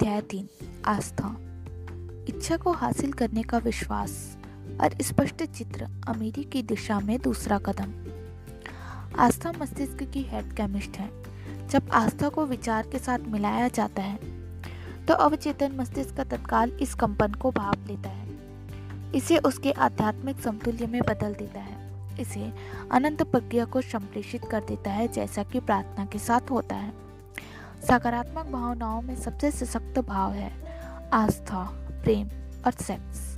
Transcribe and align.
अध्याय 0.00 0.20
तीन, 0.20 0.48
आस्था। 0.86 1.26
इच्छा 2.28 2.56
को 2.56 2.72
हासिल 2.72 3.12
करने 3.12 3.42
का 3.42 3.58
विश्वास 3.58 4.12
और 4.80 4.94
स्पष्ट 5.02 5.42
चित्र 5.46 5.88
अमीरी 6.08 6.44
की 6.44 6.62
दिशा 6.62 7.00
में 7.00 7.18
दूसरा 7.20 7.58
कदम। 7.58 7.92
आस्था 9.20 9.52
मस्तिष्क 9.52 10.02
की 10.02 10.22
हेड 10.22 10.52
केमिस्ट 10.52 10.96
है। 10.96 11.68
जब 11.68 11.90
आस्था 11.92 12.28
को 12.28 12.46
विचार 12.46 12.86
के 12.86 12.98
साथ 12.98 13.18
मिलाया 13.26 13.68
जाता 13.68 14.02
है 14.02 14.16
तो 15.06 15.14
अवचेतन 15.14 15.76
मस्तिष्क 15.76 16.16
का 16.16 16.24
तत्काल 16.24 16.72
इस 16.80 16.94
कंपन 16.94 17.34
को 17.34 17.50
भाप 17.50 17.86
लेता 17.86 18.10
है। 18.10 19.12
इसे 19.12 19.38
उसके 19.38 19.72
आध्यात्मिक 19.72 20.40
समतुल्य 20.40 20.86
में 20.86 21.00
बदल 21.02 21.34
देता 21.34 21.60
है। 21.60 22.18
इसे 22.20 22.52
अनंत 22.92 23.22
प्रक्रिया 23.22 23.64
को 23.64 23.80
संप्रेषित 23.82 24.48
कर 24.50 24.64
देता 24.64 24.90
है, 24.90 25.08
जैसा 25.08 25.42
कि 25.42 25.60
प्रार्थना 25.60 26.04
के 26.04 26.18
साथ 26.18 26.50
होता 26.50 26.76
है। 26.76 27.09
सकारात्मक 27.80 28.46
भावनाओं 28.46 29.00
में 29.02 29.14
सबसे 29.16 29.50
सशक्त 29.50 29.98
भाव 29.98 30.32
है 30.32 30.52
आस्था, 31.12 31.62
प्रेम 32.02 32.28
और 32.66 32.72
सेक्स 32.72 33.28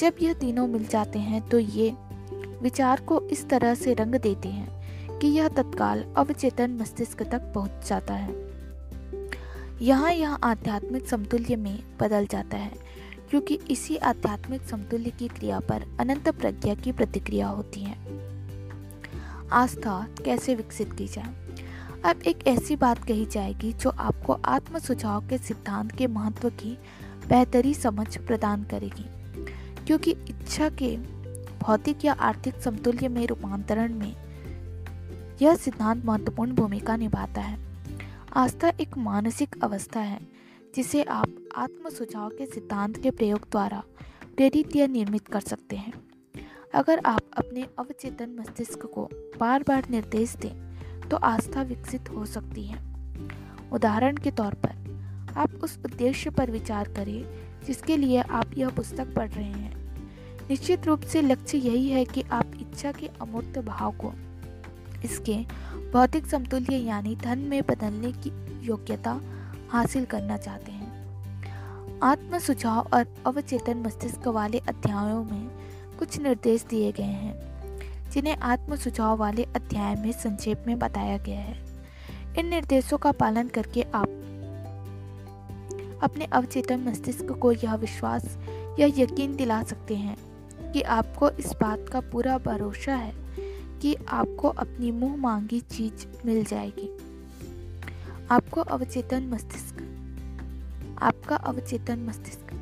जब 0.00 0.16
यह 0.22 0.32
तीनों 0.32 0.66
मिल 0.66 0.86
जाते 0.86 1.18
हैं 1.18 1.40
तो 1.48 1.58
ये 1.58 1.90
विचार 2.62 3.00
को 3.00 3.20
इस 3.20 3.48
तरह 3.48 3.74
से 3.74 3.94
रंग 3.94 4.14
देते 4.14 4.48
हैं 4.48 5.18
कि 5.18 5.26
यह 5.28 5.48
तत्काल 5.48 6.04
अवचेतन 6.16 6.76
मस्तिष्क 6.80 7.22
तक 7.22 7.52
पहुँच 7.54 7.88
जाता 7.88 8.14
है। 8.14 8.34
यहाँ 9.82 10.12
यह 10.12 10.34
आध्यात्मिक 10.34 11.08
समतुल्य 11.08 11.56
में 11.56 11.78
बदल 12.00 12.26
जाता 12.26 12.56
है, 12.56 12.72
क्योंकि 13.30 13.58
इसी 13.70 13.96
आध्यात्मिक 13.96 14.62
समतुल्य 14.62 15.10
की 15.10 15.28
क्रिया 15.28 15.60
पर 15.60 15.84
अनंत 16.00 16.28
प्रज्ञा 16.30 16.74
की 16.74 16.92
प्रतिक्रिया 16.92 17.48
होती 17.48 17.80
है। 17.80 17.96
आस्था 19.52 20.06
कैसे 20.24 20.54
विकसित 20.54 20.92
की 20.92 21.06
जाए? 21.08 21.45
अब 22.06 22.22
एक 22.22 22.46
ऐसी 22.46 22.76
बात 22.76 23.04
कही 23.04 23.26
जाएगी 23.26 23.72
जो 23.72 23.90
आपको 23.90 24.32
आत्म 24.32 24.78
सुझाव 24.78 25.28
के 25.28 25.38
सिद्धांत 25.38 25.92
के 25.92 26.06
महत्व 26.06 26.50
की 26.50 26.78
बेहतरी 27.28 27.74
समझ 27.74 28.18
प्रदान 28.18 28.64
करेगी। 28.64 29.06
क्योंकि 29.84 30.10
इच्छा 30.10 30.68
के 30.68 30.96
भौतिक 31.58 32.04
या 32.04 32.12
आर्थिक 32.12 32.54
समतुल्य 32.54 33.08
में 33.08 33.26
रूपांतरण 33.26 33.94
में 33.94 34.16
यह 35.42 35.54
सिद्धांत 35.54 36.04
महत्वपूर्ण 36.04 36.52
भूमिका 36.52 36.96
निभाता 36.96 37.40
है। 37.40 37.58
आस्था 38.32 38.68
एक 38.68 38.98
मानसिक 38.98 39.64
अवस्था 39.64 40.00
है, 40.00 40.20
जिसे 40.76 41.02
आप 41.02 41.36
आत्म 41.56 41.88
सुझाव 41.88 42.28
के 42.28 42.46
सिद्धांत 42.46 43.02
के 43.02 43.10
प्रयोग 43.10 43.38
द्वारा 43.38 43.82
प्रेरित 44.36 44.76
या 44.76 44.86
निर्मित 44.86 45.28
कर 45.28 45.40
सकते 45.40 45.76
हैं। 45.76 45.92
अगर 46.74 47.00
आप 47.06 47.22
अपने 47.36 47.62
अवचेतन 47.78 48.36
मस्तिष्क 48.40 48.86
को 48.86 49.08
बार 49.40 49.64
बार 49.68 49.86
निर्देश 49.90 50.36
दें 50.36 50.65
तो 51.06 51.16
आस्था 51.16 51.62
विकसित 51.62 52.10
हो 52.10 52.24
सकती 52.26 52.64
है। 52.64 52.78
उदाहरण 53.72 54.16
के 54.16 54.30
तौर 54.30 54.54
पर, 54.54 55.34
आप 55.36 55.54
उस 55.54 55.78
उद्देश्य 55.84 56.30
पर 56.30 56.50
विचार 56.50 56.88
करें 56.88 57.24
जिसके 57.66 57.96
लिए 57.96 58.20
आप 58.20 58.50
यह 58.58 58.68
पुस्तक 58.68 59.14
पढ़ 59.14 59.30
रहे 59.30 59.44
हैं। 59.44 59.74
निश्चित 60.50 60.86
रूप 60.86 61.00
से 61.02 61.22
लक्ष्य 61.22 61.58
यही 61.58 61.88
है 61.90 62.04
कि 62.04 62.22
आप 62.22 62.52
इच्छा 62.60 62.92
के 62.92 63.06
अमूर्त 63.20 63.58
भाव 63.58 63.92
को, 63.92 64.12
इसके 65.04 65.36
भौतिक 65.92 66.26
समतुल्य 66.26 66.76
यानी 66.76 67.16
धन 67.16 67.38
में 67.38 67.62
बदलने 67.62 68.12
की 68.12 68.32
योग्यता 68.66 69.20
हासिल 69.70 70.04
करना 70.04 70.36
चाहते 70.36 70.72
हैं। 70.72 72.00
आत्म 72.02 72.38
सुझाव 72.38 72.88
और 72.94 73.14
अवचेतन 73.26 73.76
मस्तिष्क 73.76 74.26
वाले 74.28 74.58
अध्यायों 74.58 75.24
में 75.24 75.48
कुछ 75.98 76.18
निर्देश 76.18 76.64
दिए 76.64 76.92
गए 76.92 77.02
हैं। 77.02 77.55
जिन्हें 78.16 78.36
आत्म 78.36 78.76
सुझाव 78.76 79.16
वाले 79.16 79.42
अध्याय 79.42 79.94
में 79.94 80.12
संक्षेप 80.12 80.64
में 80.66 80.78
बताया 80.78 81.16
गया 81.18 81.40
है। 81.40 81.64
इन 82.38 82.46
निर्देशों 82.46 82.98
का 82.98 83.12
पालन 83.12 83.48
करके 83.48 83.82
आप 83.82 84.08
अपने 86.02 86.24
अवचेतन 86.24 86.80
मस्तिष्क 86.80 87.32
को 87.32 87.52
यह 87.52 87.74
विश्वास 87.74 88.38
या 88.78 88.86
यकीन 88.86 89.36
दिला 89.36 89.62
सकते 89.62 89.96
हैं 89.96 90.16
कि 90.72 90.82
आपको 90.82 91.30
इस 91.30 91.52
बात 91.52 91.86
का 91.92 92.00
पूरा 92.00 92.38
भरोसा 92.38 92.94
है 92.94 93.12
कि 93.80 93.96
आपको 94.08 94.48
अपनी 94.48 94.90
मुँह 94.90 95.16
मांगी 95.16 95.60
चीज़ 95.60 96.26
मिल 96.26 96.44
जाएगी। 96.44 96.90
आपको 98.30 98.60
अवचेतन 98.60 99.22
मस्तिष्क, 99.22 99.76
आपका 101.02 101.36
अवचेतन 101.36 101.98
मस्तिष्क 101.98 102.60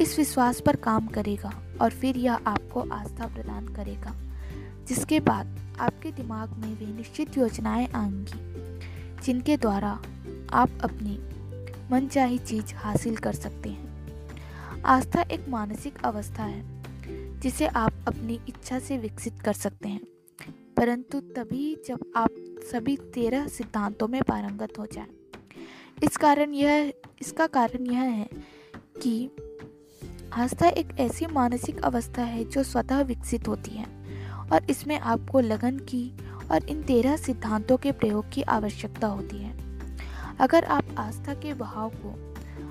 इस 0.00 0.18
विश्वास 0.18 0.60
पर 0.60 0.76
काम 0.76 1.06
करेगा 1.06 1.52
और 1.80 1.90
फिर 1.90 2.16
यह 2.16 2.34
आपको 2.34 2.80
आस्था 2.80 3.26
प्रदान 3.26 3.68
करेगा। 3.68 4.23
जिसके 4.88 5.20
बाद 5.20 5.76
आपके 5.80 6.12
दिमाग 6.12 6.50
में 6.50 6.74
वे 6.74 6.86
निश्चित 6.86 7.38
योजनाएँ 7.38 7.88
आएँगी, 7.94 8.40
जिनके 9.22 9.56
द्वारा 9.56 9.90
आप 10.52 10.70
अपनी 10.84 11.18
मनचाही 11.92 12.38
चीज़ 12.38 12.74
हासिल 12.74 13.16
कर 13.16 13.32
सकते 13.32 13.68
हैं 13.68 13.82
आस्था 14.84 15.22
एक 15.22 15.48
मानसिक 15.48 16.04
अवस्था 16.04 16.42
है, 16.42 16.82
जिसे 17.40 17.66
आप 17.66 17.92
अपनी 18.08 18.40
इच्छा 18.48 18.78
से 18.78 18.98
विकसित 18.98 19.40
कर 19.40 19.52
सकते 19.52 19.88
हैं, 19.88 20.00
परंतु 20.76 21.20
तभी 21.20 21.76
जब 21.88 22.12
आप 22.16 22.30
सभी 22.72 22.96
तेरह 22.96 23.48
सिद्धांतों 23.48 24.08
में 24.08 24.22
पारंगत 24.22 24.78
हो 24.78 24.86
जाएँ। 24.86 25.06
इस 26.02 26.16
कारण 26.16 26.54
यह, 26.54 26.92
इसका 27.20 27.46
कारण 27.46 27.86
यह 27.86 28.00
है 28.00 28.28
कि 29.02 29.30
आस्था 30.32 30.68
एक 30.68 30.88
ऐसी 30.98 31.26
मानसिक 31.26 31.82
अवस्था 31.82 32.22
है 32.22 32.44
जो 32.44 32.62
स्वतः 32.62 33.00
विकसित 33.00 33.48
होती 33.48 33.70
है 33.70 34.03
और 34.52 34.70
इसमें 34.70 34.98
आपको 34.98 35.40
लगन 35.40 35.78
की 35.88 36.10
और 36.50 36.64
इन 36.64 36.82
तेरह 36.82 37.16
सिद्धांतों 37.16 37.76
के 37.76 37.92
प्रयोग 37.92 38.30
की 38.32 38.42
आवश्यकता 38.42 39.06
होती 39.06 39.38
है। 39.38 39.52
अगर 40.40 40.64
आप 40.64 40.94
आस्था 40.98 41.34
के 41.34 41.54
बहाव 41.54 41.92
को 41.96 42.14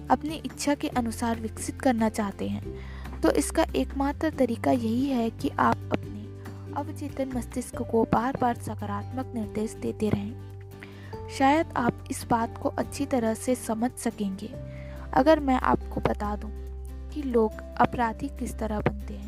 अपनी 0.10 0.36
इच्छा 0.36 0.76
के 0.76 0.88
अनुसार 0.88 1.40
विकसित 1.40 1.82
करना 1.82 2.10
चाहते 2.10 2.48
हैं 2.48 3.22
तो 3.22 3.32
इसका 3.32 3.66
एकमात्र 3.76 4.30
तरीका 4.30 4.72
यही 4.72 5.06
है 5.06 5.30
कि 5.30 5.50
आप 5.50 5.90
अपने 5.92 6.22
अवचेतन 6.74 7.32
मस्तिष्क 7.36 7.82
को 7.82 8.04
बार 8.04 8.38
बार 8.42 8.56
सकारात्मक 8.58 9.32
निर्देश 9.36 9.74
देते 9.74 10.10
रहें। 10.10 11.30
शायद 11.30 11.74
आप 11.78 12.04
इस 12.12 12.26
बात 12.30 12.58
को 12.58 12.70
अच्छी 12.70 13.06
तरह 13.06 13.34
से 13.34 13.56
समझ 13.56 13.92
सकेंगे। 13.98 14.50
अगर 15.14 15.40
मैं 15.40 15.56
आपको 15.56 16.02
बता 16.02 16.36
दूँ 16.36 16.52
कि 17.10 17.22
लोग 17.22 17.62
अपराधी 17.78 18.28
किस 18.30 18.58
तरह 18.60 18.80
बनते 18.80 19.14
हैं 19.14 19.23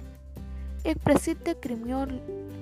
एक 0.86 0.98
प्रसिद्ध 0.98 1.54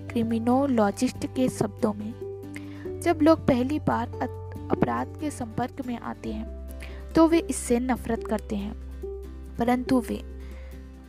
क्रिमिनोलॉजिस्ट 0.10 1.26
के 1.28 1.48
शब्दों 1.50 1.94
में, 1.94 3.00
जब 3.04 3.20
लोग 3.22 3.40
पहली 3.48 3.80
बार 3.80 4.12
अपराध 4.72 5.08
के 5.22 5.32
संपर्क 5.32 5.82
में 5.88 5.98
आते 5.98 6.32
हैं 6.32 7.14
तो 7.16 7.28
वे 7.28 7.40
इससे 7.40 7.80
नफरत 7.82 8.24
करते 8.28 8.56
हैं। 8.56 8.74
परंतु 9.58 10.00
वे 10.00 10.20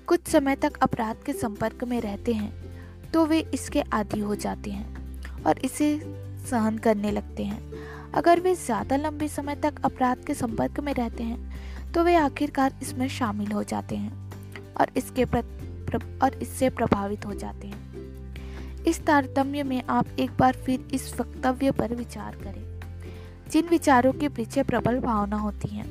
कुछ 0.08 0.28
समय 0.28 0.56
तक 0.56 0.78
अपराध 0.82 1.16
के 1.26 1.32
संपर्क 1.34 1.84
में 1.84 2.00
रहते 2.00 2.32
हैं 2.32 2.52
तो 3.12 3.24
वे 3.26 3.38
इसके 3.54 3.80
आदि 3.92 4.20
हो 4.20 4.34
जाते 4.36 4.70
हैं 4.70 4.86
और 5.46 5.58
इसे 5.58 5.98
सहन 6.50 6.78
करने 6.78 7.10
लगते 7.10 7.42
हैं। 7.44 7.60
अगर 8.12 8.40
वे 8.40 8.54
ज़्यादा 8.56 8.96
लंबे 8.96 9.28
समय 9.28 9.56
तक 9.56 9.74
अपराध 9.84 10.24
के 10.26 10.34
संपर्क 10.34 10.80
में 10.80 10.92
रहते 10.94 11.22
हैं 11.22 11.92
तो 11.92 12.04
वे 12.04 12.14
आखिरकार 12.16 12.74
इसमें 12.82 13.08
शामिल 13.10 13.52
हो 13.52 13.62
जाते 13.64 13.96
हैं 13.96 14.12
और 14.74 14.86
इसके 14.96 15.24
प्रति 15.26 15.62
और 15.96 16.34
इससे 16.34 16.70
प्रभावित 16.70 17.26
हो 17.26 17.34
जाते 17.34 17.66
हैं। 17.66 17.94
इस 18.84 19.06
तारतम्य 19.06 19.62
में 19.62 19.82
आप 19.82 20.06
एक 20.18 20.30
बार 20.36 20.52
फिर 20.52 20.88
इस 20.94 21.20
वक्तव्य 21.20 21.70
पर 21.70 21.94
विचार 21.94 22.36
करें। 22.36 22.74
जिन 23.50 23.68
विचारों 23.68 24.12
के 24.12 24.28
पीछे 24.28 24.62
प्रबल 24.62 25.00
भावना 25.00 25.36
होती 25.36 25.68
है 25.68 25.84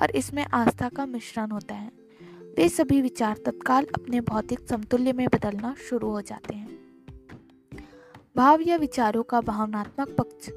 और 0.00 0.10
इसमें 0.10 0.46
आस्था 0.52 0.88
का 0.88 1.06
मिश्रण 1.06 1.50
होता 1.50 1.74
है, 1.74 1.92
वे 2.56 2.68
सभी 2.68 3.02
विचार 3.02 3.36
तत्काल 3.36 3.84
अपने 3.84 4.20
भौतिक 4.20 4.60
समतुल्य 4.68 5.12
में 5.12 5.28
बदलना 5.28 5.74
शुरू 5.90 6.10
हो 6.10 6.20
जाते 6.20 6.54
हैं। 6.54 6.68
भाव 8.36 8.60
या 8.60 8.76
विचारों 8.76 9.22
का 9.22 9.40
भावनात्मक 9.40 10.08
पक्ष 10.08 10.48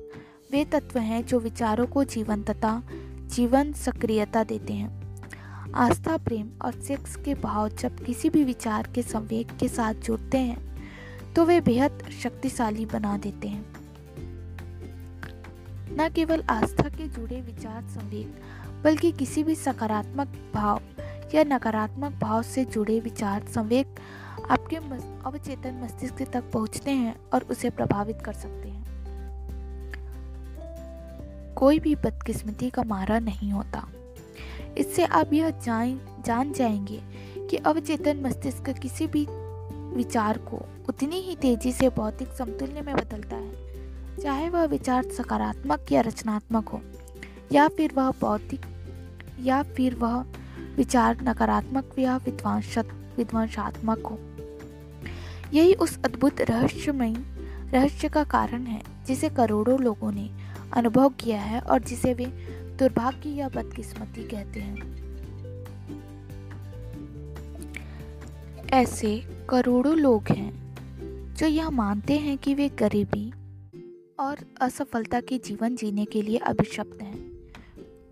वे 0.52 0.66
तत्व 0.66 1.00
हैं 1.00 1.26
जो 1.26 1.40
विचारों 1.40 1.88
को 1.88 2.04
जीवंतता, 2.04 2.84
जीवन 3.26 3.74
सक्रियता 3.74 4.44
देते 4.44 4.74
हैं। 4.74 4.99
आस्था, 5.76 6.18
प्रेम 6.18 6.50
और 6.62 6.74
सेक्स 6.74 7.16
के 7.16 7.34
भाव 7.34 7.70
जब 7.70 8.04
किसी 8.04 8.30
भी 8.30 8.44
विचार 8.44 8.88
के 8.96 9.02
संवेग 9.02 9.48
के 9.60 9.68
साथ 9.68 9.94
जुड़ते 9.94 10.38
हैं 10.38 11.34
तो 11.34 11.46
वे 11.46 11.60
बेहद 11.62 12.04
शक्तिशाली 12.24 12.86
बना 12.86 13.18
देते 13.18 13.48
हैं। 13.48 13.66
न 15.92 16.10
केवल 16.16 16.44
आस्था 16.50 16.90
के 16.90 17.08
जुड़े 17.08 17.42
विचार 17.42 17.82
संवेग, 17.90 18.34
बल्कि 18.84 19.12
किसी 19.12 19.44
भी 19.44 19.56
सकारात्मक 19.56 20.28
भाव 20.54 20.82
या 21.36 21.44
नकारात्मक 21.44 22.14
भाव 22.14 22.42
से 22.42 22.66
जुड़े 22.66 23.00
विचार 23.00 23.46
संवेग 23.48 23.86
आपके 24.52 24.76
अवचेतन 24.76 25.80
मस्तिष्क 25.84 26.32
तक 26.34 26.52
पहुँचते 26.52 26.92
हैं 26.92 27.16
और 27.34 27.44
उसे 27.44 27.70
प्रभावित 27.70 28.22
कर 28.22 28.34
सकते 28.34 28.70
हैं। 28.70 28.88
कोई 31.56 31.80
भी 31.80 31.96
बदकिस्मती 31.96 32.70
का 32.70 32.84
मारा 32.84 33.20
नहीं 33.20 33.52
होता। 33.52 33.88
इससे 34.78 35.06
आप 35.06 35.34
यह 35.34 35.50
जान 35.50 36.00
जान 36.26 36.54
जाएँगे 36.54 37.02
कि 37.48 37.58
अवचेतन 37.58 38.22
मस्तिष्क 38.26 38.70
किसी 38.70 39.08
भी 39.08 39.28
विचार 39.96 40.38
को 40.38 40.66
उतनी 40.90 41.16
ही 41.16 41.36
तेज़ी 41.36 41.72
से 41.72 41.90
भौतिक 41.90 42.28
समतुल्य 42.28 42.82
में 42.82 42.96
बदलता 42.96 43.36
है। 43.36 43.70
चाहे 44.22 44.50
वह 44.50 44.66
विचार 44.66 45.04
सकारात्मक 45.04 45.92
या 45.92 46.02
रचनात्मक 46.02 46.70
हो, 46.70 46.82
या 47.52 47.68
फिर 47.68 47.94
वह 47.94 48.12
भौतिक, 48.12 48.62
या 49.42 49.64
फिर 49.64 49.96
वह 49.96 50.26
विचार 50.78 51.18
नकारात्मक, 51.24 51.96
या 52.00 52.18
विध्वंसात्मक 52.18 54.08
हो। 54.08 54.20
यही 55.54 55.74
उस 55.74 56.04
अद्भुत 56.04 56.42
रहस्यमय 56.42 57.14
रहस्य 57.72 58.10
का 58.10 58.24
कारण 58.24 58.66
है, 58.66 58.82
जिसे 59.08 59.30
करोड़ों 59.30 59.80
लोगों 59.80 60.12
ने 60.12 60.30
अनुभव 60.74 61.10
किया 61.10 61.42
है 61.42 61.60
और 61.60 61.80
जिसे 61.80 62.14
वे 62.14 62.26
दुर्भाग्य 62.80 63.30
या 63.30 63.50
बदकिस्मती 63.50 64.24
कहते 64.24 64.60
हैं। 64.60 65.10
ऐसे 68.74 69.22
करोड़ों 69.50 69.96
लोग 69.98 70.28
हैं 70.30 71.34
जो 71.36 71.48
यह 71.48 71.70
मानते 71.70 72.18
हैं 72.18 72.38
कि 72.38 72.54
वे 72.54 72.70
गरीबी 72.70 73.32
और 74.20 74.38
असफलता 74.62 75.22
के 75.22 75.38
जीवन 75.38 75.76
जीने 75.76 76.06
के 76.06 76.22
लिए 76.22 76.38
अभिशप्त 76.38 77.02
हैं, 77.02 77.18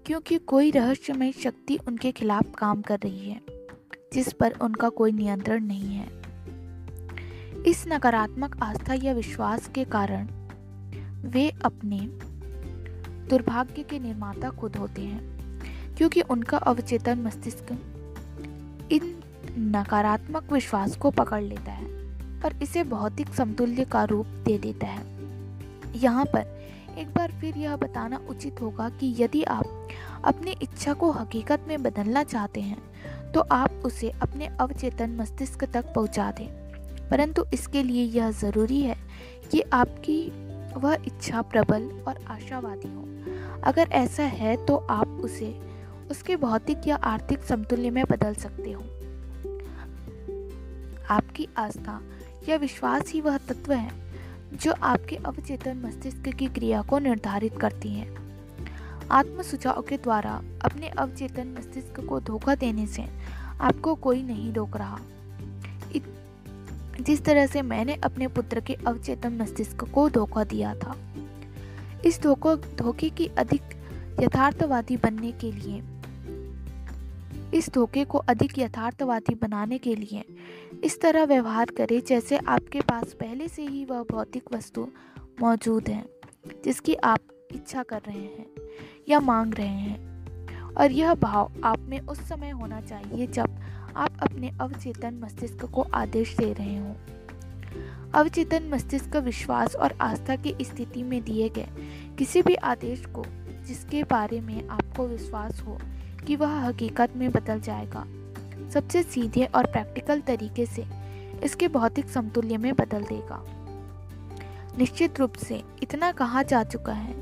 क्योंकि 0.05 0.37
कोई 0.37 0.71
रहस्यमय 0.71 1.31
शक्ति 1.31 1.77
उनके 1.87 2.11
खिलाफ 2.11 2.53
काम 2.57 2.81
कर 2.81 2.99
रही 2.99 3.29
है, 3.29 3.41
जिस 4.13 4.33
पर 4.33 4.51
उनका 4.61 4.89
कोई 4.89 5.11
नियंत्रण 5.11 5.65
नहीं 5.65 5.95
है। 5.95 6.07
इस 7.63 7.83
नकारात्मक 7.87 8.57
आस्था 8.63 8.93
या 8.93 9.13
विश्वास 9.13 9.69
के 9.75 9.83
कारण 9.85 10.27
वे 11.29 11.49
अपने 11.65 11.97
दुर्भाग्य 13.29 13.83
के 13.83 13.99
निर्माता 13.99 14.49
खुद 14.49 14.75
होते 14.75 15.01
हैं, 15.01 15.95
क्योंकि 15.97 16.21
उनका 16.21 16.57
अवचेतन 16.57 17.21
मस्तिष्क 17.21 17.71
इन 18.91 19.15
नकारात्मक 19.69 20.51
विश्वास 20.53 20.95
को 20.97 21.11
पकड़ 21.11 21.41
लेता 21.43 21.71
है 21.71 21.85
और 22.41 22.59
इसे 22.63 22.83
भौतिक 22.85 23.33
समतुल्य 23.33 23.85
का 23.85 24.03
रूप 24.03 24.25
दे 24.45 24.57
देता 24.57 24.87
है। 24.87 25.05
यहाँ 25.95 26.25
पर 26.25 26.55
एक 26.99 27.07
बार 27.07 27.31
फिर 27.31 27.57
यह 27.57 27.75
बताना 27.75 28.19
उचित 28.29 28.61
होगा 28.61 28.89
कि 28.89 29.13
यदि 29.19 29.43
आप 29.43 29.87
अपनी 30.25 30.55
इच्छा 30.61 30.93
को 30.93 31.11
हकीकत 31.11 31.65
में 31.67 31.81
बदलना 31.83 32.23
चाहते 32.23 32.61
हैं 32.61 33.31
तो 33.33 33.39
आप 33.51 33.81
उसे 33.85 34.09
अपने 34.21 34.47
अवचेतन 34.59 35.15
मस्तिष्क 35.15 35.63
तक 35.63 35.93
पहुँचा 35.95 36.31
दें। 36.31 36.47
परंतु 37.09 37.45
इसके 37.53 37.83
लिए 37.83 38.03
यह 38.11 38.31
ज़रूरी 38.31 38.81
है 38.81 38.95
कि 39.51 39.61
आपकी 39.73 40.19
वह 40.77 40.97
इच्छा 41.07 41.41
प्रबल 41.41 41.89
और 42.07 42.23
आशावादी 42.27 42.87
हो। 42.87 43.06
अगर 43.63 43.87
ऐसा 43.91 44.23
है 44.23 44.65
तो 44.65 44.75
आप 44.75 45.07
उसे, 45.07 45.59
उसके 46.11 46.35
भौतिक 46.35 46.77
या 46.87 46.95
आर्थिक 46.95 47.43
समतुल्य 47.43 47.89
में 47.89 48.03
बदल 48.09 48.33
सकते 48.33 48.71
हो। 48.71 48.81
आपकी 51.09 51.47
आस्था 51.57 52.01
या 52.49 52.55
विश्वास 52.55 53.11
ही 53.11 53.21
वह 53.21 53.37
तत्व 53.37 53.73
है, 53.73 53.91
जो 54.53 54.73
आपके 54.83 55.15
अवचेतन 55.15 55.77
मस्तिष्क 55.77 56.29
की 56.29 56.45
क्रिया 56.45 56.81
को 56.81 56.99
निर्धारित 56.99 57.59
करती 57.59 57.89
है। 57.89 58.15
आत्म 59.11 59.41
सुझाव 59.41 59.81
के 59.81 59.97
द्वारा 59.97 60.41
अपने 60.65 60.89
अवचेतन 60.89 61.55
मस्तिष्क 61.59 62.05
को 62.05 62.19
धोखा 62.19 62.55
देने 62.55 62.87
से 62.87 63.05
आपको 63.61 63.95
कोई 63.95 64.23
नहीं 64.23 64.53
रोक 64.53 64.77
रहा। 64.77 64.99
जिस 67.01 67.25
तरह 67.25 67.47
से 67.47 67.61
मैंने 67.61 67.95
अपने 67.95 68.27
पुत्र 68.27 68.59
के 68.59 68.73
अवचेतन 68.73 69.33
मस्तिष्क 69.33 69.83
को 69.83 70.09
धोखा 70.09 70.43
दिया 70.43 70.75
था 70.75 70.95
इस 72.07 72.21
धोखो, 72.21 72.55
धोखे 72.55 73.09
की 73.09 73.27
अधिक 73.27 73.61
यथार्थवादी 74.19 74.97
बनने 74.97 75.31
के 75.31 75.51
लिए। 75.51 75.83
इस 77.57 77.69
धोखे 77.73 78.05
को 78.05 78.17
अधिक 78.17 78.59
यथार्थवादी 78.59 79.35
बनाने 79.35 79.77
के 79.77 79.95
लिए। 79.95 80.25
इस 80.83 81.01
तरह 81.01 81.23
व्यवहार 81.23 81.65
करें 81.77 82.01
जैसे 82.07 82.37
आपके 82.37 82.81
पास 82.81 83.03
पहले 83.03 83.47
से 83.47 83.65
ही 83.65 83.85
वह 83.85 84.05
भौतिक 84.11 84.43
वस्तु 84.53 84.87
मौजूद 85.41 85.89
है, 85.89 86.05
जिसकी 86.65 86.95
आप 86.95 87.19
इच्छा 87.51 87.83
कर 87.83 88.01
रहे 88.07 88.21
हैं 88.21 88.45
या 89.09 89.19
मांग 89.19 89.53
रहे 89.53 89.67
हैं। 89.67 90.27
और 90.73 90.91
यह 90.91 91.13
भाव 91.13 91.51
आप 91.63 91.79
में 91.79 91.99
उस 91.99 92.29
समय 92.29 92.49
होना 92.49 92.81
चाहिए 92.81 93.27
जब 93.27 93.55
आप 93.95 94.11
अपने 94.21 94.51
अवचेतन 94.61 95.13
मस्तिष्क 95.13 95.65
को 95.65 95.81
आदेश 95.81 96.37
दे 96.37 96.53
रहे 96.53 96.77
हों। 96.77 96.95
अवचेतन 98.15 98.69
मस्तिष्क 98.73 99.15
विश्वास 99.15 99.75
और 99.75 99.93
आस्था 100.01 100.35
की 100.35 100.55
स्थिति 100.61 101.03
में 101.03 101.23
दिए 101.23 101.49
गए। 101.49 101.67
किसी 102.17 102.41
भी 102.41 102.55
आदेश 102.55 103.05
को 103.05 103.25
जिसके 103.67 104.03
बारे 104.03 104.41
में 104.41 104.67
आपको 104.67 105.07
विश्वास 105.07 105.61
हो 105.61 105.77
कि 106.27 106.35
वह 106.35 106.67
हकीकत 106.67 107.13
में 107.15 107.31
बदल 107.31 107.59
जाएगा। 107.59 108.05
सबसे 108.69 109.03
सीधे 109.03 109.45
और 109.45 109.65
प्रैक्टिकल 109.65 110.21
तरीके 110.21 110.65
से 110.65 110.85
इसके 111.43 111.67
भौतिक 111.67 112.09
समतुल्य 112.09 112.57
में 112.57 112.73
बदल 112.75 113.03
देगा। 113.03 113.43
निश्चित 114.77 115.19
रूप 115.19 115.33
से 115.33 115.63
इतना 115.83 116.11
कहा 116.11 116.43
जा 116.43 116.63
चुका 116.63 116.93
है 116.93 117.15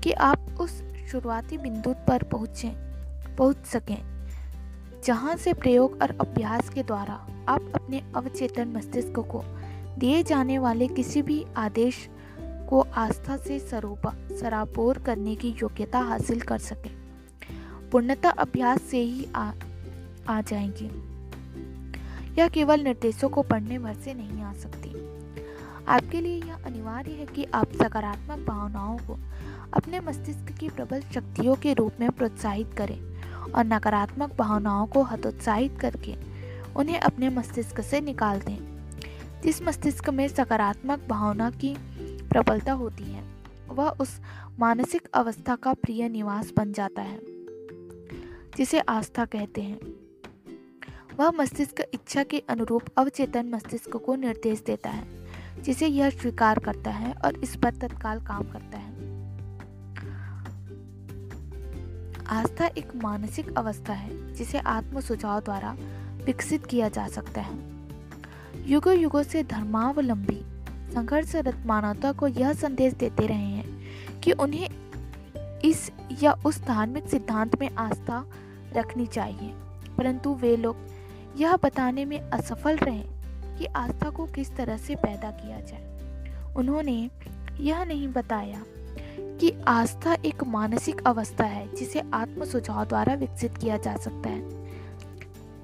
कि 0.00 0.12
आप 0.12 0.56
उस 0.60 0.82
शुरुआती 1.10 1.58
बिंदु 1.58 1.94
पर 2.08 2.22
पहुँचें, 2.22 2.70
पहुँच 3.36 3.66
सकें, 3.66 4.26
जहाँ 5.04 5.36
से 5.36 5.52
प्रयोग 5.52 6.02
और 6.02 6.10
अभ्यास 6.20 6.68
के 6.68 6.82
द्वारा 6.82 7.14
आप 7.48 7.72
अपने 7.74 8.02
अवचेतन 8.16 8.68
मस्तिष्क 8.68 9.14
को 9.18 9.44
दिए 9.98 10.22
जाने 10.22 10.58
वाले 10.58 10.88
किसी 10.88 11.22
भी 11.22 11.46
आदेश 11.56 12.08
को 12.40 12.80
आस्था 12.80 13.36
से 13.36 13.58
सरोपा 13.58 14.14
सरापोर 14.40 14.98
करने 14.98 15.36
की 15.36 15.48
योग्यता 15.48 15.98
हासिल 15.98 16.40
कर 16.40 16.58
सकें। 16.58 16.90
पूर्णता 17.92 18.30
अभ्यास 18.30 18.82
से 18.82 18.98
ही 18.98 19.28
आ, 19.36 19.52
आ 20.28 20.40
जाएँगी। 20.40 21.10
यह 22.38 22.48
केवल 22.48 22.80
निर्देशों 22.80 23.28
को 23.28 23.42
पढ़ने 23.42 23.78
भर 23.78 23.94
से 23.94 24.14
नहीं 24.14 24.42
आ 24.42 24.52
सकती। 24.52 24.90
आपके 25.88 26.20
लिए 26.20 26.42
यह 26.42 26.56
अनिवार्य 26.66 27.10
है 27.10 27.26
कि 27.26 27.44
आप 27.44 27.72
सकारात्मक 27.72 28.46
भावनाओं 28.46 28.98
को 28.98 29.18
अपने 29.74 30.00
मस्तिष्क 30.00 30.58
की 30.58 30.68
प्रबल 30.68 31.00
शक्तियों 31.00 31.54
के 31.54 31.72
रूप 31.72 31.92
में 32.00 32.10
प्रोत्साहित 32.10 32.74
करें 32.76 33.22
और 33.52 33.64
नकारात्मक 33.64 34.36
भावनाओं 34.38 34.86
को 34.86 35.02
हतोत्साहित 35.02 35.78
करके 35.80 36.14
उन्हें 36.76 37.00
अपने 37.00 37.28
मस्तिष्क 37.28 37.80
से 37.80 38.00
निकाल 38.00 38.40
दें। 38.40 38.69
जिस 39.44 39.62
मस्तिष्क 39.62 40.10
में 40.10 40.28
सकारात्मक 40.28 41.06
भावना 41.08 41.50
की 41.50 41.76
प्रबलता 42.28 42.72
होती 42.72 43.04
है। 43.04 43.24
वह 43.68 43.88
उस 43.88 44.20
मानसिक 44.58 45.08
अवस्था 45.14 45.56
का 45.56 45.72
प्रिय 45.72 46.08
निवास 46.08 46.52
बन 46.56 46.72
जाता 46.72 47.02
है, 47.02 47.20
जिसे 48.56 48.80
आस्था 48.80 49.24
कहते 49.24 49.62
हैं। 49.62 49.78
वह 51.16 51.30
मस्तिष्क 51.30 51.80
इच्छा 51.94 52.22
के 52.22 52.42
अनुरूप 52.48 52.82
अवचेतन 52.96 53.46
मस्तिष्क 53.46 53.96
को 53.96 54.14
निर्देश 54.14 54.62
देता 54.66 54.90
है, 54.90 55.26
जिसे 55.62 55.86
यह 55.86 56.10
स्वीकार 56.10 56.58
करता 56.58 56.90
है 56.90 57.12
और 57.12 57.36
इस 57.36 57.56
पर 57.56 57.74
तत्काल 57.74 58.20
काम 58.20 58.42
करता 58.42 58.78
है। 58.78 58.90
आस्था 62.26 62.66
एक 62.66 62.96
मानसिक 62.96 63.58
अवस्था 63.58 63.92
है, 63.92 64.34
जिसे 64.34 64.58
आत्म 64.58 65.00
सुझाव 65.00 65.40
द्वारा 65.40 65.76
विकसित 66.24 66.66
किया 66.66 66.88
जा 66.88 67.08
सकता 67.08 67.40
है। 67.40 67.79
युगों 68.70 68.94
युगों 68.94 69.22
से 69.22 69.42
धर्मावलंबी 69.42 70.44
संघर्षरत 70.94 71.62
मानवता 71.66 72.12
को 72.12 72.26
यह 72.26 72.52
संदेश 72.52 72.92
देते 72.92 73.26
रहे 73.26 73.38
हैं 73.38 73.80
कि 74.20 74.32
उन्हें 74.32 74.68
इस 75.60 75.90
या 76.22 76.32
उस 76.32 76.64
धार्मिक 76.64 77.08
सिद्धांत 77.08 77.60
में 77.60 77.70
आस्था 77.70 78.26
रखनी 78.76 79.06
चाहिए। 79.06 79.52
परंतु 79.98 80.34
वे 80.34 80.56
लोग 80.56 80.76
यह 81.36 81.56
बताने 81.56 82.04
में 82.04 82.20
असफल 82.20 82.76
रहे 82.76 83.04
कि 83.58 83.64
आस्था 83.64 84.10
को 84.10 84.26
किस 84.26 84.56
तरह 84.56 84.76
से 84.76 84.94
पैदा 84.94 85.30
किया 85.30 85.60
जाए। 85.60 85.98
उन्होंने 86.56 87.10
यह 87.60 87.84
नहीं 87.84 88.08
बताया 88.08 88.62
कि 89.20 89.62
आस्था 89.68 90.14
एक 90.14 90.44
मानसिक 90.44 91.02
अवस्था 91.06 91.44
है 91.44 91.74
जिसे 91.74 92.02
आत्म 92.14 92.44
सुझाव 92.44 92.84
द्वारा 92.84 93.14
विकसित 93.14 93.58
किया 93.58 93.76
जा 93.76 93.96
सकता 93.96 94.28
है। 94.28 94.66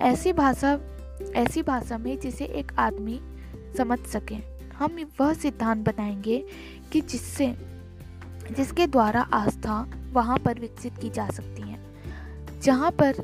ऐसी 0.00 0.32
भाषा 0.32 0.80
ऐसी 1.22 1.62
भाषा 1.62 1.98
में 1.98 2.20
जिसे 2.20 2.44
एक 2.44 2.72
आदमी 2.78 3.20
समझ 3.78 3.98
सके। 3.98 4.34
हम 4.76 5.10
वह 5.20 5.34
सिद्धांत 5.34 5.86
बनाएँगे 5.86 6.46
कि 6.92 7.00
जिससे, 7.00 7.56
जिसके 8.56 8.86
द्वारा 8.86 9.20
आस्था 9.20 9.90
वहाँ 10.12 10.38
पर 10.38 10.58
विकसित 10.58 10.98
की 10.98 11.10
जा 11.10 11.30
सकती 11.30 11.62
है, 11.62 11.78
जहाँ 12.60 12.90
पर 12.90 13.14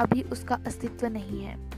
अभी 0.00 0.22
उसका 0.22 0.54
अस्तित्व 0.66 1.06
नहीं 1.06 1.44
है। 1.44 1.70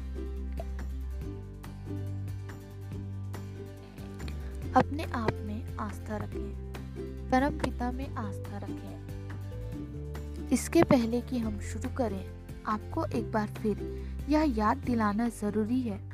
अपने 4.72 5.04
आप 5.04 5.32
में 5.32 5.76
आस्था 5.76 6.16
रखें। 6.16 6.72
परम 7.30 7.58
पिता 7.58 7.92
में 7.92 8.14
आस्था 8.14 8.58
रखें। 8.58 9.02
इसके 10.48 10.82
पहले 10.82 11.20
कि 11.20 11.38
हम 11.38 11.60
शुरू 11.60 11.94
करें 11.96 12.41
आपको 12.66 13.04
एक 13.04 13.32
बार 13.32 13.46
फिर 13.46 14.04
यह 14.28 14.54
याद 14.56 14.76
दिलाना 14.76 15.28
ज़रूरी 15.28 15.80
है। 15.80 16.12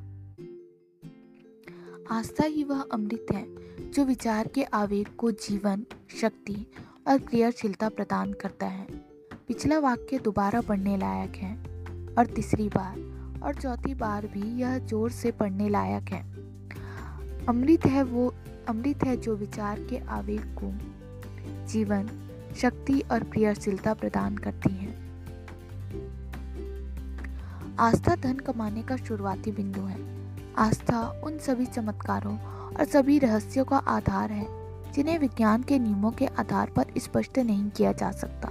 आस्था 2.10 2.44
ही 2.44 2.64
वह 2.64 2.80
अमृत 2.92 3.26
है, 3.32 3.46
जो 3.90 4.04
विचार 4.04 4.48
के 4.48 4.62
आवेग 4.62 5.08
को 5.08 5.30
जीवन, 5.30 5.84
शक्ति 6.20 6.66
और 7.08 7.18
क्रियाशीलता 7.18 7.88
प्रदान 7.88 8.32
करता 8.32 8.66
है। 8.66 8.86
पिछला 9.48 9.78
वाक्य 9.78 10.18
दोबारा 10.18 10.60
पढ़ने 10.60 10.96
लायक 10.96 11.36
है, 11.36 11.54
और 12.14 12.26
तीसरी 12.26 12.68
बार 12.68 13.40
और 13.42 13.54
चौथी 13.54 13.94
बार 13.94 14.26
भी 14.26 14.60
यह 14.60 14.78
ज़ोर 14.78 15.10
से 15.10 15.30
पढ़ने 15.30 15.68
लायक 15.68 16.02
है। 16.02 16.22
अमृत 17.46 17.86
है 17.86 18.02
वो, 18.02 18.34
अमृत 18.68 19.04
है 19.04 19.16
जो 19.16 19.36
विचार 19.36 19.80
के 19.80 19.98
आवेग 19.98 20.40
को 20.40 20.72
जीवन, 21.66 22.08
शक्ति 22.56 23.00
और 23.12 23.24
क्रियाशीलता 23.24 23.94
प्रदान 23.94 24.36
करती 24.36 24.74
है। 24.74 25.07
आस्था 27.78 28.14
धन 28.14 28.34
कमाने 28.36 28.82
का 28.82 28.96
शुरुआती 28.96 29.50
बिंदु 29.52 29.80
है। 29.80 29.98
आस्था 30.58 31.00
उन 31.24 31.38
सभी 31.38 31.66
चमत्कारों 31.66 32.38
और 32.38 32.84
सभी 32.84 33.18
रहस्यों 33.18 33.64
का 33.64 33.76
आधार 33.76 34.32
है, 34.32 34.46
जिन्हें 34.92 35.18
विज्ञान 35.18 35.62
के 35.62 35.78
नियमों 35.78 36.10
के 36.10 36.26
आधार 36.26 36.70
पर 36.70 36.86
स्पष्ट 36.98 37.38
नहीं 37.38 37.68
किया 37.70 37.92
जा 37.92 38.10
सकता। 38.12 38.50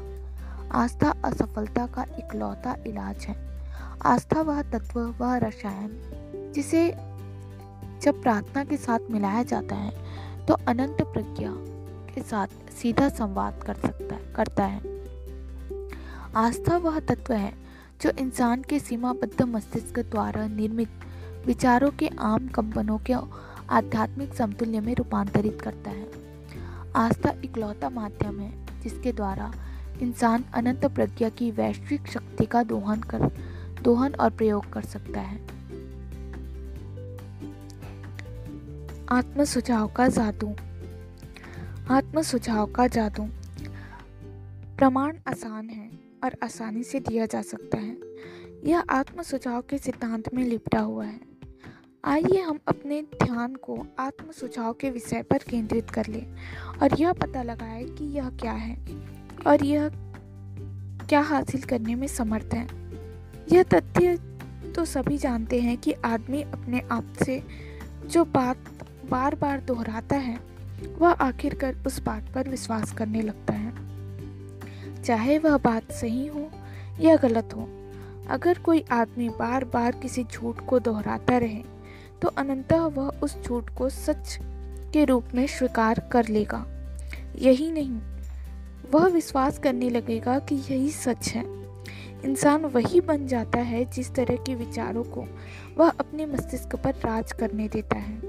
आस्था 0.74 1.13
असफलता 1.25 1.86
का 1.88 2.05
इकलौता 2.17 2.75
इलाज 2.88 3.25
है। 3.25 3.36
आस्था 4.05 4.41
वह 4.41 4.62
तत्व, 4.62 5.00
वह 5.00 5.38
रसायन, 5.38 6.51
जिसे 6.55 6.89
जब 8.01 8.22
प्रार्थना 8.24 8.63
के 8.63 8.77
साथ 8.77 9.12
मिलाया 9.12 9.43
जाता 9.43 9.75
है 9.75 10.46
तो 10.46 10.53
अनंत 10.67 11.01
प्रज्ञा 11.03 11.53
के 12.15 12.22
साथ 12.22 12.48
सीधा 12.72 13.10
संवाद 13.10 13.63
कर 13.63 13.74
सकता 13.75 14.15
है, 14.15 14.34
करता 14.34 14.65
है। 14.65 14.81
आस्था 16.36 16.77
वह 16.77 17.00
तत्व 17.00 17.34
है 17.34 17.66
जो 18.01 18.09
इंसान 18.09 18.61
के 18.61 18.79
सीमाबद्ध 18.79 19.41
मस्तिष्क 19.41 19.99
द्वारा 19.99 20.47
निर्मित 20.47 20.89
विचारों 21.45 21.91
के 21.91 22.09
आम 22.19 22.47
कंपनों 22.47 22.97
के 22.97 23.13
आध्यात्मिक 23.69 24.33
समतुल्य 24.33 24.79
में 24.79 24.95
रूपांतरित 24.95 25.61
करता 25.61 25.91
है। 25.91 26.07
आस्था 26.95 27.29
इकलौता 27.43 27.89
माध्यम 27.89 28.39
है, 28.39 28.81
जिसके 28.81 29.11
द्वारा 29.11 29.53
इंसान 30.01 30.43
अनंत 30.53 30.85
प्रज्ञा 30.85 31.29
की 31.29 31.51
वैश्विक 31.51 32.07
शक्ति 32.07 32.45
का 32.45 32.63
दोहन 32.63 33.01
कर, 33.01 33.19
दोहन 33.81 34.13
और 34.13 34.29
प्रयोग 34.29 34.73
कर 34.73 34.81
सकता 34.81 35.21
है। 35.21 35.37
आत्म 39.09 39.43
सुझाव 39.43 39.87
का 39.87 40.07
जादू। 40.07 40.55
आत्म 41.93 42.21
सुझाव 42.21 42.71
का 42.71 42.87
जादू। 42.87 43.27
प्रमाण 44.77 45.17
आसान 45.27 45.69
है। 45.69 46.06
और 46.24 46.36
आसानी 46.43 46.83
से 46.83 47.00
दिया 47.00 47.25
जा 47.25 47.41
सकता 47.41 47.77
है। 47.77 47.97
यह 48.65 48.83
आत्म 48.89 49.21
सुझाव 49.21 49.62
के 49.62 49.77
सिद्धांत 49.77 50.33
में 50.33 50.43
लिपटा 50.43 50.79
हुआ 50.79 51.05
है। 51.05 51.19
आइए 52.05 52.41
हम 52.41 52.59
अपने 52.67 53.01
ध्यान 53.01 53.55
को 53.55 53.88
आत्म 54.00 54.31
सुझाव 54.31 54.74
के 54.74 54.89
विषय 54.89 55.24
पर 55.24 55.38
केंद्रित 55.38 55.89
कर 55.89 56.07
लें 56.07 56.25
और 56.81 57.00
यह 57.00 57.13
पता 57.13 57.43
लगाएँ 57.43 57.86
कि 57.86 58.05
यह 58.05 58.29
क्या 58.29 58.51
है 58.51 58.77
और 59.47 59.65
यह 59.65 59.89
क्या 61.09 61.21
हासिल 61.21 61.62
करने 61.62 61.95
में 61.95 62.07
समर्थ 62.07 62.53
है। 62.53 62.67
यह 63.51 63.63
तथ्य 63.63 64.17
तो 64.75 64.86
सभी 64.86 65.17
जानते 65.17 65.62
हैं 65.62 65.77
कि 65.77 65.91
आदमी 65.91 66.41
अपने 66.41 66.79
आप 66.91 67.13
से 67.25 67.43
जो 68.05 68.25
बात 68.25 68.57
बार 69.09 69.36
बार 69.36 69.62
दोहराता 69.62 70.15
है, 70.15 70.39
वह 70.97 71.12
आखिरकार 71.12 71.83
उस 71.88 72.00
बात 72.01 72.31
पर 72.36 72.50
विश्वास 72.50 72.93
करने 72.93 73.21
लगता 73.21 73.53
है। 73.53 73.96
चाहे 75.07 75.37
वह 75.37 75.57
बात 75.57 75.91
सही 75.91 76.27
हो 76.27 76.49
या 76.99 77.15
गलत 77.15 77.53
हो, 77.55 77.67
अगर 78.29 78.57
कोई 78.57 78.83
आदमी 78.91 79.29
बार 79.29 79.65
बार 79.65 79.91
किसी 79.91 80.23
झूठ 80.23 80.59
को 80.59 80.79
दोहराता 80.79 81.37
रहे 81.37 81.63
तो 82.21 82.27
अनंतः 82.27 82.85
वह 82.87 83.09
उस 83.23 83.37
झूठ 83.43 83.69
को 83.77 83.89
सच 83.89 84.37
के 84.93 85.05
रूप 85.05 85.25
में 85.35 85.45
स्वीकार 85.47 85.99
कर 86.11 86.27
लेगा। 86.27 86.65
यही 87.35 87.71
नहीं, 87.71 87.99
वह 88.91 89.07
विश्वास 89.07 89.59
करने 89.59 89.89
लगेगा 89.89 90.37
कि 90.39 90.55
यही 90.55 90.89
सच 90.91 91.27
है। 91.29 91.43
इंसान 92.25 92.65
वही 92.65 93.01
बन 93.01 93.27
जाता 93.27 93.59
है 93.59 93.83
जिस 93.85 94.13
तरह 94.15 94.35
के 94.35 94.55
विचारों 94.55 95.03
को 95.03 95.25
वह 95.77 95.89
अपने 95.89 96.25
मस्तिष्क 96.25 96.75
पर 96.75 96.95
राज 96.95 97.31
करने 97.31 97.67
देता 97.67 97.95
है। 97.95 98.19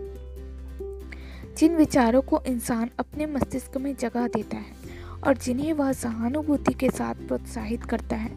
जिन 1.56 1.76
विचारों 1.76 2.22
को 2.22 2.42
इंसान 2.46 2.90
अपने 2.98 3.26
मस्तिष्क 3.26 3.76
में 3.76 3.94
जगह 3.96 4.28
देता 4.28 4.56
है 4.56 4.77
और 5.26 5.36
जिन्हें 5.36 5.72
वह 5.72 5.92
सहानुभूति 5.92 6.72
के 6.72 6.90
साथ 6.90 7.14
प्रोत्साहित 7.14 7.84
करता 7.84 8.16
है, 8.16 8.30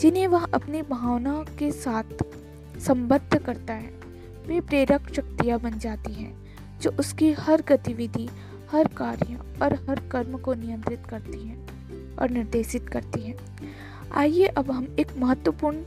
जिन्हें 0.00 0.26
वह 0.26 0.44
अपनी 0.44 0.82
भावनाओं 0.82 1.44
के 1.58 1.70
साथ 1.72 2.24
संबद्ध 2.78 3.38
करता 3.38 3.74
है, 3.74 3.90
वे 4.46 4.60
प्रेरक 4.60 5.12
शक्तियाँ 5.14 5.60
बन 5.60 5.78
जाती 5.78 6.12
हैं, 6.12 6.34
जो 6.80 6.90
उसकी 6.90 7.32
हर 7.32 7.62
गतिविधि, 7.62 8.28
हर 8.70 8.88
कार्य 8.88 9.38
और 9.62 9.74
हर 9.88 10.00
कर्म 10.08 10.38
को 10.38 10.54
नियंत्रित 10.54 11.06
करती 11.10 11.38
हैं 11.48 12.16
और 12.16 12.30
निर्देशित 12.30 12.88
करती 12.88 13.20
हैं। 13.20 13.36
आइए 14.12 14.46
अब 14.46 14.70
हम 14.70 14.96
एक 14.98 15.16
महत्वपूर्ण 15.18 15.84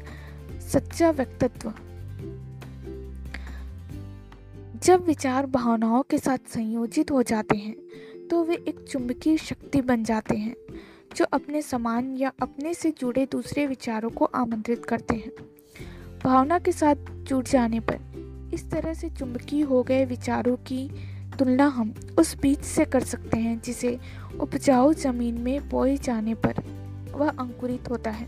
सच्चा 0.59 1.11
व्यक्तित्व, 1.11 1.73
जब 4.83 5.05
विचार 5.05 5.45
भावनाओं 5.45 6.01
के 6.01 6.17
साथ 6.17 6.37
संयोजित 6.53 7.11
हो 7.11 7.23
जाते 7.23 7.57
हैं 7.57 7.75
तो 8.31 8.43
वे 8.43 8.55
एक 8.55 8.79
चुंबकीय 8.89 9.37
शक्ति 9.37 9.81
बन 9.81 10.03
जाते 10.03 10.35
हैं, 10.37 10.55
जो 11.15 11.25
अपने 11.25 11.61
समान 11.61 12.15
या 12.17 12.31
अपने 12.41 12.73
से 12.73 12.91
जुड़े 12.91 13.27
दूसरे 13.31 13.65
विचारों 13.67 14.09
को 14.09 14.25
आमंत्रित 14.25 14.85
करते 14.85 15.15
हैं। 15.15 15.31
भावना 16.23 16.59
के 16.59 16.71
साथ 16.71 16.95
जुड़ 17.11 17.43
जाने 17.45 17.79
पर 17.79 18.51
इस 18.53 18.71
तरह 18.71 18.93
से 18.93 19.09
चुंबकीय 19.09 19.61
हो 19.61 19.83
गए 19.83 20.05
विचारों 20.05 20.55
की 20.55 20.89
तुलना 21.39 21.67
हम 21.67 21.93
उस 22.19 22.35
बीज 22.41 22.59
से 22.59 22.85
कर 22.85 23.03
सकते 23.03 23.39
हैं, 23.39 23.61
जिसे 23.61 23.99
उपजाऊ 24.39 24.93
ज़मीन 24.93 25.41
में 25.41 25.69
बोए 25.69 25.97
जाने 25.97 26.35
पर 26.35 26.63
वह 27.11 27.29
अंकुरित 27.29 27.89
होता 27.89 28.11
है, 28.11 28.27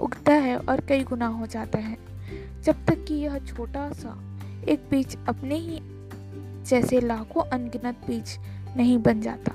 उगता 0.00 0.32
है 0.32 0.56
और 0.56 0.80
कई 0.80 1.04
गुना 1.04 1.26
हो 1.26 1.46
जाता 1.46 1.78
है। 1.78 1.96
जब 2.62 2.84
तक 2.84 3.04
कि 3.04 3.14
यह 3.14 3.38
छोटा 3.38 3.90
सा 3.92 4.40
एक 4.68 4.88
बीज 4.90 5.16
अपने 5.28 5.54
ही 5.54 5.80
जैसे 6.68 7.00
लाखों 7.00 7.42
अनगिनत 7.42 7.96
बीज 8.06 8.38
नहीं 8.76 8.98
बन 8.98 9.20
जाता। 9.20 9.52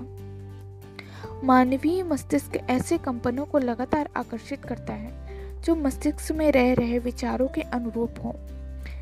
मानवीय 1.43 2.03
मस्तिष्क 2.03 2.55
ऐसे 2.70 2.98
कंपनों 2.98 3.46
को 3.46 3.58
लगातार 3.58 4.10
आकर्षित 4.17 4.65
करता 4.65 4.93
है, 4.93 5.12
जो 5.62 5.75
मस्तिष्क 5.75 6.32
में 6.32 6.51
रह 6.51 6.74
रहे 6.74 7.00
विचारों 7.00 7.48
के 7.48 7.62
अनुरूप 7.62 8.13
हों। 8.24 8.34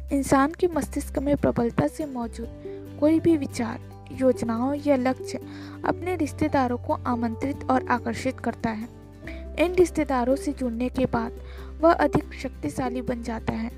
इंसान 0.09 0.51
के 0.51 0.67
मस्तिष्क 0.67 1.19
में 1.19 1.37
प्रबलता 1.37 1.87
से 1.87 2.05
मौजूद 2.05 2.47
कोई 2.99 3.19
भी 3.19 3.37
विचार, 3.37 3.79
योजनाओं 4.11 4.73
या 4.87 4.95
लक्ष्य 4.95 5.39
अपने 5.85 6.15
रिश्तेदारों 6.15 6.77
को 6.77 6.93
आमंत्रित 6.93 7.63
और 7.69 7.87
आकर्षित 7.87 8.39
करता 8.39 8.69
है। 8.69 8.87
इन 9.59 9.75
रिश्तेदारों 9.75 10.35
से 10.35 10.51
जुड़ने 10.51 10.89
के 10.89 11.05
बाद 11.05 11.31
वह 11.81 11.93
अधिक 11.93 12.33
शक्तिशाली 12.33 13.01
बन 13.01 13.23
जाता 13.23 13.53
है 13.53 13.71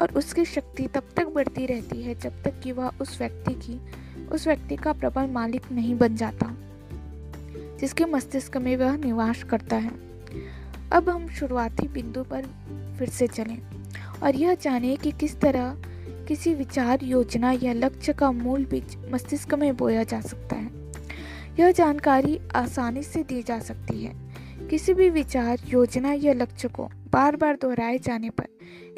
और 0.00 0.10
उसकी 0.10 0.44
शक्ति 0.44 0.86
तब 0.86 1.02
तक 1.16 1.26
बढ़ती 1.26 1.66
रहती 1.66 2.02
है 2.02 2.14
जब 2.14 2.42
तक 2.42 2.60
कि 2.60 2.72
वह 2.72 2.90
उस 3.00 3.18
व्यक्ति 3.18 3.54
की 3.54 3.80
उस 4.32 4.46
व्यक्ति 4.46 4.76
का 4.76 4.92
प्रबल 4.92 5.26
मालिक 5.26 5.72
नहीं 5.72 5.94
बन 5.94 6.16
जाता, 6.16 6.54
जिसके 7.80 8.04
मस्तिष्क 8.04 8.56
में 8.56 8.76
वह 8.76 8.96
निवास 8.96 9.42
करता 9.44 9.76
है। 9.76 9.90
अब 10.92 11.08
हम 11.08 11.28
शुरुआती 11.28 11.88
बिंदु 11.88 12.22
पर 12.22 12.42
फिर 12.98 13.08
से 13.08 13.26
चलें 13.26 13.62
और 14.22 14.36
यह 14.36 14.54
जाने 14.54 14.96
कि 14.96 15.10
किस 15.10 15.40
तरह 15.40 15.76
किसी 16.28 16.54
विचार, 16.54 16.98
योजना 17.02 17.52
या 17.52 17.72
लक्ष्य 17.72 18.12
का 18.12 18.32
मूल 18.32 18.64
बीज 18.64 18.96
मस्तिष्क 19.12 19.54
में 19.54 19.76
बोया 19.76 20.02
जा 20.02 20.20
सकता 20.20 20.56
है। 20.56 20.70
यह 21.60 21.72
जानकारी 21.72 22.40
आसानी 22.54 23.02
से 23.02 23.22
दी 23.22 23.42
जा 23.42 23.58
सकती 23.58 24.04
है। 24.04 24.14
किसी 24.70 24.94
भी 24.94 25.10
विचार, 25.10 25.58
योजना 25.68 26.12
या 26.12 26.32
लक्ष्य 26.32 26.68
को 26.68 26.90
बार 27.12 27.36
बार 27.36 27.58
दोहराए 27.62 27.98
जाने 27.98 28.30
पर 28.30 28.46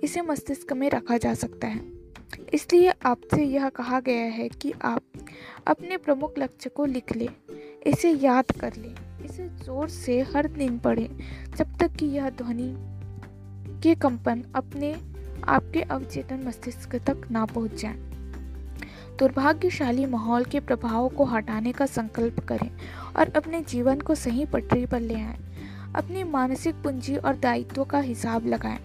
इसे 0.02 0.20
मस्तिष्क 0.20 0.72
में 0.72 0.90
रखा 0.90 1.18
जा 1.18 1.34
सकता 1.34 1.66
है। 1.66 1.97
इसलिए 2.54 2.92
आपसे 3.06 3.44
यह 3.44 3.68
कहा 3.68 4.00
गया 4.00 4.24
है 4.24 4.48
कि 4.48 4.72
आप 4.84 5.02
अपने 5.66 5.96
प्रमुख 5.96 6.38
लक्ष्य 6.38 6.70
को 6.70 6.84
लिख 6.84 7.16
लें, 7.16 7.28
इसे 7.86 8.10
याद 8.12 8.50
कर 8.50 8.74
लें, 8.76 8.94
इसे 9.24 9.48
ज़ोर 9.64 9.88
से 9.88 10.20
हर 10.34 10.46
दिन 10.48 10.78
पढ़ें, 10.78 11.08
जब 11.56 11.76
तक 11.78 11.92
कि 11.92 12.06
यह 12.06 12.30
ध्वनि 12.30 12.74
के 13.82 13.94
कंपन 13.94 14.44
अपने 14.54 14.92
आपके 15.48 15.82
अवचेतन 15.82 16.42
मस्तिष्क 16.46 16.94
तक 16.96 17.28
ना 17.30 17.44
पहुँच 17.44 17.74
जाए 17.74 18.06
दुर्भाग्यशाली 19.18 20.06
माहौल 20.06 20.44
के 20.44 20.60
प्रभावों 20.60 21.08
को 21.08 21.24
हटाने 21.24 21.72
का 21.72 21.86
संकल्प 21.86 22.40
करें 22.40 22.70
और 23.16 23.32
अपने 23.36 23.60
जीवन 23.60 24.00
को 24.00 24.14
सही 24.14 24.44
पटरी 24.44 24.86
पर 24.86 25.00
ले 25.00 25.14
आएँ। 25.14 25.38
अपनी 25.96 26.24
मानसिक 26.24 26.74
पूंजी 26.74 27.16
और 27.16 27.36
दायित्व 27.36 27.84
का 27.84 27.98
हिसाब 27.98 28.46
लगाएँ 28.46 28.78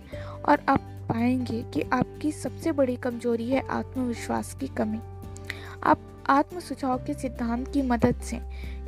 और 0.49 0.65
आप 0.69 0.89
पाएँगे 1.09 1.61
कि 1.73 1.81
आपकी 1.93 2.31
सबसे 2.31 2.71
बड़ी 2.71 2.95
कमज़ोरी 2.95 3.49
है 3.49 3.67
आत्मविश्वास 3.69 4.53
की 4.53 4.67
कमी। 4.67 4.99
आप 5.83 5.99
आत्म 6.29 6.59
सुझाव 6.59 6.97
के 6.97 7.13
सिद्धांत 7.13 7.67
की 7.67 7.81
मदद 7.81 8.21
से 8.21 8.39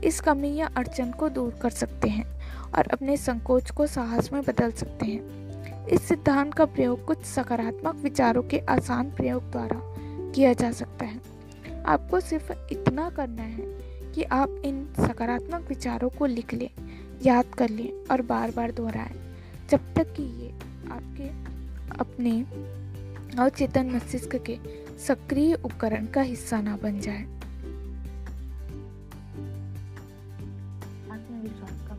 इस 0.03 0.19
कमी 0.21 0.55
या 0.55 0.69
अड़चन 0.77 1.11
को 1.11 1.29
दूर 1.29 1.53
कर 1.61 1.69
सकते 1.69 2.09
हैं 2.09 2.25
और 2.77 2.87
अपने 2.87 3.17
संकोच 3.17 3.71
को 3.71 3.87
साहस 3.87 4.31
में 4.33 4.41
बदल 4.41 4.71
सकते 4.71 5.05
हैं। 5.05 5.87
इस 5.87 6.01
सिद्धांत 6.01 6.53
का 6.53 6.65
प्रयोग 6.65 7.05
कुछ 7.05 7.23
सकारात्मक 7.23 7.95
विचारों 7.95 8.43
के 8.43 8.59
आसान 8.59 9.11
प्रयोग 9.11 9.51
द्वारा 9.51 9.79
किया 10.31 10.53
जा 10.53 10.71
सकता 10.71 11.05
है। 11.05 11.21
आपको 11.85 12.19
सिर्फ़ 12.19 12.51
इतना 12.71 13.09
करना 13.09 13.41
है 13.41 13.65
कि 14.13 14.23
आप 14.23 14.61
इन 14.65 14.85
सकारात्मक 14.99 15.67
विचारों 15.69 16.09
को 16.09 16.25
लिख 16.25 16.53
लें, 16.53 16.69
याद 17.23 17.45
कर 17.45 17.69
लें 17.69 17.91
और 18.11 18.21
बार 18.21 18.51
बार 18.51 18.71
दोहराएँ, 18.71 19.15
जब 19.69 19.93
तक 19.95 20.13
कि 20.13 20.23
ये 20.41 20.49
आपके 20.91 21.29
अपने 21.91 22.31
अवचेतन 23.39 23.89
मस्तिष्क 23.89 24.35
के 24.49 24.57
सक्रिय 24.97 25.53
उपकरण 25.55 26.05
का 26.05 26.21
हिस्सा 26.21 26.61
ना 26.61 26.75
बन 26.77 26.99
जाए। 26.99 27.23
का 31.87 31.95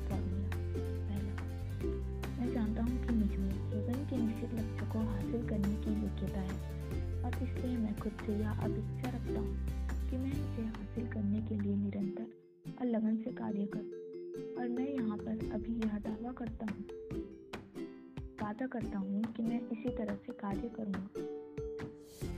मैं 2.38 2.52
हूँ 2.82 2.98
में 3.38 3.50
जीवन 3.70 4.04
के 4.10 4.16
निश्चित 4.16 4.54
लक्ष्य 4.54 4.86
को 4.92 4.98
हासिल 4.98 5.48
करने 5.48 5.74
की 5.74 5.94
खुद 8.00 8.12
से 8.26 8.32
यह 8.32 8.60
रखता 9.08 9.40
हूँ 9.40 10.10
कि 10.10 10.16
मैं 10.16 10.32
इसे 10.32 10.62
हासिल 10.62 11.06
करने 11.06 11.40
के 11.40 11.60
लिए 11.60 11.76
निरंतर 11.76 12.26
और 12.80 12.86
लगन 12.86 13.16
से 13.16 13.30
कार्य 13.32 13.66
करूँ, 13.74 13.90
और 14.58 14.68
मैं 14.68 14.88
यहाँ 14.88 15.16
पर 15.16 15.50
अभी 15.54 15.80
यह 15.80 15.98
दावा 15.98 16.32
करता 16.32 16.66
हूँ 16.66 16.95
वादा 18.56 18.66
करता 18.72 18.98
हूँ 18.98 19.22
कि 19.36 19.42
मैं 19.42 19.58
इसी 19.72 19.90
तरह 19.96 20.14
से 20.16 20.32
कार्य 20.32 20.68
करूँगा। 20.76 21.22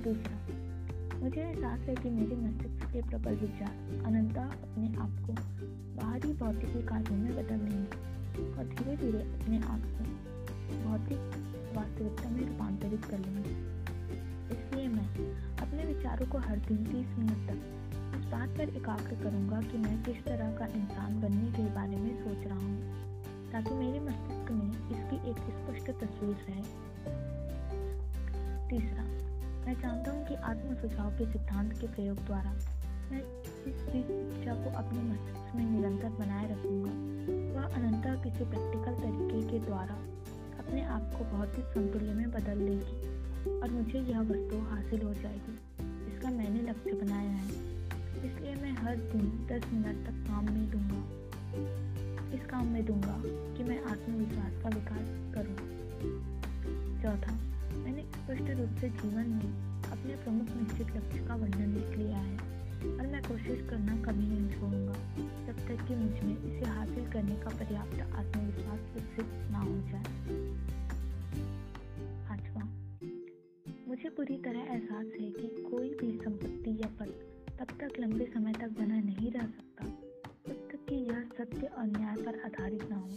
दूसरा, 0.04 1.18
मुझे 1.18 1.40
एहसास 1.40 1.80
है 1.80 1.94
कि 1.94 2.10
मेरे 2.10 2.36
मस्तिष्क 2.36 2.86
के 2.92 3.02
प्रबल 3.02 3.36
विचार 3.36 4.02
अनंता 4.06 4.42
अपने 4.42 4.88
आप 4.98 5.20
को 5.26 5.32
बाहरी 5.94 6.32
भौतिकी 6.32 6.82
कार्यों 6.82 7.18
में 7.18 7.30
बदल 7.36 7.62
लेंगे 7.64 8.50
और 8.52 8.64
धीरे 8.64 8.96
धीरे 8.96 9.20
अपने 9.32 9.58
आप 9.66 9.84
को 9.92 10.02
भौतिक 10.82 11.20
वास्तविकता 11.76 12.30
में 12.30 12.40
रूपांतरित 12.40 13.04
कर 13.04 13.18
लेंगे। 13.18 13.54
इसलिए 14.54 14.88
मैं 14.88 15.08
अपने 15.56 15.84
विचारों 15.94 16.26
को 16.26 16.38
हर 16.38 16.58
दिन 16.68 16.84
तीस 16.84 17.18
मिनट 17.18 17.50
तक 17.50 18.16
इस 18.18 18.30
बात 18.32 18.56
पर 18.58 18.76
एकाग्र 18.76 19.22
करूँगा 19.22 19.60
कि 19.62 19.78
मैं 19.78 20.02
किस 20.02 20.24
तरह 20.24 20.56
का 20.56 20.66
इंसान 20.74 21.20
बनने 21.20 21.52
के 21.52 21.74
बारे 21.74 21.96
में 21.96 22.14
सोच 22.24 22.46
रहा 22.46 22.58
हूँ। 22.58 23.07
ताकि 23.52 23.74
मेरे 23.74 24.00
मस्तिष्क 24.00 24.50
में 24.50 24.68
इसकी 24.90 25.30
एक 25.30 25.38
स्पष्ट 25.38 25.90
तस्वीर 26.00 26.36
रहे। 26.48 26.62
तीसरा, 28.68 29.02
मैं 29.66 29.74
जानता 29.80 30.10
हूँ 30.10 30.26
कि 30.26 30.34
आत्म 30.34 30.74
सुझाव 30.74 31.10
के 31.10 31.32
सिद्धांत 31.32 31.72
के 31.72 31.86
प्रयोग 31.86 32.16
द्वारा 32.16 32.52
मैं 33.10 33.20
जिस 33.64 33.76
भी 33.92 33.98
इच्छा 33.98 34.54
को 34.54 34.70
अपने 34.78 35.02
मस्तिष्क 35.02 35.54
में 35.56 35.70
निरंतर 35.70 36.08
बनाए 36.08 36.50
रखूँगा। 36.50 36.90
वह 37.54 37.74
अनंता 37.74 38.14
किसी 38.14 38.44
प्रैक्टिकल 38.44 38.94
तरीके 38.94 39.48
के 39.48 39.66
द्वारा 39.66 39.94
अपने 40.58 40.84
आप 40.84 41.12
को 41.18 41.24
भौतिक 41.36 41.64
संतुल्य 41.64 42.14
में 42.14 42.30
बदल 42.30 42.58
लेगी 42.58 43.60
और 43.60 43.70
मुझे 43.70 43.98
यह 43.98 44.20
वस्तु 44.20 44.58
हासिल 44.58 45.02
हो 45.02 45.14
जाएगी। 45.14 45.56
इसका 46.12 46.30
मैंने 46.30 46.60
लक्ष्य 46.60 46.92
बनाया 46.92 47.30
है। 47.30 47.48
इसलिए 48.26 48.54
मैं 48.54 48.72
हर 48.72 48.96
दिन 48.96 49.46
दस 49.50 49.72
मिनट 49.72 50.06
तक 50.06 50.30
काम 50.30 50.44
में 50.44 50.70
दूँगा। 50.70 51.97
इस 52.34 52.46
काम 52.46 52.66
में 52.66 52.84
दूँगा 52.86 53.16
कि 53.56 53.64
मैं 53.64 53.82
आत्मविश्वास 53.84 54.62
का 54.62 54.68
विकास 54.68 55.08
करूँ। 55.34 55.56
चौथा, 57.02 57.32
मैंने 57.74 58.02
स्पष्ट 58.02 58.50
रूप 58.50 58.76
से 58.80 58.88
जीवन 58.90 59.28
में 59.28 59.68
अपने 59.92 60.16
प्रमुख 60.16 60.56
निश्चित 60.56 60.96
लक्ष्य 60.96 61.26
का 61.28 61.34
वर्णन 61.34 61.74
लिख 61.74 61.98
लिया 61.98 62.18
है 62.18 62.36
और 62.88 63.06
मैं 63.06 63.22
कोशिश 63.22 63.68
करना 63.70 63.96
कभी 64.02 64.26
नहीं 64.28 64.50
छोड़ूँगा 64.50 64.94
जब 65.46 65.66
तक 65.68 65.86
कि 65.88 65.94
मुझमें 65.94 66.36
इसे 66.38 66.70
हासिल 66.70 67.10
करने 67.12 67.36
का 67.36 67.50
पर्याप्त 67.50 68.00
आत्मविश्वास 68.00 68.80
विकसित 68.94 69.50
ना 69.50 69.58
हो 69.58 69.78
जाए 69.90 70.76
मुझे 73.88 74.08
पूरी 74.08 74.36
तरह 74.36 74.72
एहसास 74.72 75.06
है 75.20 75.30
कि 75.30 75.48
कोई 75.70 75.88
भी 75.90 76.10
संपत्ति 76.24 76.70
या 76.70 76.88
पद 77.00 77.14
तब 77.58 77.78
तक 77.80 78.00
लंबे 78.00 78.24
समय 78.34 78.52
तक 78.52 78.68
बना 78.78 79.00
नहीं 79.00 79.30
रह 79.32 79.46
सकता 79.46 79.67
सत्य 81.48 81.66
और 81.78 81.86
न्याय 81.86 82.16
पर 82.16 82.40
आधारित 82.44 82.82
न 82.90 82.94
हो। 82.94 83.08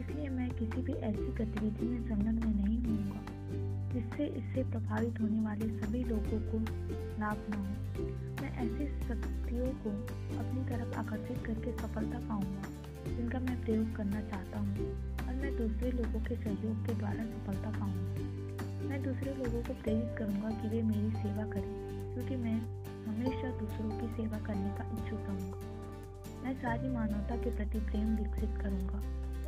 इसलिए 0.00 0.28
मैं 0.28 0.48
किसी 0.50 0.82
भी 0.82 0.92
ऐसी 0.92 1.26
गतिविधि 1.34 1.86
में 1.86 2.00
संलग्न 2.08 2.48
नहीं 2.48 2.78
होऊँगा, 2.78 3.20
जिससे 3.92 4.26
इससे 4.38 4.62
प्रभावित 4.70 5.20
होने 5.20 5.40
वाले 5.40 5.68
सभी 5.78 6.02
लोगों 6.04 6.40
को 6.50 6.58
लाभ 7.20 7.46
न 7.50 7.58
हो। 7.58 8.04
मैं 8.42 8.50
ऐसी 8.56 8.86
शक्तियों 9.06 9.66
को 9.84 9.90
अपनी 10.38 10.64
तरफ़ 10.70 10.98
आकर्षित 10.98 11.46
करके 11.46 11.72
सफलता 11.72 12.18
पाऊँगा, 12.18 12.62
जिनका 13.16 13.38
मैं 13.38 13.60
प्रयोग 13.64 13.94
करना 13.96 14.20
चाहता 14.20 14.58
हूँ, 14.58 14.90
और 15.28 15.34
मैं 15.34 15.56
दूसरे 15.56 15.90
लोगों 15.92 16.20
के 16.20 16.36
सहयोग 16.36 16.86
के 16.86 16.94
द्वारा 16.94 17.24
सफलता 17.24 17.70
पाऊँगा। 17.70 18.88
मैं 18.88 19.02
दूसरे 19.02 19.34
लोगों 19.34 19.62
को 19.62 19.82
प्रेरित 19.82 20.14
करूँगा 20.18 20.50
कि 20.50 20.68
वे 20.68 20.82
मेरी 20.82 21.10
सेवा 21.10 21.50
करें, 21.52 21.74
क्योंकि 22.14 22.36
मैं 22.36 22.60
हमेशा 23.06 23.58
दूसरों 23.58 23.90
की 23.90 24.14
सेवा 24.16 24.38
करने 24.38 24.70
का 24.78 24.92
इच्छुक 24.92 25.20
रहूँगा। 25.20 25.79
मैं 26.42 26.54
सारी 26.54 26.88
मानवता 26.88 27.36
के 27.36 27.50
प्रति 27.50 27.78
प्रेम 27.78 28.16
विकसित 28.16 28.50
करूँगा 28.62 28.98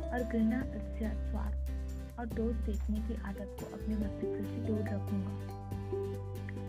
और 0.09 0.23
घृणा 0.23 0.61
स्वार्थ 0.99 2.19
और 2.19 2.25
दोष 2.25 2.55
देखने 2.55 2.99
की 2.99 3.15
आदत 3.25 3.55
को 3.59 3.65
अपने 3.75 3.95
मस्तिष्क 3.95 4.49
से 4.49 4.59
दूर 4.67 4.79
रखूँगा। 4.79 5.33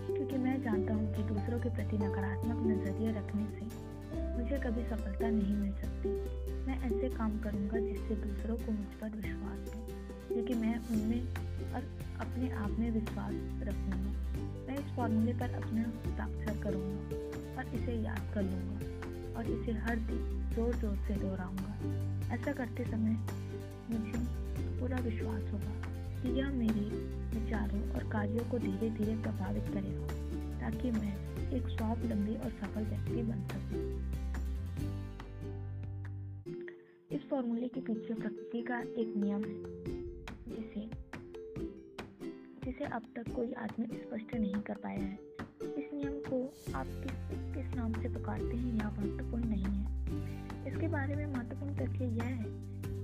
क्योंकि 0.06 0.36
मैं 0.36 0.62
जानता 0.62 0.94
हूँ 0.94 1.14
कि 1.14 1.22
दूसरों 1.22 1.60
के 1.60 1.68
प्रति 1.68 1.96
नकारात्मक 1.96 2.66
नज़रिया 2.66 3.10
रखने 3.10 3.44
से 3.58 3.64
मुझे 4.38 4.58
कभी 4.58 4.84
सफलता 4.84 5.30
नहीं 5.30 5.56
मिल 5.56 5.72
सकती। 5.72 6.08
मैं 6.66 6.78
ऐसे 6.80 7.08
काम 7.16 7.38
करूँगा 7.38 7.78
जिससे 7.78 8.16
दूसरों 8.16 8.56
को 8.56 8.72
मुझ 8.72 8.88
पर 9.00 9.16
विश्वास 9.16 9.74
हो, 9.74 9.86
क्योंकि 10.28 10.54
मैं 10.54 10.78
उनमें 10.78 11.20
और 11.74 11.82
अपने 12.20 12.50
आप 12.50 12.70
में 12.70 12.90
विश्वास 12.90 13.34
रखूँगा। 13.68 14.12
मैं 14.68 14.78
इस 14.78 14.96
फॉर्मूले 14.96 15.32
पर 15.32 15.54
अपना 15.54 15.80
हस्ताक्षर 15.80 16.62
करूँगा 16.62 17.16
और 17.56 17.74
इसे 17.74 17.92
याद 17.92 18.34
कर 18.34 18.42
लूँगा। 18.42 18.93
और 19.36 19.50
इसे 19.50 19.72
हर 19.78 19.96
दिन 20.08 20.50
ज़ोर 20.54 20.74
ज़ोर 20.74 20.96
से 21.08 21.14
दोहराऊँगा 21.14 22.34
ऐसा 22.34 22.52
करते 22.52 22.84
समय 22.84 23.16
मुझे 23.90 24.18
पूरा 24.80 24.98
विश्वास 24.98 25.42
होगा 25.52 25.74
कि 26.22 26.38
यह 26.38 26.50
मेरे 26.50 26.84
विचारों 27.34 27.80
और 27.90 28.08
कार्यों 28.10 28.44
को 28.50 28.58
धीरे 28.58 28.90
धीरे 28.90 29.16
प्रभावित 29.22 29.68
करेगा, 29.68 30.06
ताकि 30.60 30.90
मैं 30.90 31.14
एक 31.52 31.68
स्वावलंबी 31.68 32.36
और 32.36 32.50
सफल 32.50 32.84
व्यक्ति 32.84 33.22
बन 33.22 33.46
सकूँ। 33.48 33.82
इस 37.10 37.28
फॉर्मूले 37.30 37.68
के 37.68 37.80
पीछे 37.80 38.14
प्रकृति 38.14 38.62
का 38.62 38.80
एक 38.80 39.12
नियम 39.16 39.44
है, 39.44 39.56
जिसे 40.48 40.88
जिसे 42.64 42.84
अब 42.84 43.02
तक 43.16 43.32
कोई 43.34 43.52
आदमी 43.52 43.86
स्पष्ट 43.86 44.34
नहीं 44.34 44.60
कर 44.62 44.74
पाया 44.74 45.00
है 45.00 45.18
इस 45.78 45.92
नियम 45.94 46.20
को 46.28 46.44
आप 46.74 46.86
किस 46.86 47.43
किस 47.54 47.74
नाम 47.74 47.92
से 47.92 48.08
पुकारते 48.08 48.56
हैं, 48.56 48.72
यह 48.74 48.88
महत्वपूर्ण 48.90 49.44
नहीं 49.44 49.64
है। 49.64 49.84
इसके 50.66 50.88
बारे 50.88 51.16
में 51.16 51.26
महत्वपूर्ण 51.26 51.74
तथ्य 51.74 52.04
यह 52.06 52.24
है 52.24 52.48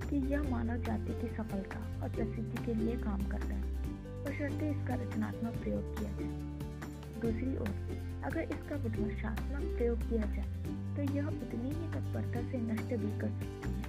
कि 0.03 0.17
यह 0.33 0.43
मानव 0.51 0.83
जाति 0.83 1.21
की 1.21 1.29
सफलता 1.37 1.81
और 2.03 2.09
प्रसिद्धि 2.09 2.65
के 2.65 2.75
लिए 2.75 2.97
काम 2.99 3.23
करता 3.29 3.55
है। 3.55 3.63
बशर्ते 4.25 4.71
इसका 4.71 4.95
रचनात्मक 4.95 5.61
प्रयोग 5.63 5.99
किया 5.99 6.11
जाए 6.13 6.33
दूसरी 7.23 7.57
ओर, 7.57 7.71
अगर 8.25 8.43
इसका 8.55 8.77
विध्वंसात्मक 8.79 9.77
प्रयोग 9.77 10.09
किया 10.09 10.27
जाए 10.35 10.51
तो 10.97 11.15
यह 11.15 11.27
उतनी 11.29 11.71
ही 11.71 11.93
तत्परता 11.93 12.43
से 12.51 12.59
नष्ट 12.63 12.95
भी 12.97 13.19
कर 13.21 13.31
सकती 13.39 13.71
है। 13.71 13.81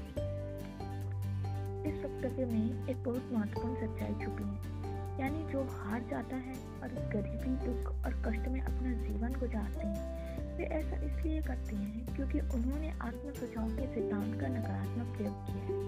इस 1.89 2.05
वक्तव्य 2.05 2.45
में 2.45 2.87
एक 2.89 3.03
बहुत 3.03 3.29
महत्वपूर्ण 3.33 3.75
सच्चाई 3.77 4.25
छुपी 4.25 4.43
है, 4.43 5.19
यानी 5.21 5.51
जो 5.51 5.67
हार 5.73 6.07
जाता 6.11 6.35
है 6.37 6.55
और 6.83 6.89
गरीबी, 7.13 7.55
दुख 7.65 7.93
और 7.95 8.23
कष्ट 8.27 8.47
में 8.47 8.61
अपना 8.61 8.93
जीवन 9.03 9.39
गुजारते 9.39 9.87
हैं 9.87 10.20
वे 10.61 10.67
ऐसा 10.67 10.95
इसलिए 10.95 11.41
करते 11.41 11.75
हैं 11.75 12.15
क्योंकि 12.15 12.39
उन्होंने 12.55 12.89
आत्म 13.01 13.31
सुझाव 13.31 13.69
के 13.69 13.85
सिद्धांत 13.95 14.41
का 14.41 14.47
नकारात्मक 14.47 15.15
प्रयोग 15.17 15.45
किया 15.45 15.63
है। 15.63 15.87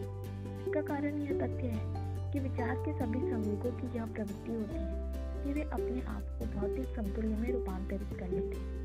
इसका 0.61 0.81
कारण 0.81 1.19
यह 1.21 1.33
तथ्य 1.39 1.67
है 1.67 2.31
कि 2.31 2.39
विचार 2.39 2.75
के 2.75 2.93
सभी 2.93 3.19
संवेगों 3.19 3.71
की 3.71 3.97
यह 3.97 4.05
प्रवृत्ति 4.05 4.51
होती 4.51 4.75
है 4.75 5.43
कि 5.43 5.53
वे 5.53 5.61
अपने 5.61 6.01
आप 6.01 6.23
को 6.39 6.45
भौतिक 6.45 6.95
समतुल्य 6.95 7.35
में 7.35 7.51
रूपांतरित 7.51 8.17
कर 8.19 8.29
लेते 8.29 8.57
हैं। 8.57 8.81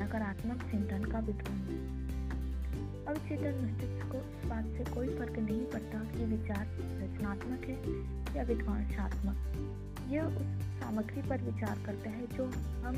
नकारात्मक 0.00 0.62
चिंतन 0.70 1.04
का 1.04 1.18
विध्वंस 1.18 1.68
अवचेतन 3.08 3.64
मस्तिष्क 3.64 4.12
को 4.12 4.18
इस 4.18 4.50
बात 4.50 4.64
से 4.64 4.94
कोई 4.94 5.08
फ़र्क 5.08 5.38
नहीं 5.38 5.64
पड़ता 5.64 6.04
कि 6.04 6.24
विचार 6.24 6.66
रचनात्मक 7.02 7.64
है 7.64 7.78
या 8.36 8.42
विध्वंसात्मक 8.42 9.50
यह 10.10 10.24
उस 10.24 10.62
सामग्री 10.80 11.22
पर 11.22 11.42
विचार 11.42 11.78
करता 11.86 12.10
है 12.10 12.26
जो 12.26 12.44
हम 12.82 12.96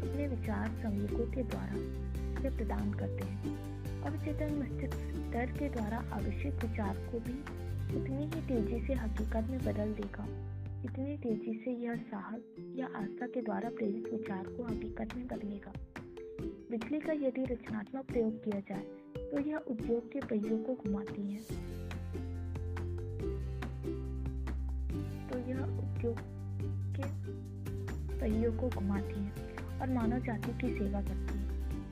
अपने 0.00 0.26
विचार 0.28 0.68
संवेगों 0.82 1.26
के 1.26 1.42
द्वारा 1.44 1.74
इसे 2.30 2.56
प्रदान 2.56 2.92
करते 2.92 3.24
हैं। 3.24 4.02
अवचेतन 4.02 4.54
मस्तिष्क 4.54 5.32
डर 5.32 5.52
के 5.58 5.68
द्वारा 5.68 5.98
आवश्यक 6.12 6.64
विचार 6.64 6.94
को 7.12 7.18
भी 7.20 7.38
उतनी 7.96 8.24
ही 8.24 8.40
तेज़ी 8.48 8.86
से 8.86 8.94
हकीकत 8.94 9.50
में 9.50 9.58
बदल 9.58 9.92
देगा 9.92 10.26
इतनी 10.84 11.16
तेज़ी 11.16 11.54
से 11.64 11.70
यह 11.74 11.94
साहस 12.10 12.42
या 12.76 12.86
आस्था 12.96 13.26
के 13.26 13.42
द्वारा 13.42 13.68
प्रेरित 13.68 14.08
विचार 14.12 14.44
को 14.46 14.64
हकीकत 14.64 15.14
में 15.16 15.26
बदलेगा। 15.26 15.72
बिजली 16.70 17.00
का 17.00 17.12
यदि 17.12 17.44
रचनात्मक 17.44 18.04
प्रयोग 18.04 18.44
किया 18.44 18.60
जाए 18.60 19.26
तो 19.30 19.40
यह 19.40 19.56
उद्योग 19.56 20.10
के 20.12 20.20
पहियों 20.26 20.58
को 20.58 20.74
घुमाती 20.74 21.22
है। 21.32 21.40
तो 25.28 25.38
यह 25.38 25.62
उद्योग 25.78 26.37
के 27.00 27.28
पहियों 28.20 28.52
को 28.52 28.68
घुमाती 28.68 29.24
है 29.24 29.32
और 29.80 29.90
मानव 29.90 30.18
जाति 30.18 30.52
की 30.52 30.78
सेवा 30.78 31.02
करती 31.02 31.38
है। 31.38 31.48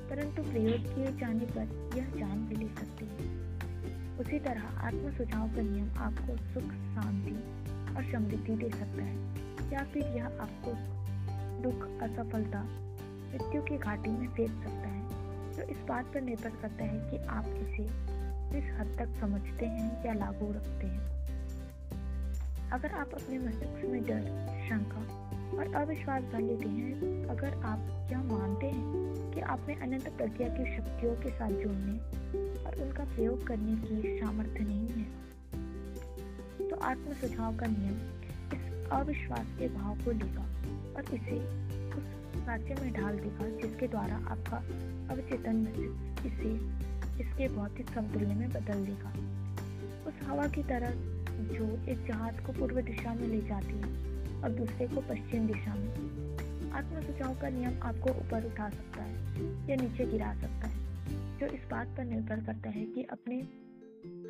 परंतु 0.09 0.43
प्रयोग 0.43 0.95
किए 0.95 1.07
जाने 1.07 1.45
पर 1.45 1.91
यह 1.97 2.05
जान 2.05 2.47
भी 2.47 2.57
ले 2.57 2.69
सकती 2.69 3.05
है। 3.05 3.47
उसी 4.19 4.39
तरह 4.39 4.63
आत्म 4.63 5.13
सुझाव 5.13 5.49
का 5.49 5.63
नियम 5.63 5.91
आपको 5.99 6.37
सुख, 6.37 6.63
शांति 6.63 7.35
और 7.97 8.13
समृद्धि 8.13 8.57
दे 8.57 8.71
सकता 8.71 9.03
है। 9.03 9.37
या 9.73 9.85
फिर 9.85 10.03
यह 10.03 10.27
आपको 10.27 10.97
दुख, 11.63 12.03
असफलता, 12.03 12.63
मृत्यु 13.33 13.63
की 13.63 13.79
घाटी 13.79 14.11
में 14.11 14.29
फेंक 14.29 14.51
सकता 14.51 14.89
है। 14.89 15.07
जो 15.53 15.63
इस 15.63 15.79
बात 15.89 16.05
पर 16.05 16.21
निर्भर 16.21 16.51
करता 16.51 16.85
है 16.85 17.11
कि 17.11 17.17
आप 17.27 17.45
इसे 17.47 18.17
किस 18.53 18.65
हद 18.73 18.97
तक 18.99 19.21
समझते 19.21 19.67
हैं 19.67 20.07
या 20.07 20.13
लागू 20.13 20.53
रखते 20.53 20.87
हैं। 20.87 21.16
अगर 22.77 22.93
आप 22.93 23.11
अपने 23.15 23.39
मस्तिष्क 23.39 23.85
में 23.85 24.03
डर, 24.03 24.25
शंका 24.69 25.03
और 25.59 25.75
अविश्वास 25.75 26.23
भर 26.23 26.41
लेते 26.41 26.69
हैं, 26.69 27.27
अगर 27.27 27.55
आप 27.65 28.11
यह 28.13 28.23
मानते 28.23 28.67
हैं 28.67 29.31
कि 29.31 29.41
आप 29.41 29.65
में 29.69 29.77
अनंत 29.77 30.09
प्रज्ञा 30.09 30.49
की 30.49 30.77
शक्तियों 30.77 31.15
के 31.15 31.31
साथ 31.31 31.49
जुड़ने 31.49 31.99
और 32.65 32.83
उनका 32.83 33.05
प्रयोग 33.05 33.47
करने 33.47 33.77
की 33.77 34.21
सामर्थ्य 34.21 34.65
नहीं 34.65 34.89
है 34.89 36.69
तो 36.69 36.77
आत्म 36.77 37.15
सुझाव 37.15 37.57
का 37.57 37.67
नियम 37.67 37.97
इस 38.53 38.91
अविश्वास 38.91 39.57
के 39.59 39.69
भाव 39.69 39.97
को 39.97 40.11
लेगा 40.11 40.47
और 40.97 41.15
इसे 41.15 41.41
उस 41.95 42.47
राज्य 42.47 42.75
में 42.83 42.93
ढाल 42.93 43.19
देगा 43.19 43.49
जिसके 43.49 43.89
द्वारा 43.89 44.17
आपका 44.17 44.57
अवचेतन 45.15 45.67
इसे 46.27 46.55
इसके 47.25 47.49
भौतिक 47.49 47.91
समतुल्य 47.91 48.35
में 48.35 48.49
बदल 48.51 48.87
देगा। 48.87 49.11
उस 50.07 50.29
हवा 50.29 50.47
की 50.47 50.63
तरह 50.63 51.16
जो 51.45 51.65
एक 51.89 52.07
जहाज़ 52.07 52.41
को 52.41 52.53
पूर्व 52.53 52.81
दिशा 52.81 53.15
में 53.15 53.27
ले 53.29 53.41
जाती 53.41 53.75
है 53.75 54.43
और 54.43 54.51
दूसरे 54.51 54.87
को 54.87 55.01
पश्चिम 55.01 55.47
दिशा 55.47 55.75
में। 55.75 56.71
आत्म 56.73 57.01
सुझाव 57.01 57.35
का 57.41 57.49
नियम 57.49 57.83
आपको 57.83 58.11
ऊपर 58.11 58.47
उठा 58.47 58.69
सकता 58.71 59.03
है 59.03 59.15
या 59.71 59.77
नीचे 59.77 60.07
गिरा 60.07 60.35
सकता 60.35 60.69
है, 60.69 61.39
जो 61.39 61.47
इस 61.47 61.61
बात 61.71 61.97
पर 61.97 62.05
निर्भर 62.05 62.45
करता 62.45 62.71
है 62.71 62.85
कि 62.85 63.03
अपने 63.03 63.41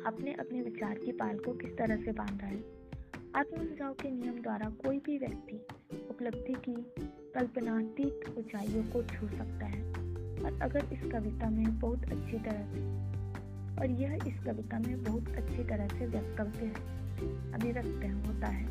अपने 0.05 0.33
अपने 0.33 0.61
विचार 0.61 0.97
की 0.97 1.11
पाल 1.11 1.37
को 1.37 1.53
किस 1.53 1.77
तरह 1.77 1.95
से 1.95 2.11
बांधा 2.11 2.45
है। 2.45 2.59
आत्म 3.35 3.65
सुझाव 3.65 3.93
के 3.93 4.11
नियम 4.11 4.41
द्वारा 4.41 4.69
कोई 4.69 4.97
भी 4.97 5.17
व्यक्ति 5.17 5.67
उपलब्धि 6.09 6.53
की 6.53 6.75
कल्पनातीत 7.35 8.37
ऊंचाइयों 8.37 8.83
को 8.83 9.03
छू 9.03 9.27
सकता 9.27 9.65
है 9.65 9.83
और 10.43 10.59
अगर 10.61 10.93
इस 10.93 11.11
कविता 11.11 11.49
में 11.49 11.79
बहुत 11.79 12.03
अच्छी 12.03 12.39
तरह 12.39 12.73
से 12.73 13.06
और 13.79 13.89
यह 13.91 14.19
इस 14.27 14.39
कविता 14.43 14.79
में 14.79 15.03
बहुत 15.03 15.27
अच्छी 15.29 15.63
तरह 15.63 15.87
से 15.87 16.05
वक्तव्य 16.07 16.65
है। 16.65 16.97
अभिव्यक्त 17.53 18.27
होता 18.27 18.47
है। 18.47 18.65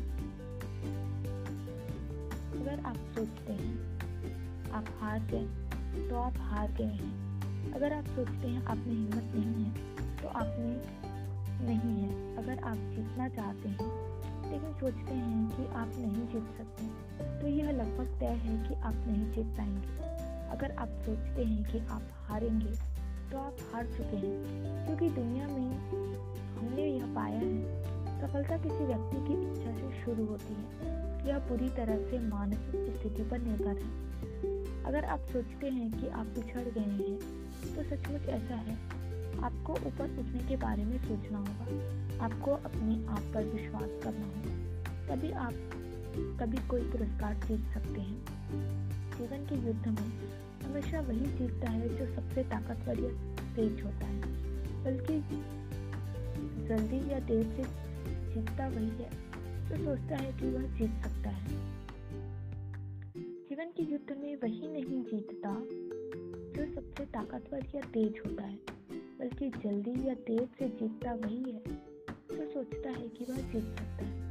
अगर 2.51 2.79
आप 2.85 2.95
सोचते 2.95 3.53
हैं, 3.53 3.97
आप 4.71 4.85
हार 4.99 5.19
गए 5.19 5.47
तो 6.09 6.15
आप 6.15 6.33
हार 6.37 6.71
गए 6.71 6.93
हैं। 6.93 7.71
अगर 7.73 7.93
आप 7.93 8.05
सोचते 8.05 8.47
हैं, 8.47 8.65
आप 8.65 8.77
में 8.77 8.93
हिम्मत 8.93 9.33
नहीं 9.35 9.65
है 9.65 9.71
तो 10.17 10.27
आप 10.27 10.55
में 10.59 10.81
नहीं 11.61 11.95
है। 12.03 12.37
अगर 12.37 12.63
आप 12.63 12.77
जीतना 12.77 13.27
चाहते 13.29 13.69
हैं, 13.69 13.87
लेकिन 14.51 14.73
सोचते 14.73 15.13
हैं 15.13 15.47
कि 15.47 15.65
आप 15.73 15.91
नहीं 15.95 16.27
जीत 16.27 16.47
सकते 16.57 16.85
तो 17.41 17.47
यह 17.47 17.71
लगभग 17.71 18.19
तय 18.19 18.25
है 18.25 18.69
कि 18.69 18.75
आप 18.75 18.93
नहीं 19.07 19.25
जीत 19.31 19.57
पाएँगे। 19.57 19.97
अगर 20.49 20.71
आप 20.71 20.87
सोचते 20.87 21.43
हैं 21.43 21.63
कि 21.71 21.79
आप 21.87 22.03
हारेंगे 22.27 22.96
तो 23.31 23.37
आप 23.37 23.57
हार 23.73 23.85
चुके 23.85 24.17
हैं। 24.17 24.85
क्योंकि 24.85 25.15
दुनिया 25.15 25.47
में 25.47 25.89
हमने 26.57 26.85
यह 26.85 27.15
पाया 27.15 27.39
है, 27.39 27.87
सफलता 28.21 28.57
किसी 28.57 28.85
व्यक्ति 28.85 29.17
की 29.17 29.33
इच्छा 29.33 29.71
से 29.71 30.05
शुरू 30.05 30.25
होती 30.25 30.53
है। 30.53 30.87
यह 31.27 31.37
पूरी 31.37 31.69
तरह 31.69 32.11
से 32.11 32.19
मानसिक 32.19 32.99
स्थिति 32.99 33.23
पर 33.23 33.39
निर्भर 33.39 33.77
है। 33.77 34.07
अगर 34.83 35.05
आप 35.05 35.19
सोचते 35.19 35.67
हैं 35.67 36.01
कि 36.01 36.07
आप 36.07 36.25
पिछड़ 36.25 36.63
गए 36.63 36.81
हैं 36.81 37.19
तो 37.75 37.83
सचमुच 37.83 38.21
ऐसा 38.21 38.55
है। 38.55 38.73
आपको 39.43 39.73
ऊपर 39.73 40.19
उठने 40.19 40.39
के 40.39 40.55
बारे 40.55 40.85
में 40.85 40.97
सोचना 40.97 41.37
होगा। 41.37 42.25
आपको 42.25 42.51
अपने 42.51 43.07
आप 43.07 43.21
पर 43.33 43.43
विश्वास 43.43 43.89
करना 44.03 44.25
होगा। 44.25 44.67
तभी 45.07 45.31
आप 45.31 45.53
कभी 46.39 46.67
कोई 46.67 46.81
पुरस्कार 46.81 47.33
जीत 47.33 47.65
सकते 47.73 48.01
हैं। 48.01 48.25
जीवन 49.17 49.45
के 49.45 49.67
युद्ध 49.67 49.87
में 49.87 50.11
हमेशा 50.67 50.99
वही 50.99 51.25
जीतता 51.25 51.69
है 51.69 51.89
जो 51.89 52.15
सबसे 52.15 52.43
ताकतवर 52.43 52.99
या 52.99 53.09
तेज 53.55 53.81
होता 53.83 54.05
है। 54.05 54.21
बल्कि 54.83 55.19
जल्दी 56.67 57.11
या 57.11 57.19
देर 57.19 57.43
से 57.43 57.63
जीतता 58.33 58.67
वही 58.67 58.89
है 58.89 59.09
जो 59.69 59.83
सोचता 59.85 60.15
है 60.15 60.33
कि 60.33 60.49
वह 60.49 60.77
जीत 60.77 60.89
सकता 60.89 61.29
है। 61.29 61.47
जीवन 63.49 63.65
के 63.65 63.83
युद्ध 63.83 64.17
में 64.17 64.35
वही 64.35 64.67
नहीं 64.67 65.03
जीतता 65.03 65.53
जो 66.57 66.75
सबसे 66.75 67.05
ताकतवर 67.05 67.65
या 67.75 67.81
तेज 67.81 68.21
होता 68.25 68.43
है। 68.43 68.59
बल्कि 69.19 69.49
जल्दी 69.49 70.07
या 70.07 70.13
देर 70.13 70.45
से 70.59 70.67
जीतता 70.67 71.13
वही 71.13 71.43
है 71.51 71.61
जो 72.31 72.51
सोचता 72.51 72.89
है 72.89 73.07
कि 73.07 73.25
वह 73.29 73.37
जीत 73.37 73.63
सकता 73.63 74.05
है। 74.05 74.21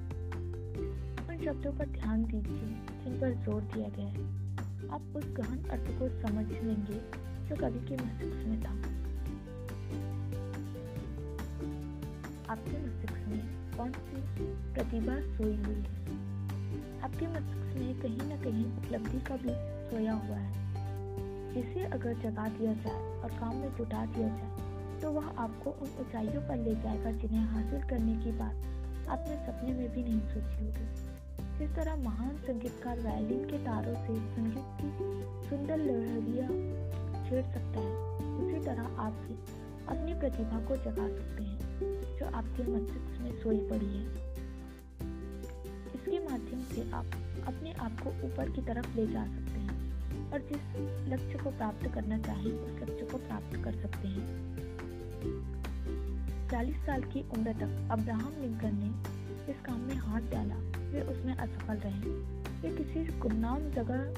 उन 1.28 1.44
शब्दों 1.44 1.72
पर 1.72 1.86
ध्यान 1.86 2.24
दीजिए 2.24 3.04
जिन 3.04 3.20
पर 3.20 3.34
ज़ोर 3.44 3.62
दिया 3.62 3.88
गया 3.88 4.06
है। 4.06 4.45
आप 4.90 5.12
उस 5.16 5.24
गहन 5.26 5.58
अर्थ 5.70 5.98
को 5.98 6.08
समझ 6.08 6.46
लेंगे 6.52 7.00
जो 7.48 7.56
कवि 7.56 7.78
के 7.78 7.96
मस्तिष्क 7.96 8.46
में 8.46 8.62
था। 8.62 8.70
आपके 12.52 12.86
मस्तिष्क 12.86 13.28
में 13.28 13.72
कौन 13.76 13.92
सी 13.92 14.44
प्रतिभा 14.74 15.36
सोई 15.36 15.56
हुई 15.56 15.74
है? 15.74 15.96
आपके 17.00 17.26
मस्तिष्क 17.26 17.78
में 17.78 18.00
कहीं 18.00 18.28
ना 18.28 18.36
कहीं 18.36 18.64
उपलब्धि 18.64 19.20
का 19.20 19.36
भी 19.36 19.54
सोया 19.90 20.12
हुआ 20.12 20.36
है। 20.36 20.66
जिसे 21.54 21.84
अगर 21.84 22.14
जगा 22.14 22.48
दिया 22.48 22.72
जाए 22.72 23.20
और 23.22 23.30
काम 23.30 23.56
में 23.56 23.76
जुटा 23.76 24.06
दिया 24.06 24.28
जाए 24.28 25.00
तो 25.00 25.10
वह 25.10 25.26
आपको 25.26 25.70
उन 25.70 25.88
ऊंचाइयों 26.00 26.42
पर 26.42 26.56
ले 26.56 26.74
जाएगा 26.74 27.10
जिन्हें 27.12 27.44
हासिल 27.44 27.82
करने 27.82 28.24
की 28.24 28.32
बात 28.32 28.54
आपने 29.08 29.36
सपने 29.36 29.72
में 29.72 29.92
भी 29.92 30.02
नहीं 30.02 30.20
सोची 30.20 30.64
होगी। 30.64 31.05
जिस 31.58 31.70
तरह 31.70 31.96
महान 31.96 32.36
संगीतकार 32.36 33.00
वायलिन 33.00 33.50
के 33.50 33.58
तारों 33.58 33.94
से 33.94 34.14
संगीत 34.34 34.64
की 34.80 34.90
सुंदर 35.48 35.76
लहरिया 35.76 36.48
छेड़ 37.28 37.44
सकता 37.44 37.80
है। 37.80 38.16
उसी 38.16 38.64
तरह 38.64 38.82
आप 38.82 39.12
भी 39.12 39.34
अपनी 39.86 40.14
प्रतिभा 40.14 40.60
को 40.60 40.76
जगा 40.76 41.08
सकते 41.08 41.42
हैं, 41.42 41.58
जो 42.18 42.26
आपके 42.26 42.62
मस्तिष्क 42.62 43.20
में 43.20 43.42
सोई 43.42 43.58
पड़ी 43.58 43.86
है। 43.86 44.36
इसके 45.94 46.18
माध्यम 46.30 46.60
से 46.62 46.90
आप 46.90 47.06
अपने 47.46 47.72
आप 47.72 48.00
को 48.00 48.10
ऊपर 48.10 48.50
की 48.50 48.62
तरफ़ 48.62 48.96
ले 48.96 49.06
जा 49.06 49.24
सकते 49.24 49.60
हैं 49.60 49.76
और 50.32 50.40
जिस 50.40 50.62
लक्ष्य 51.12 51.44
को 51.44 51.50
प्राप्त 51.50 51.94
करना 51.94 52.18
चाहें, 52.18 52.52
उस 52.52 52.82
लक्ष्य 52.82 53.06
को 53.12 53.18
प्राप्त 53.18 53.64
कर 53.64 53.72
सकते 53.72 54.08
हैं। 54.08 54.56
40 56.48 56.76
साल 56.76 57.02
की 57.02 57.30
उम्र 57.30 57.52
तक 57.52 57.88
अब्राहम 57.90 58.32
लिंकन 58.40 58.74
ने 58.74 59.16
इस 59.52 59.60
काम 59.60 59.80
में 59.80 59.94
हाथ 59.94 60.20
डाला। 60.20 60.75
वे 60.92 61.02
उसमें 61.02 61.34
असफल 61.34 61.74
रहे। 61.74 62.10
वे 62.60 62.76
किसी 62.76 63.18
गुमनाम 63.18 63.70
जगह 63.70 64.14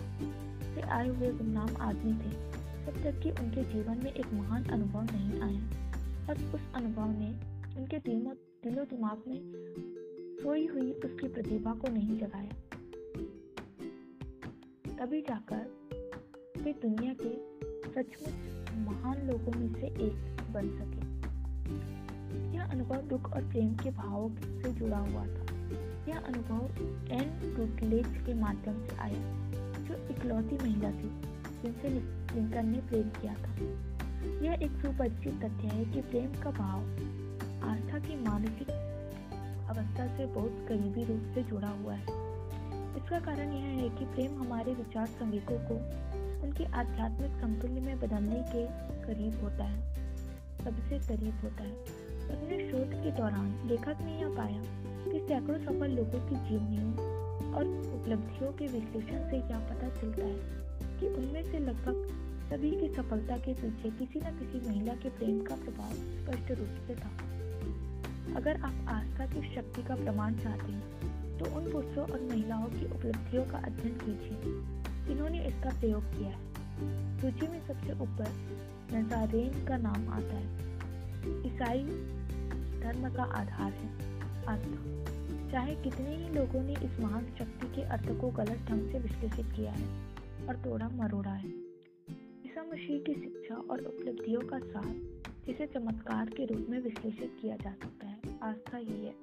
से 0.75 0.81
आए 0.81 1.09
हुए 1.09 1.33
गुमनाम 1.33 1.77
आदमी 1.81 2.13
थे। 2.13 2.59
जब 2.87 3.03
तक 3.05 3.23
कि 3.23 3.31
उनके 3.31 3.65
जीवन 3.65 4.01
में 4.05 4.13
एक 4.13 4.33
महान 4.33 4.65
अनुभव 4.65 5.03
नहीं 5.03 5.41
आया। 5.41 5.89
और 6.29 6.35
उस 6.35 6.61
अनुभव 6.75 7.09
ने 7.09 7.29
उनके 7.81 7.99
दिलो 7.99 8.31
दिलो 8.65 8.85
दिमाग 8.85 9.23
में 9.29 9.41
सोई 10.43 10.67
हुई 10.67 10.93
उसकी 10.93 11.29
प्रतिभा 11.29 11.75
को 11.75 11.89
नहीं 11.89 12.19
जगाया। 12.19 12.53
तभी 14.99 15.21
जाकर 15.21 15.71
वे 16.63 16.73
दुनिया 16.73 17.15
के 17.21 17.59
सचमुच 17.93 18.71
महान 18.89 19.27
लोगों 19.27 19.53
में 19.53 19.75
से 19.75 19.87
एक 19.87 20.37
बन 20.53 20.69
सके। 20.69 21.19
यह 22.55 22.65
अनुभव 22.65 23.03
दुख 23.03 23.33
और 23.33 23.49
प्रेम 23.49 23.75
के 23.75 23.91
भावों 23.91 24.61
से 24.63 24.73
जुड़ा 24.73 24.99
हुआ 24.99 25.27
था। 25.27 25.48
यह 26.09 26.19
अनुभव 26.19 26.83
एन 27.13 27.55
रूटलेज 27.57 28.27
के 28.27 28.35
माध्यम 28.35 28.87
से 28.87 28.97
आया, 28.97 29.51
जो 29.85 29.95
इकलौती 29.95 30.57
महिला 30.57 30.91
थी, 30.91 31.11
जिनसे 31.63 31.89
लिंकन 31.89 32.67
ने 32.67 32.79
प्रेम 32.79 33.09
किया 33.09 33.35
था? 33.35 33.55
यह 34.45 34.53
एक 34.53 34.71
सुपरिचित 34.71 35.35
तथ्य 35.35 35.69
है 35.69 35.85
कि 35.85 36.01
प्रेम 36.01 36.33
का 36.43 36.51
भाव 36.51 36.81
आस्था 37.69 37.99
की 37.99 38.17
मानसिक 38.17 38.71
अवस्था 39.71 40.17
से 40.17 40.27
बहुत 40.27 40.67
करीबी 40.69 41.05
रूप 41.05 41.35
से 41.35 41.43
जुड़ा 41.43 41.69
हुआ 41.69 41.95
है। 41.95 42.29
इसका 42.97 43.21
कारण 43.21 43.53
यह 43.53 43.83
है 43.83 43.89
कि 43.89 44.05
प्रेम 44.05 44.41
हमारे 44.41 44.75
विचार 44.75 45.07
संवेकों 45.07 45.59
को, 45.59 45.75
उनके 46.47 46.65
आध्यात्मिक 46.65 47.31
समतुल्य 47.41 47.81
में 47.81 48.01
बदलने 48.01 48.43
के 48.49 48.67
करीब 49.07 49.41
होता 49.43 49.65
है, 49.65 50.09
सबसे 50.65 51.17
करीब 51.17 51.41
होता 51.45 51.63
है। 51.63 51.98
अपने 52.31 52.57
शोध 52.71 52.93
के 53.03 53.11
दौरान 53.11 53.69
लेखक 53.69 54.01
ने 54.01 54.21
यह 54.21 54.37
पाया 54.37 54.63
कि 55.05 55.21
सैकड़ों 55.29 55.59
सफल 55.59 55.91
लोगों 55.91 56.21
की 56.29 56.49
जीवनियों 56.49 56.93
और 57.55 57.67
उपलब्धियों 57.95 58.53
के 58.53 58.67
विश्लेषण 58.67 59.31
से 59.31 59.37
यह 59.37 59.59
पता 59.69 59.89
चलता 60.01 60.27
है 60.27 61.01
कि 61.01 61.09
उनमें 61.09 61.43
से 61.45 61.59
लगभग 61.59 61.97
सभी 62.51 62.71
की 62.71 62.89
सफलता 62.89 63.37
के 63.37 63.55
पीछे 63.55 63.91
किसी 63.91 64.21
न 64.21 64.33
किसी 64.39 64.69
महिला 64.69 64.95
के 64.95 65.09
प्रेम 65.09 65.41
का 65.41 65.57
प्रभाव 65.57 65.93
स्पष्ट 65.93 66.51
रूप 66.51 66.77
से 66.87 66.95
था। 66.95 67.11
अगर 68.37 68.61
आप 68.61 68.87
आस्था 68.89 69.27
की 69.27 69.55
शक्ति 69.55 69.83
का 69.83 69.95
प्रमाण 69.95 70.35
चाहते 70.35 70.73
हैं 70.73 71.39
तो 71.39 71.45
उन 71.57 71.71
पुरुषों 71.73 72.05
और 72.05 72.21
महिलाओं 72.21 72.67
की 72.67 72.85
उपलब्धियों 72.85 73.45
का 73.45 73.59
अध्ययन 73.59 73.95
कीजिए। 73.95 75.07
जिन्होंने 75.07 75.47
इसका 75.47 75.71
प्रयोग 75.71 76.05
किया 76.05 76.29
है। 76.29 77.21
सूची 77.21 77.47
में 77.47 77.61
सबसे 77.67 77.93
ऊपर 77.93 78.33
नजारेन 78.93 79.67
का 79.67 79.77
नाम 79.77 80.09
आता 80.09 80.37
है। 80.37 80.69
ईसाई 81.47 81.83
धर्म 82.81 83.15
का 83.15 83.23
आधार 83.23 83.73
है। 83.73 83.89
अर्थ। 84.47 84.99
चाहे 85.53 85.75
कितने 85.75 86.17
ही 86.17 86.35
लोगों 86.35 86.63
ने 86.63 86.73
इस 86.73 87.01
महान 87.01 87.25
शक्ति 87.39 87.67
के 87.67 87.83
अर्थ 87.83 88.21
को 88.21 88.31
गलत 88.31 88.59
ढंग 88.69 88.93
से 88.93 88.99
विश्लेषित 88.99 89.47
किया 89.57 89.73
है 89.73 89.87
और 90.49 90.57
तोड़ा 90.57 90.89
मरोड़ा 90.89 91.31
है। 91.31 91.49
ईसा 92.47 92.63
मसीह 92.63 93.01
की 93.01 93.15
शिक्षा 93.15 93.55
और 93.55 93.81
उपलब्धियों 93.81 94.41
का 94.41 94.59
साथ 94.59 94.95
जिसे 95.47 95.67
चमत्कार 95.67 96.31
के 96.31 96.45
रूप 96.45 96.67
में 96.71 96.81
विश्लेषित 96.81 97.39
किया 97.41 97.57
जा 97.57 97.71
सकता 97.71 98.07
है, 98.07 98.19
आस्था 98.43 98.77
ही 98.77 99.05
है। 99.05 99.15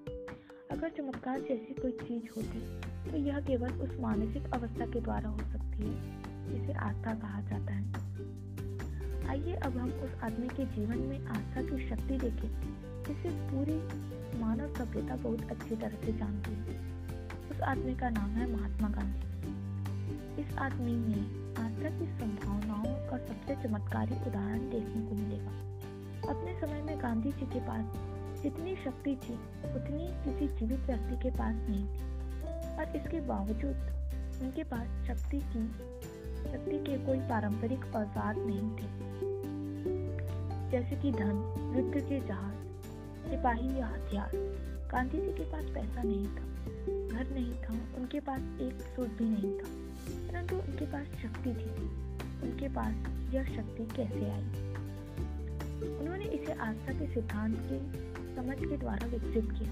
अगर 0.71 0.89
चमत्कार 0.89 1.39
जैसी 1.39 1.73
कोई 1.73 1.91
चीज़ 1.91 2.23
होती 2.37 2.81
तो 3.11 3.17
यह 3.17 3.39
केवल 3.39 3.71
उस 3.71 3.99
मानसिक 3.99 4.53
अवस्था 4.53 4.85
के 4.85 5.01
द्वारा 5.01 5.29
हो 5.29 5.37
सकती 5.37 5.83
है, 5.83 6.23
जिसे 6.49 6.73
आस्था 6.73 7.13
कहा 7.13 7.41
जाता 7.41 7.73
है। 7.73 7.93
आइए 9.29 9.53
अब 9.53 9.77
हम 9.77 9.89
उस 9.89 10.23
आदमी 10.23 10.47
के 10.47 10.65
जीवन 10.65 10.97
में 10.97 11.25
आस्था 11.25 11.61
की 11.61 11.89
शक्ति 11.89 12.17
देखें। 12.17 12.75
जिसे 13.07 13.29
पूरी 13.29 14.05
मानव 14.39 14.75
सभ्यता 14.75 15.15
बहुत 15.15 15.51
अच्छी 15.51 15.75
तरह 15.75 16.05
से 16.05 16.13
जानती 16.13 16.51
है। 16.51 16.95
उस 17.51 17.61
आदमी 17.61 17.95
का 17.95 18.09
नाम 18.09 18.29
है 18.29 18.51
महात्मा 18.51 18.89
गांधी। 18.89 19.25
इस 20.41 20.57
आदमी 20.57 20.91
में 20.91 21.45
आस्था 21.57 21.99
की 21.99 22.05
संभावनाओं 22.05 23.09
का 23.09 23.17
सबसे 23.17 23.67
चमत्कारी 23.67 24.29
उदाहरण 24.29 24.59
देखने 24.59 25.01
को 25.01 25.15
मिलेगा। 25.15 25.65
अपने 26.31 26.61
समय 26.61 26.81
में 26.81 27.01
गांधी 27.01 27.31
जी 27.31 27.45
के 27.45 27.59
पास 27.59 27.85
जितनी 28.43 28.75
शक्ति 28.75 29.09
थी, 29.09 29.33
उतनी 29.75 30.07
किसी 30.07 30.57
जीवित 30.57 30.79
व्यक्ति 30.79 31.23
के 31.23 31.29
पास 31.29 31.55
नहीं 31.55 31.85
थी। 31.85 32.15
और 32.77 32.95
इसके 32.95 33.21
बावजूद 33.21 33.95
उनके 34.41 34.63
पास 34.63 35.07
शक्ति 35.07 35.39
की 35.39 35.67
शक्ति 36.51 36.77
के 36.77 37.05
कोई 37.05 37.19
पारंपरिक 37.19 37.95
औज़ार 37.95 38.35
नहीं 38.35 38.75
थे। 38.75 39.05
जैसे 40.71 40.95
कि 40.95 41.11
धन 41.11 41.53
युद्ध 41.77 42.09
के 42.09 42.19
जहाज़, 42.19 42.55
सिपाही 43.29 43.79
या 43.79 43.87
हथियार। 43.87 44.31
गांधी 44.91 45.17
जी 45.17 45.27
के 45.27 45.51
पास 45.51 45.63
पैसा 45.63 46.03
नहीं 46.03 46.25
था, 46.25 46.45
घर 47.07 47.33
नहीं 47.33 47.53
था, 47.53 47.97
उनके 47.97 48.19
पास 48.19 48.39
एक 48.39 48.81
सूट 48.81 49.07
भी 49.07 49.25
नहीं 49.25 49.59
था। 49.59 49.85
परंतु 50.31 50.55
उनके 50.55 50.85
पास 50.85 51.05
शक्ति 51.05 51.49
थी। 51.49 52.05
उनके 52.43 52.67
पास 52.67 52.93
यह 53.33 53.43
शक्ति 53.43 53.85
कैसे 53.95 54.31
आई? 54.31 54.75
उन्होंने 55.99 56.25
इसे 56.25 56.53
आस्था 56.53 56.93
के 56.93 57.13
सिद्धांत 57.13 57.57
के, 57.59 57.79
समझ 58.35 58.69
के 58.69 58.77
द्वारा 58.77 59.07
विकसित 59.07 59.51
किया, 59.51 59.71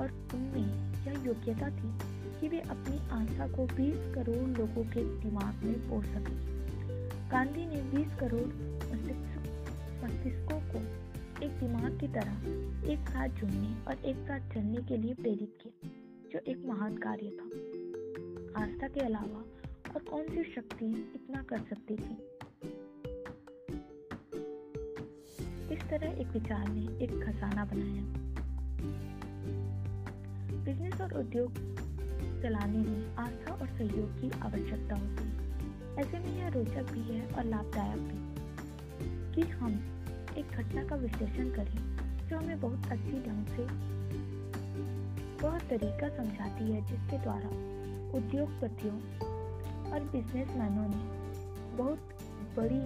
और 0.00 0.10
उनमें 0.34 0.94
यह 1.06 1.26
योग्यता 1.26 1.68
थी 1.68 2.13
कि 2.44 2.48
वे 2.48 2.60
अपनी 2.60 3.08
आस्था 3.08 3.46
को 3.48 3.66
20 3.66 4.14
करोड़ 4.14 4.58
लोगों 4.58 4.84
के 4.84 5.18
दिमाग 5.18 5.64
में 5.64 5.88
पोड़ 5.88 6.04
सके। 6.04 6.34
गांधी 7.30 7.66
ने 7.66 7.82
20 7.82 8.14
करोड़ 8.20 8.48
मस्तिष्कों 10.04 10.60
को 10.60 10.78
एक 11.44 11.50
दिमाग 11.50 12.00
की 12.00 12.08
तरह 12.08 12.32
एक 12.92 12.98
साथ 13.08 13.28
जुड़ने 13.28 13.84
और 13.84 14.04
एक 14.04 14.16
साथ 14.16 14.54
चलने 14.54 14.82
के 14.82 14.96
लिए 14.96 15.14
प्रेरित 15.14 15.58
किया, 15.62 15.90
जो 16.32 16.38
एक 16.38 16.64
महान 16.66 16.96
कार्य 16.96 17.30
था। 17.30 17.44
आस्था 18.62 18.88
के 18.88 19.00
अलावा 19.00 19.44
और 19.94 20.02
कौन 20.10 20.28
सी 20.28 20.52
शक्ति 20.52 21.12
इतना 21.14 21.42
कर 21.42 21.58
सकती 21.58 21.96
थी? 21.96 22.14
इस 25.74 25.90
तरह 25.90 26.20
एक 26.20 26.26
विचार 26.26 26.68
ने 26.68 27.04
एक 27.04 27.24
खजाना 27.24 27.64
बनाया। 27.64 28.24
बिज़नेस 30.64 31.00
और 31.00 31.18
उद्योग 31.18 31.73
चलाने 32.44 32.78
में 32.78 33.16
आस्था 33.16 33.52
और 33.52 33.68
सहयोग 33.68 34.20
की 34.20 34.30
आवश्यकता 34.40 34.94
होती 34.94 35.24
है। 35.24 35.44
ऐसे 35.98 36.18
में 36.18 36.38
यह 36.38 36.48
रोचक 36.48 36.90
भी 36.92 37.00
है 37.00 37.26
और 37.26 37.44
लाभदायक 37.44 37.98
भी 37.98 38.34
कि 39.34 39.50
हम 39.50 39.72
एक 40.38 40.46
घटना 40.46 40.84
का 40.84 40.96
विश्लेषण 40.96 41.50
करें 41.50 41.78
जो 42.28 42.36
हमें 42.36 42.60
बहुत 42.60 42.92
अच्छी 42.92 43.12
ढंग 43.12 43.46
से 43.46 43.62
वह 45.46 45.58
तरीका 45.58 46.08
समझाती 46.16 46.72
है 46.72 46.80
जिसके 46.86 47.18
द्वारा 47.18 47.48
उद्योगपतियों 48.18 48.94
और 49.92 50.00
बिजनेसमैनों 50.12 50.88
ने 50.88 51.02
बहुत 51.76 51.98
बड़ी 52.56 52.80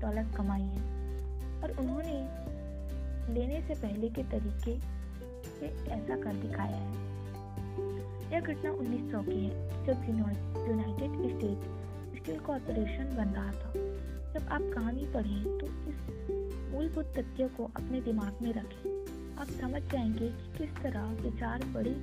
दौलत 0.00 0.34
कमाई 0.36 0.62
है 0.62 0.82
और 1.62 1.76
उन्होंने 1.80 2.16
लेने 3.34 3.60
से 3.68 3.74
पहले 3.74 4.08
के 4.08 4.22
तरीके 4.22 4.78
से 5.60 5.66
ऐसा 5.90 6.16
कर 6.16 6.34
दिखाया 6.34 6.76
है। 6.76 7.08
यह 8.32 8.40
घटना 8.40 8.70
1900 8.70 9.22
की 9.24 9.44
है 9.44 9.84
जब 9.86 10.04
यूनाइटेड 10.68 11.12
स्टेट 11.36 12.22
स्टील 12.22 12.40
कॉरपोरेशन 12.40 13.16
बन 13.16 13.28
रहा 13.28 13.52
था। 13.52 13.72
जब 14.32 14.48
आप 14.48 14.62
कहानी 14.74 15.04
पढ़ें 15.04 15.58
तो 15.58 15.66
इस 15.90 15.98
मूलभूत 16.74 17.12
तथ्यों 17.18 17.48
को 17.48 17.64
अपने 17.76 18.00
दिमाग 18.00 18.42
में 18.42 18.52
रखें। 18.52 18.88
आप 19.40 19.46
समझ 19.46 19.82
जाएँगे 19.82 20.28
कि 20.28 20.58
किस 20.58 20.76
तरह 20.82 21.04
विचार 21.22 21.64
बड़े 21.64 21.94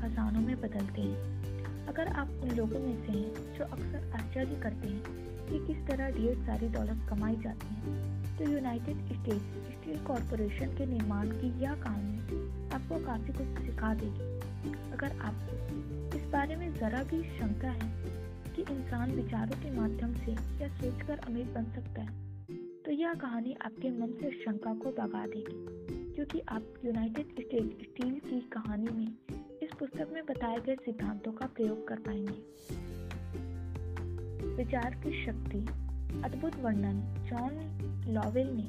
खजानों 0.00 0.40
में 0.40 0.56
बदलते 0.60 1.00
हैं। 1.00 1.86
अगर 1.86 2.08
आप 2.08 2.28
उन 2.28 2.50
लोगों 2.50 2.78
में 2.80 3.06
से 3.06 3.12
हैं 3.12 3.54
जो 3.54 3.64
अक्सर 3.64 4.12
आश्चर्य 4.14 4.60
करते 4.60 4.88
हैं 4.88 5.02
कि 5.46 5.66
किस 5.66 5.86
तरह 5.86 6.10
ढेर 6.10 6.34
सारी 6.36 6.68
दौलत 6.68 7.06
कमाई 7.10 7.36
जाती 7.36 7.74
है 7.74 8.38
तो 8.38 8.50
यूनाइटेड 8.52 8.96
स्टेट्स 9.06 9.72
स्टील 9.72 9.98
कॉरपोरेशन 10.04 10.76
के 10.78 10.86
निर्माण 10.86 11.28
की 11.28 11.60
यह 11.62 11.74
कहानी 11.74 12.18
आपको 12.70 13.04
काफ़ी 13.06 13.32
कुछ 13.32 13.66
सिखा 13.66 13.94
देगी। 13.94 14.35
अगर 14.96 15.18
आपको 15.20 16.18
इस 16.18 16.24
बारे 16.24 16.56
में 16.56 16.72
ज़रा 16.74 17.02
भी 17.02 17.22
शंका 17.30 17.70
है 17.70 17.88
कि 18.54 18.62
इंसान 18.62 19.10
विचारों 19.12 19.56
के 19.62 19.70
माध्यम 19.70 20.14
से 20.14 20.32
या 20.32 20.68
सोचकर 20.76 21.18
अमीर 21.18 21.46
बन 21.46 21.64
सकता 21.64 22.02
है 22.02 22.14
तो 22.84 22.92
यह 22.92 23.14
कहानी 23.14 23.56
आपके 23.64 23.90
मन 23.90 24.12
से 24.12 24.30
शंका 24.30 24.72
को 24.74 24.90
भगा 24.90 25.26
देगी, 25.26 26.14
क्योंकि 26.14 26.40
आप 26.48 26.74
यूनाइटेड 26.84 27.32
स्टेट 27.32 27.82
स्टील 27.82 28.18
की 28.20 28.40
कहानी 28.40 28.88
में 28.88 29.08
इस 29.62 29.70
पुस्तक 29.78 30.10
में 30.12 30.22
बताए 30.24 30.60
गए 30.66 30.76
सिद्धांतों 30.76 31.32
का 31.32 31.46
प्रयोग 31.46 31.86
कर 31.88 31.96
पाएँगे। 31.96 32.40
विचार 34.54 34.94
की 34.94 35.24
शक्ति, 35.24 35.58
अद्भुत 36.24 36.56
वर्णन, 36.56 37.02
जॉन 37.26 38.14
लॉवेल 38.14 38.48
ने 38.48 38.68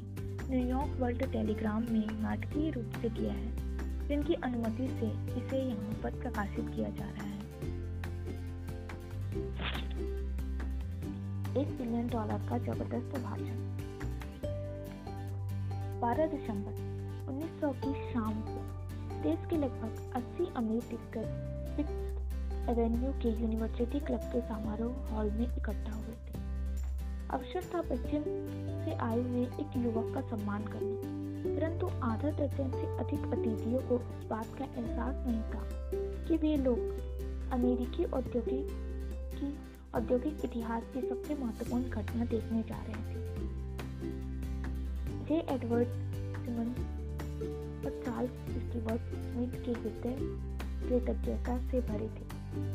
न्यूयॉर्क 0.49 0.99
वर्ल्ड 0.99 1.31
टेलीग्राम 1.31 1.85
में 1.91 2.05
नाटकीय 2.21 2.71
रूप 2.71 3.01
से 3.01 3.09
किया 3.09 3.33
है। 3.33 3.66
जिनकी 4.07 4.33
अनुमति 4.33 4.87
से 4.87 5.07
इसे 5.39 5.57
यहाँ 5.57 5.99
पर 6.03 6.11
प्रकाशित 6.11 6.69
किया 6.75 6.89
जा 6.89 7.05
रहा 7.05 7.23
है। 7.23 7.37
एक 11.57 11.77
बिलियन 11.77 12.07
डॉलर 12.07 12.47
का 12.49 12.57
ज़बरदस्त 12.57 13.19
भाषण। 13.23 13.57
12 16.01 16.27
दिसंबर 16.27 16.71
1900 17.29 17.73
की 17.73 18.13
शाम 18.13 18.41
को 18.41 18.57
देश 19.23 19.39
के 19.49 19.57
लगभग 19.57 20.11
80 20.15 20.53
अमीर 20.55 20.81
फिफ्थ 20.81 21.17
एवेन्यू 22.69 23.11
के 23.11 23.29
यूनिवर्सिटी 23.41 23.99
क्लब 23.99 24.19
के 24.19 24.41
समारोह 24.41 25.13
हॉल 25.13 25.31
में 25.31 25.45
इकट्ठा 25.57 25.93
हुए 25.93 26.15
थे। 26.25 26.39
अवसर 27.29 27.63
था 27.75 27.81
पश्चिम 27.81 28.23
से 28.85 28.93
आए 28.93 29.21
हुए 29.21 29.41
एक 29.41 29.77
युवक 29.77 30.13
का 30.15 30.21
सम्मान 30.21 30.63
करना। 30.63 31.26
परंतु 31.49 31.87
आधा 32.03 32.31
दर्जन 32.31 32.71
से 32.71 32.85
अधिक 32.97 33.21
अतिथियों 33.33 33.79
को 33.89 33.95
इस 33.95 34.27
बात 34.29 34.47
का 34.59 34.65
एहसास 34.65 35.15
नहीं 35.27 35.41
था 35.51 35.61
कि 36.27 36.37
वे 36.37 36.55
लोग 36.57 36.79
अमेरिकी 37.53 38.03
औद्योगिक 38.03 38.67
की 39.35 39.53
औद्योगिक 39.95 40.45
इतिहास 40.45 40.83
की 40.93 41.01
सबसे 41.01 41.35
महत्वपूर्ण 41.35 41.83
घटना 41.83 42.25
देखने 42.25 42.61
जा 42.63 42.79
रहे 42.87 43.01
थे। 43.05 43.19
जे 45.27 45.37
एडवर्ड 45.55 45.87
सिमन 46.37 46.69
और 47.85 47.91
चार्ल्स 48.05 48.31
स्टीवर्ट 48.57 49.01
स्मिथ 49.25 49.53
के 49.65 49.71
हृदय 49.71 50.15
कृतज्ञता 50.87 51.57
से 51.71 51.81
भरे 51.81 52.07
थे, 52.07 52.25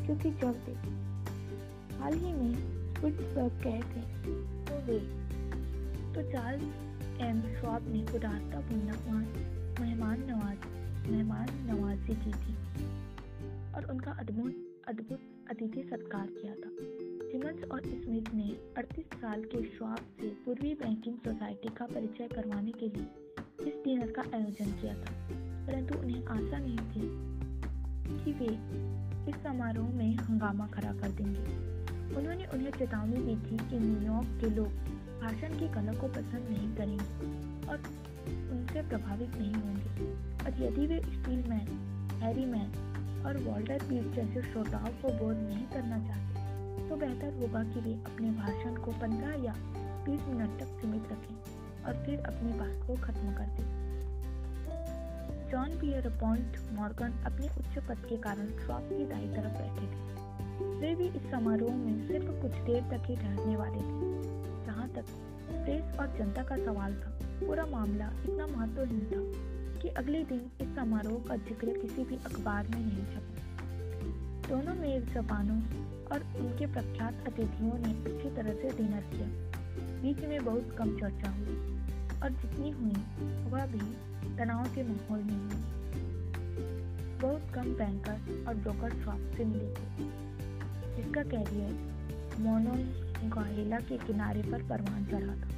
क्योंकि 0.05 0.31
जब 0.41 0.55
वे 0.67 0.75
हाल 1.99 2.13
ही 2.13 2.33
में 2.33 2.55
पिट्सबर्ग 3.01 3.61
गए 3.63 3.81
थे 3.91 4.01
तो 4.65 4.75
वे 4.87 4.99
तो 6.15 6.31
चार्ल्स 6.31 6.82
एम 7.21 7.41
श्वाब 7.41 7.93
ने 7.93 8.05
उदारतापूर्ण 8.15 9.25
मेहमान 9.81 10.23
नवाज़, 10.23 10.67
मेहमान 11.11 11.47
नवाजी 11.51 12.13
की 12.13 12.31
थी। 12.31 12.55
और 13.73 13.87
उनका 13.91 14.11
अद्भुत 14.11 14.55
अद्भुत 14.87 15.19
अतिथि 15.51 15.83
सत्कार 15.83 16.27
किया 16.27 16.55
था। 16.55 16.69
सिमंस 17.31 17.63
और 17.71 17.81
स्मिथ 17.81 18.33
ने 18.33 18.57
38 18.77 19.05
साल 19.05 19.43
के 19.43 19.63
श्वाब 19.63 19.97
से 19.97 20.27
पूर्वी 20.27 20.73
बैंकिंग 20.73 21.15
सोसाइटी 21.15 21.69
का 21.69 21.85
परिचय 21.85 22.27
करवाने 22.27 22.71
के 22.71 22.87
लिए 22.87 23.07
इस 23.67 23.83
डिनर 23.85 24.11
का 24.11 24.21
आयोजन 24.21 24.71
किया 24.81 24.93
था। 24.93 25.29
परंतु 25.67 25.97
उन्हें 25.99 26.25
आशा 26.25 26.57
नहीं 26.57 26.77
थी 26.77 27.01
कि 28.25 28.31
वे 28.31 28.47
इस 29.29 29.35
समारोह 29.35 29.89
में 29.89 30.15
हंगामा 30.15 30.67
खड़ा 30.67 30.93
कर 30.93 31.11
देंगे। 31.11 31.73
उन्होंने 32.15 32.45
उन्हें 32.45 32.71
चेतावनी 32.71 33.17
दी 33.17 33.51
थी 33.51 33.57
कि 33.57 33.79
न्यूयॉर्क 33.79 34.41
के 34.41 34.49
लोग 34.49 34.92
भाषण 35.23 35.53
की 35.59 35.67
कला 35.67 35.93
को 35.93 36.07
पसंद 36.07 36.47
नहीं 36.49 36.75
करेंगे 36.75 37.67
और 37.67 37.77
उनसे 38.51 38.81
प्रभावित 38.81 39.35
नहीं 39.35 39.53
होंगे। 39.53 40.07
और 40.45 40.63
यदि 40.63 40.87
वे 40.87 40.99
स्टील 40.99 41.43
मैन 41.49 41.69
हैरी 42.23 42.45
मैन 42.45 43.23
और 43.25 43.37
वॉल्टर 43.37 43.83
पीट 43.83 44.11
जैसे 44.11 44.41
श्रोताओं 44.41 44.89
को 45.01 45.13
बोध 45.13 45.37
नहीं 45.37 45.65
करना 45.65 45.99
चाहते 46.07 46.89
तो 46.89 46.95
बेहतर 46.95 47.33
होगा 47.33 47.63
कि 47.63 47.79
वे 47.79 47.93
अपने 48.05 48.31
भाषण 48.31 48.75
को 48.75 48.91
15 48.91 49.43
या 49.45 49.53
20 50.05 50.27
मिनट 50.27 50.59
तक 50.59 50.77
सीमित 50.81 51.11
रखें 51.11 51.35
और 51.83 52.03
फिर 52.05 52.19
अपनी 52.19 52.53
बात 52.53 52.87
को 52.87 52.95
खत्म 52.95 53.33
कर 53.33 53.55
दें। 53.55 53.67
जॉन 55.51 55.79
पियर 55.79 56.09
पॉइंट 56.09 56.57
मॉर्गन 56.73 57.11
अपने 57.25 57.47
उच्च 57.47 57.85
पद 57.87 58.05
के 58.09 58.17
कारण 58.17 58.47
श्वाप 58.65 58.89
की 58.91 59.05
दाई 59.05 59.27
तरफ़ 59.27 59.53
बैठे 59.53 59.87
थे। 59.87 60.79
वे 60.79 60.95
भी 60.95 61.07
इस 61.17 61.31
समारोह 61.31 61.75
में 61.75 62.07
सिर्फ़ 62.07 62.41
कुछ 62.41 62.51
देर 62.51 62.81
तक 62.91 63.09
ही 63.09 63.15
ठहरने 63.15 63.55
वाले 63.55 63.79
थे। 63.79 64.12
तक। 64.95 65.05
प्रेस 65.51 65.99
और 65.99 66.07
जनता 66.17 66.43
का 66.43 66.57
सवाल 66.57 66.93
था। 66.93 67.19
पूरा 67.39 67.65
मामला 67.65 68.11
इतना 68.25 68.47
महत्वहीन 68.47 68.99
था 68.99 69.81
कि 69.81 69.89
अगले 69.89 70.23
दिन 70.23 70.41
इस 70.61 70.75
समारोह 70.75 71.27
का 71.27 71.35
ज़िक्र 71.35 71.67
किसी 71.67 72.03
भी 72.03 72.15
अखबार 72.15 72.67
में 72.67 72.79
नहीं 72.79 73.05
छपा 73.05 73.41
दोनों 74.49 74.73
मेजबानों 74.73 75.57
और 76.07 76.23
उनके 76.39 76.65
प्रख्यात 76.65 77.27
अतिथियों 77.27 77.77
ने 77.77 77.91
अच्छी 78.11 78.29
तरह 78.35 78.53
से 78.53 78.69
डिनर 78.77 79.01
किया। 79.01 79.27
बीच 80.01 80.19
में 80.19 80.45
बहुत 80.45 80.75
कम 80.77 80.97
चर्चा 80.99 81.29
हुई 81.29 81.55
और 82.23 82.29
जितनी 82.29 82.71
हुई, 82.71 82.93
वह 83.51 83.65
भी 83.65 83.79
तनाव 84.37 84.63
के 84.75 84.83
माहौल 84.83 85.19
में 85.19 85.33
हुई। 85.33 85.61
बहुत 87.21 87.51
कम 87.55 87.73
बैंकर 87.73 88.45
और 88.47 88.55
ब्रोकर 88.55 88.89
शॉप 88.89 89.31
से 89.37 89.45
मिले 89.45 89.69
थे, 89.69 90.09
जिसका 90.95 91.23
कैरियर 91.23 91.71
मोनोगाहिला 93.23 93.77
के 93.79 93.97
किनारे 93.97 94.41
पर 94.41 94.63
परवान 94.63 95.05
चढ़ा 95.05 95.35
था 95.35 95.49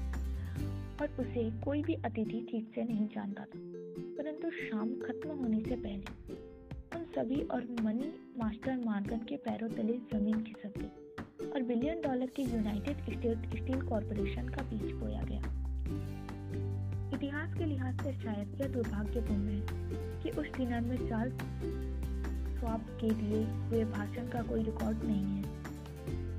और 1.02 1.10
उसे 1.20 1.50
कोई 1.62 1.82
भी 1.84 1.94
अतिथि 1.94 2.46
ठीक 2.52 2.72
से 2.76 2.84
नहीं 2.84 3.08
जानता 3.08 3.44
था। 3.44 3.60
परंतु 4.18 4.50
शाम 4.50 4.90
खत्म 4.90 5.30
होने 5.30 5.60
से 5.60 5.76
पहले 5.76 6.34
उन 6.96 7.04
सभी 7.16 7.42
और 7.42 7.68
मनी 7.82 8.12
मास्टर 8.40 8.78
मार्गन 8.86 9.18
के 9.18 9.38
पैरों 9.38 9.70
तले 9.70 9.98
ज़मीन 10.14 10.44
खिसक 10.44 10.80
गई 10.80 11.50
और 11.50 11.64
बिलियन 11.64 12.02
डॉलर 12.02 12.30
के 12.36 12.44
यूनाइटेड 12.44 13.02
स्टेट 13.04 13.48
स्टील 13.56 13.82
कॉरपोरेशन 13.82 14.50
का 14.50 14.64
बीज 14.64 14.92
बोया 14.92 15.22
गया। 15.22 15.42
इतिहास 17.18 17.54
के 17.54 17.66
लिहाज 17.66 18.02
से 18.02 18.14
शायद 18.14 18.62
यह 18.62 18.68
दुर्भाग्यपूर्ण 18.68 19.50
है 19.50 19.62
कि 20.24 20.30
उस 20.30 20.48
डिनर 20.58 20.82
में 20.82 20.98
चार्ल्स 21.10 21.36
स्वाब 22.60 22.82
के 23.02 23.10
लिए 23.10 23.44
हुए 23.44 23.84
भाषण 23.86 24.28
का 24.28 24.42
कोई 24.42 24.64
रिकॉर्ड 24.64 25.04
नहीं 25.04 25.26
है। 25.26 25.65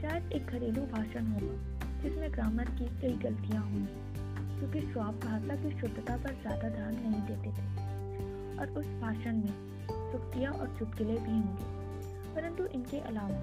शायद 0.06 0.32
एक 0.32 0.46
घरेलू 0.46 0.82
भाषण 0.82 1.26
होगा, 1.26 1.54
जिसमें 2.02 2.32
ग्रामर 2.32 2.64
की 2.64 2.84
कई 3.00 3.12
गलतियाँ 3.12 3.62
होंगी, 3.62 3.94
क्योंकि 4.58 4.92
स्वाब 4.92 5.14
भाषा 5.14 5.56
की 5.56 5.80
शुद्धता 5.80 6.16
पर 6.16 6.30
ज़्यादा 6.30 6.68
ध्यान 6.68 6.94
नहीं 6.94 7.22
देते 7.22 7.50
थे। 7.50 7.64
और 8.58 8.68
उस 8.68 8.86
भाषण 8.86 9.32
में 9.32 9.52
सुक्तियाँ 10.12 10.52
और 10.52 10.76
चुटकिले 10.78 11.12
भी 11.12 11.30
होंगे। 11.30 11.64
परंतु 12.34 12.66
इनके 12.66 12.98
अलावा, 12.98 13.38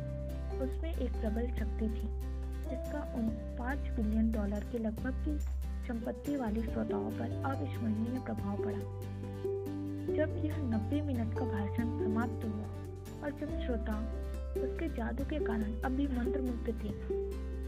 उसमें 0.64 0.96
एक 0.96 1.12
प्रबल 1.12 1.48
शक्ति 1.48 1.86
थी, 1.86 2.08
जिसका 2.70 3.14
उन 3.16 3.30
पाँच 3.60 3.80
बिलियन 3.80 4.32
डॉलर 4.32 4.60
के 4.72 4.78
लगभग 4.78 5.14
की 5.14 5.40
संपत्ति 5.88 6.36
वाली 6.36 6.62
श्रोताओं 6.62 7.12
पर 7.12 7.44
अविस्मरणीय 7.46 8.20
प्रभाव 8.20 8.58
पड़ा। 8.58 8.80
जब 10.16 10.46
यह 10.46 10.58
नब्बे 10.58 11.02
मिनट 11.02 11.34
का 11.34 11.46
भाषण 11.46 12.06
समाप्त 12.06 12.46
हुआ 12.46 12.66
और 13.24 13.40
जब 13.40 13.66
श्रोता 13.66 14.23
उसके 14.58 14.88
जादू 14.90 15.24
के 15.24 15.40
कारण 15.46 15.74
अभी 15.86 16.08
मंत्रमुग्ध 16.10 16.68
थे। 16.84 16.92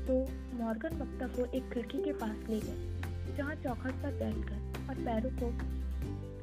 तो 0.05 0.19
मॉर्गन 0.55 0.97
वक्ता 0.97 1.27
को 1.27 1.45
एक 1.47 1.69
खिड़की 1.73 2.03
के 2.03 2.11
पास 2.13 2.49
ले 2.49 2.59
गए, 2.59 3.35
जहाँ 3.37 3.55
चौखट 3.55 4.03
पर 4.03 4.13
बैठकर 4.19 4.89
और 4.89 4.95
पैरों 5.05 5.31
को 5.31 5.49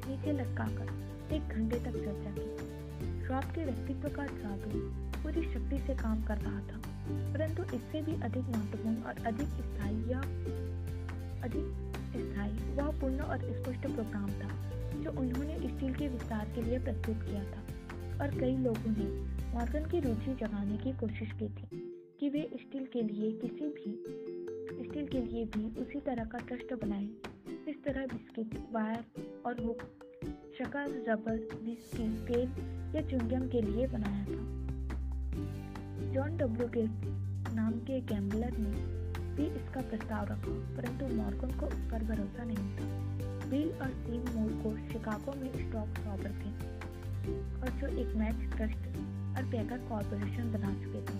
नीचे 0.07 0.31
लटकाकर 0.31 1.35
एक 1.35 1.43
घंटे 1.49 1.79
तक 1.79 1.93
चर्चा 1.95 2.31
की। 2.31 3.25
श्रॉप 3.25 3.43
के 3.55 3.65
व्यक्तित्व 3.65 4.09
का 4.15 4.25
जादू 4.27 4.79
पूरी 5.15 5.41
शक्ति 5.43 5.77
से 5.79 5.93
काम 5.95 6.23
कर 6.23 6.37
रहा 6.37 6.59
था, 6.61 6.81
परंतु 7.33 7.63
इससे 7.75 8.01
भी 8.01 8.21
अधिक 8.21 8.43
महत्वपूर्ण 8.45 8.95
और 9.01 9.25
अधिक 9.27 9.47
स्थायी 9.47 10.11
या 10.11 10.19
अधिक 11.43 11.65
स्थायी, 12.15 12.75
वह 12.75 12.91
पूर्ण 12.99 13.19
और 13.21 13.37
स्पष्ट 13.53 13.87
प्रोग्राम 13.87 14.29
था, 14.33 14.49
जो 14.95 15.11
उन्होंने 15.11 15.55
स्टील 15.59 15.93
के 15.93 16.07
विस्तार 16.07 16.51
के 16.55 16.61
लिए 16.61 16.79
प्रस्तुत 16.79 17.23
किया 17.23 17.43
था 17.45 18.23
और 18.23 18.39
कई 18.39 18.57
लोगों 18.57 18.91
ने 18.97 19.07
मॉर्गन 19.53 19.85
की 19.85 19.99
रुचि 19.99 20.33
जगाने 20.33 20.77
की 20.77 20.91
कोशिश 20.91 21.31
की 21.31 21.47
थी 21.47 21.67
कि 22.19 22.29
वे 22.29 22.39
स्टील 22.53 22.85
के 22.93 23.01
लिए 23.01 23.31
किसी 23.31 23.67
भी, 23.67 23.91
स्टील 24.87 25.07
के 25.07 25.19
लिए 25.21 25.43
भी 25.45 25.81
उसी 25.81 25.99
तरह 25.99 26.25
का 26.25 26.37
ट्रस्ट 26.37 26.73
बनाए। 26.73 27.03
इस 27.69 27.83
तरह 27.83 28.05
बिस्किट, 28.05 28.57
वायर 28.71 29.03
और 29.45 29.61
हुक 29.61 29.81
शक्कर 30.57 31.05
रबर 31.09 31.37
विस्की 31.63 32.07
तेल 32.25 32.49
या 32.95 33.01
चुंगम 33.01 33.47
के 33.47 33.61
लिए 33.61 33.87
बनाया 33.87 34.25
था। 34.25 34.41
जॉन 36.13 36.37
डब्ल्यू 36.37 36.67
गेट 36.67 37.53
नाम 37.53 37.73
के 37.73 38.01
गैम्बलर 38.01 38.57
ने 38.57 38.73
भी 39.35 39.45
इसका 39.55 39.81
प्रस्ताव 39.81 40.25
रखा, 40.25 40.57
परंतु 40.75 41.15
मॉर्गन 41.15 41.57
को 41.59 41.65
उस 41.65 41.85
पर 41.91 42.03
भरोसा 42.03 42.43
नहीं 42.43 42.69
था। 42.77 43.49
बिल 43.49 43.69
और 43.71 43.93
सीम 44.03 44.21
मोर 44.35 44.51
को 44.63 44.75
शिकागो 44.91 45.39
में 45.41 45.51
स्टॉक 45.53 46.03
शॉपर 46.03 46.31
थे, 46.41 46.51
और 47.61 47.79
जो 47.79 47.97
एक 48.01 48.15
मैच 48.15 48.55
ट्रस्ट 48.55 48.91
और 49.33 49.43
पैकर 49.45 49.77
कॉरपोरेशन 49.89 50.51
बना 50.51 50.73
चुके 50.83 51.01
थे। 51.03 51.17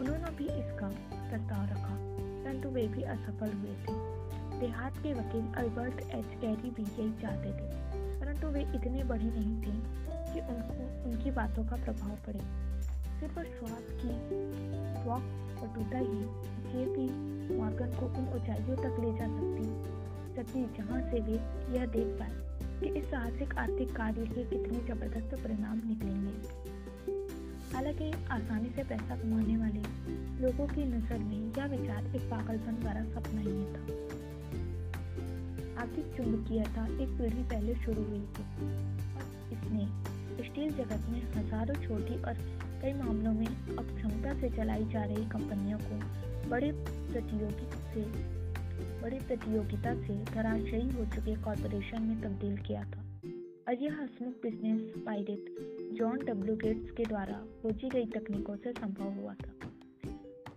उन्होंने 0.00 0.30
भी 0.36 0.44
इसका 0.54 0.88
प्रस्ताव 1.10 1.64
रखा, 1.66 1.94
परंतु 2.44 2.68
वे 2.68 2.86
भी 2.88 3.02
असफल 3.04 3.52
हुए 3.52 3.74
थे। 3.82 3.94
देहात 4.60 4.96
के 4.96 5.12
वकील 5.14 5.52
अल्बर्ट 5.54 6.00
एच. 6.00 6.26
कैरी 6.40 6.70
भी 6.70 6.82
यही 6.82 7.12
चाहते 7.22 7.50
थे, 7.50 7.68
परंतु 8.20 8.48
वे 8.48 8.60
इतने 8.76 9.04
बड़े 9.04 9.24
नहीं 9.24 9.56
थे 9.62 9.74
कि 10.26 10.40
उनको 10.46 11.10
उनकी 11.10 11.30
बातों 11.32 11.64
का 11.64 11.76
प्रभाव 11.84 12.16
पड़े। 12.26 12.40
सिर्फ़ 13.20 13.38
स्वाद 13.50 13.84
की 14.00 14.14
स्वाक 15.02 15.22
पटुता 15.58 15.98
ही 15.98 16.20
जे 16.66 16.84
पी 16.86 17.08
मॉर्गन 17.56 17.92
को 17.92 18.06
उन 18.08 18.28
ऊंचाइयों 18.34 18.76
तक 18.76 19.00
ले 19.00 19.12
जा 19.12 19.26
सकती 19.28 19.64
सकती 20.36 20.64
जहाँ 20.76 21.00
से 21.10 21.20
वे 21.20 21.36
यह 21.76 21.86
देख 21.86 22.08
पाए 22.18 22.80
कि 22.80 22.88
इस 22.98 23.04
साहसिक 23.10 23.54
आर्थिक 23.58 23.94
कार्य 23.96 24.24
के 24.26 24.44
कितने 24.44 24.78
ज़बरदस्त 24.88 25.34
परिणाम 25.34 25.80
निकलेंगे। 25.86 26.74
हालाँकि 27.72 28.10
आसानी 28.30 28.68
से 28.76 28.82
पैसा 28.84 29.16
कमाने 29.16 29.56
वाले 29.56 29.80
लोगों 30.42 30.66
की 30.66 30.84
नज़र 30.84 31.18
में 31.18 31.38
यह 31.58 31.66
विचार 31.66 32.04
एक 32.16 32.22
पागलपन 32.30 32.82
वाला 32.84 33.02
सपना 33.04 33.40
ही 33.40 33.64
था। 33.74 33.82
आर्थिक 35.82 36.12
चुंबकीयता 36.16 36.84
एक 37.02 37.08
पीढ़ी 37.18 37.42
पहले 37.44 37.74
शुरू 37.74 38.02
हुई 38.02 38.20
थी। 38.36 38.44
इसने 39.52 39.86
स्टील 40.44 40.72
जगत 40.74 41.08
में 41.08 41.20
हज़ारों 41.34 41.74
छोटी 41.82 42.22
और 42.22 42.34
कई 42.82 42.92
मामलों 42.92 43.32
में 43.32 43.46
अक्षमता 43.46 44.34
से 44.40 44.50
चलाई 44.56 44.84
जा 44.84 45.04
रही 45.04 45.24
कंपनियों 45.26 45.78
को 45.78 46.48
बड़े 46.50 46.70
प्रतियोगी 46.72 47.66
से, 47.92 48.04
बड़ी 49.02 49.18
प्रतियोगिता 49.18 49.94
से 49.96 50.18
धराशयी 50.24 50.88
हो 50.90 51.04
चुके 51.14 51.34
कॉरपोरेशन 51.42 52.02
में 52.02 52.20
तब्दील 52.22 52.56
किया 52.58 52.84
था। 52.84 53.05
यह 53.72 53.92
हसमुख 54.02 54.32
business 54.32 55.02
pirate 55.06 55.56
John 55.92 56.18
W 56.18 56.56
Gates 56.56 56.90
के 56.90 57.04
द्वारा 57.04 57.32
खोजी 57.32 57.88
गई 57.88 58.04
तकनीकों 58.04 58.56
से 58.56 58.72
संभव 58.72 59.04
हुआ 59.04 59.34
था। 59.34 59.70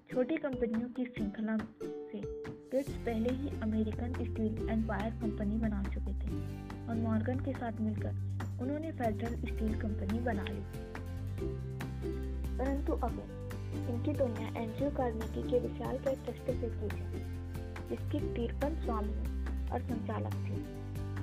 छोटी 0.10 0.36
कंपनियों 0.36 0.90
की 0.90 1.06
श्रृंखला 1.06 1.58
से 1.84 2.22
गेट्स 2.72 2.94
पहले 2.94 3.30
ही 3.30 3.50
American 3.62 4.14
Steel 4.14 4.70
and 4.70 4.86
Wire 4.86 5.12
Company 5.12 5.58
बना 5.58 5.84
चुके 5.84 6.14
थे 6.14 6.38
और 6.88 6.96
मॉर्गन 6.96 7.40
के 7.40 7.54
साथ 7.54 7.82
मिलकर 7.82 8.10
उन्होंने 8.62 8.92
फेडरल 8.92 9.36
स्टील 9.36 9.80
कंपनी 9.80 10.20
बना 10.20 10.44
ली। 10.44 10.62
परंतु 12.58 12.94
अब 12.94 13.20
इनकी 13.90 14.14
दुनिया 14.14 14.62
एनजीओ 14.62 14.90
कार्नेगी 14.90 15.50
के 15.50 15.60
विशाल 15.60 15.98
के 15.98 16.16
ट्रस्ट 16.16 16.52
से 16.52 16.88
की 16.88 17.20
जिसकी 17.90 18.20
तिरपन 18.20 18.82
स्वामी 18.86 19.16
और 19.70 19.82
संचालक 19.82 20.34
थे 20.34 20.58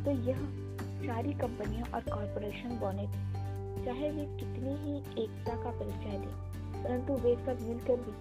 तो 0.05 0.11
यह 0.11 0.66
सारी 0.97 1.33
कंपनियाँ 1.35 1.89
और 1.95 2.01
कॉरपोरेशन 2.03 2.79
बने 2.79 3.07
थे 3.07 3.25
चाहे 3.85 4.11
वे 4.11 4.25
कितनी 4.39 4.75
ही 4.77 4.95
एकता 5.23 5.55
का 5.63 5.71
परिचय 5.71 6.19
दें, 6.19 6.35
परंतु 6.83 7.13
वे 7.15 7.35
सब 7.37 7.61
मिलकर 7.63 7.97
भी, 7.97 8.15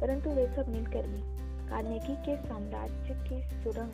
परंतु 0.00 0.30
वे 0.30 0.46
सब 0.46 0.68
मिलकर 0.68 1.06
भी 1.06 1.20
कार्नेगी 1.68 2.16
के 2.26 2.36
साम्राज्य 2.36 3.14
की 3.28 3.40
सुरंग 3.62 3.92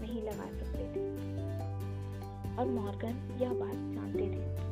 नहीं 0.00 0.22
लगा 0.22 0.46
सकते 0.58 0.84
थे। 0.92 1.04
और 2.56 2.66
मॉर्गन 2.68 3.14
यह 3.42 3.52
बात 3.52 3.76
जानते 3.94 4.26
थे। 4.26 4.70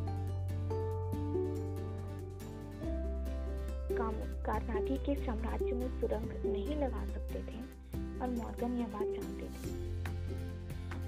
कार्नागी 4.45 4.97
के 4.97 5.15
साम्राज्य 5.25 5.73
में 5.73 6.01
सुरंग 6.01 6.29
नहीं 6.47 6.77
लगा 6.77 7.05
सकते 7.07 7.41
थे, 7.43 7.59
और 8.21 8.29
मॉर्गन 8.31 8.79
यह 8.79 8.87
बात 8.87 9.07
जानते 9.07 9.47
थे। 9.47 9.80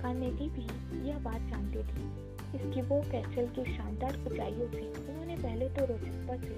कार्नेगी 0.02 0.48
भी 0.48 1.08
यह 1.08 1.18
बात 1.18 1.40
जानते 1.40 1.78
थे 1.78 2.80
वो 2.82 3.00
कैसल 3.00 3.46
की 3.46 3.76
शानदार 3.76 4.16
ऊंचाइयों 4.32 4.70
से 4.70 5.10
उन्होंने 5.10 5.36
पहले 5.36 5.68
तो 5.68 5.84
रोचकता 5.84 6.36
से 6.36 6.56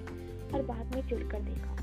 और 0.53 0.65
बाद 0.65 0.91
में 0.91 1.01
चिड़कर 1.09 1.41
देखा 1.41 1.75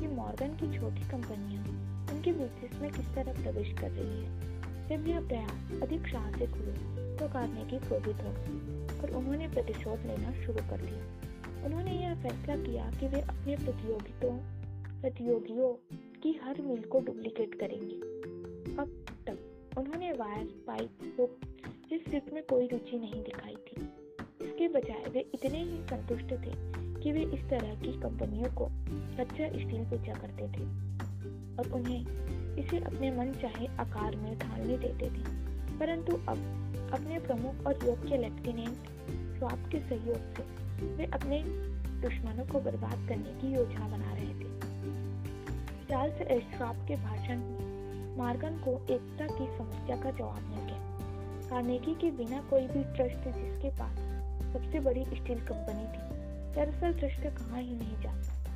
कि 0.00 0.06
मॉर्गन 0.06 0.48
की 0.48 0.78
छोटी 0.78 1.08
कंपनियाँ 1.08 1.64
उनके 2.10 2.32
बिज़नेस 2.32 2.80
में 2.82 2.90
किस 2.90 3.14
तरह 3.14 3.32
प्रवेश 3.32 3.72
कर 3.72 3.90
रही 3.90 4.22
है। 4.22 4.50
जब 4.88 5.08
यह 5.08 5.20
प्रयास 5.20 5.82
अधिक 5.82 6.06
साहसिक 6.06 6.50
हुए 6.50 6.74
तो 7.16 7.28
की 7.64 7.78
क्रोधित 7.78 8.16
हो 8.16 8.30
और 9.02 9.10
उन्होंने 9.16 9.48
प्रतिशोध 9.48 10.06
लेना 10.06 10.32
शुरू 10.32 10.60
कर 10.70 10.80
दिया। 10.80 11.64
उन्होंने 11.66 11.92
यह 11.92 12.14
फैसला 12.14 12.56
किया 12.56 12.90
कि 12.90 13.08
वे 13.08 13.20
अपने 13.20 13.56
प्रतियोगितों 13.56 14.36
प्रतियोगियों 15.00 15.72
की 16.22 16.40
हर 16.44 16.60
मील 16.60 16.82
को 16.82 17.00
डुप्लीकेट 17.00 17.54
करेंगे। 17.54 18.19
तक 20.10 20.18
वायर 20.20 20.44
पाइप 20.66 21.16
हुक 21.18 21.40
जिस 21.90 22.04
सिर्फ़ 22.10 22.34
में 22.34 22.42
कोई 22.42 22.66
रुचि 22.66 22.98
नहीं 22.98 23.22
दिखाई 23.24 23.54
थी, 23.54 23.82
इसके 24.44 24.68
बजाय 24.68 25.10
वे 25.10 25.20
इतने 25.34 25.58
ही 25.58 25.76
संतुष्ट 25.82 26.32
थे 26.32 26.52
कि 27.02 27.12
वे 27.12 27.22
इस 27.34 27.44
तरह 27.50 27.74
की 27.74 27.92
कंपनियों 28.00 28.50
को 28.54 28.66
कच्चा 29.18 29.48
स्टील 29.48 29.84
बेचा 29.84 30.14
करते 30.14 30.48
थे 30.48 30.64
और 31.56 31.72
उन्हें 31.72 32.00
इसे 32.56 32.78
अपने 32.78 33.10
मन 33.10 33.32
चाहे 33.32 33.66
आकार 33.66 34.16
में 34.16 34.38
ढालने 34.38 34.78
देते 34.78 35.10
थे। 35.10 35.22
परंतु 35.78 36.16
अब 36.28 36.90
अपने 36.92 37.18
प्रमुख 37.18 37.66
और 37.66 37.86
योग्य 37.86 38.16
लेफ्टिनेंट 38.16 38.76
स्वाब 39.38 39.68
के 39.72 39.80
सहयोग 39.80 40.34
से 40.34 40.86
वे 40.86 41.04
अपने 41.04 41.42
दुश्मनों 42.02 42.46
को 42.46 42.60
बर्बाद 42.60 43.08
करने 43.08 43.40
की 43.40 43.54
योजना 43.54 43.88
बना 43.88 44.14
रहे 44.14 44.34
थे। 44.34 44.50
चार्ल्स 45.88 46.20
एस्ट्रॉप 46.30 46.76
के 46.88 46.96
भाषण 46.96 47.59
मार्गन 48.18 48.56
को 48.58 48.94
एकता 48.94 49.26
की 49.26 49.58
समस्या 49.58 49.96
का 49.96 50.10
जवाब 50.10 50.42
मिल 50.42 50.64
गया। 50.64 51.48
कार्नेगी 51.50 51.94
के 51.94 52.10
बिना 52.10 52.40
कोई 52.50 52.60
भी 52.60 52.84
ट्रस्ट 52.84 53.24
जिसके 53.38 53.70
पास 53.70 53.96
सबसे 54.52 54.80
बड़ी 54.80 55.04
स्टील 55.04 55.40
कंपनी 55.40 55.84
थी, 55.84 56.10
दरअसल 56.54 56.92
ट्रस्ट 56.98 57.38
कहाँ 57.38 57.62
ही 57.62 57.74
नहीं 57.74 57.96
जा 58.02 58.22
सकता। 58.22 58.50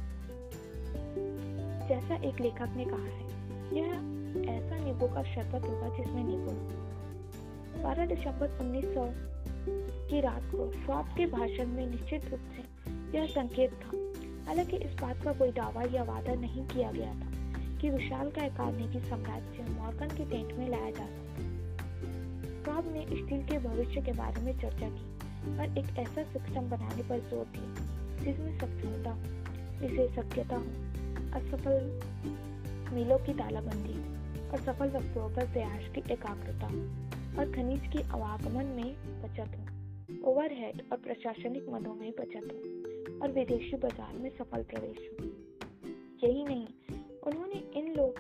जैसा 1.88 2.14
एक 2.14 2.40
लेखक 2.40 2.74
ने 2.76 2.84
कहा 2.84 3.04
है, 3.04 3.24
यह 3.76 4.14
ऐसा 4.50 4.84
नींबू 4.84 5.06
का 5.06 5.22
शरबत 5.22 5.64
होगा 5.64 5.88
जिसमें 5.96 6.24
नींबू 6.24 6.50
बारह 7.82 8.06
दिसंबर 8.06 8.48
1900 8.48 9.08
की 10.10 10.20
रात 10.20 10.42
को 10.42 10.72
श्वाब 10.72 11.14
के 11.16 11.26
भाषण 11.26 11.66
में 11.66 11.86
निश्चित 11.86 12.24
रूप 12.24 12.40
से 12.40 12.62
यह 13.18 13.26
संकेत 13.26 13.72
था। 13.72 13.88
हालाँकि 14.46 14.76
इस 14.76 14.94
बात 15.00 15.22
का 15.22 15.32
कोई 15.32 15.50
दावा 15.52 15.82
या 15.92 16.02
वादा 16.02 16.34
नहीं 16.34 16.66
किया 16.66 16.92
गया 16.92 17.14
था। 17.14 17.43
कि 17.84 17.90
विशाल 17.90 18.30
का 18.30 18.48
कार्नेगी 18.48 19.00
साम्राज्य 19.00 19.62
मॉर्गन 19.70 20.08
के 20.08 20.24
टेंट 20.24 20.52
में 20.58 20.68
लाया 20.68 20.90
जा 20.90 21.06
सकता 21.06 22.80
ने 22.92 23.00
स्टील 23.06 23.42
के 23.42 23.58
भविष्य 23.58 24.00
के 24.00 24.12
बारे 24.12 24.42
में 24.42 24.52
चर्चा 24.60 24.88
की 24.90 25.58
और 25.58 25.78
एक 25.78 25.98
ऐसा 25.98 26.22
सिस्टम 26.22 26.70
बनाने 26.70 27.02
पर 27.02 27.18
ज़ोर 27.30 27.44
दिया, 27.44 27.68
जिसमें 28.24 28.58
सक्षमता 28.58 29.12
विशेषज्ञता 29.80 30.56
हो, 30.56 30.70
असफल 31.38 31.76
मिलों 32.94 33.18
की 33.18 33.34
तालाबंदी 33.34 33.98
और 34.48 34.58
सफल 34.58 34.88
वस्तुओं 34.88 35.28
पर 35.28 35.44
प्रयास 35.46 35.90
की 35.94 36.12
एकाग्रता 36.12 36.66
और 37.38 37.52
खनिज 37.52 37.86
के 37.92 38.02
आवागमन 38.10 38.72
में 38.76 38.90
बचत 39.22 39.58
हो, 39.58 39.64
ओवरहेड 40.30 40.82
और 40.92 40.98
प्रशासनिक 40.98 41.68
मदों 41.68 41.94
में 41.94 42.10
बचत 42.10 42.48
हो 42.52 43.20
और 43.22 43.32
विदेशी 43.32 43.76
बाज़ार 43.76 44.16
में 44.18 44.30
सफल 44.30 44.62
प्रवेश 44.62 45.10
हो। 45.12 45.26
यही 46.28 46.44
नहीं 46.44 46.66
उन्होंने 47.26 47.80
इन 47.80 47.94
लोग, 47.94 48.14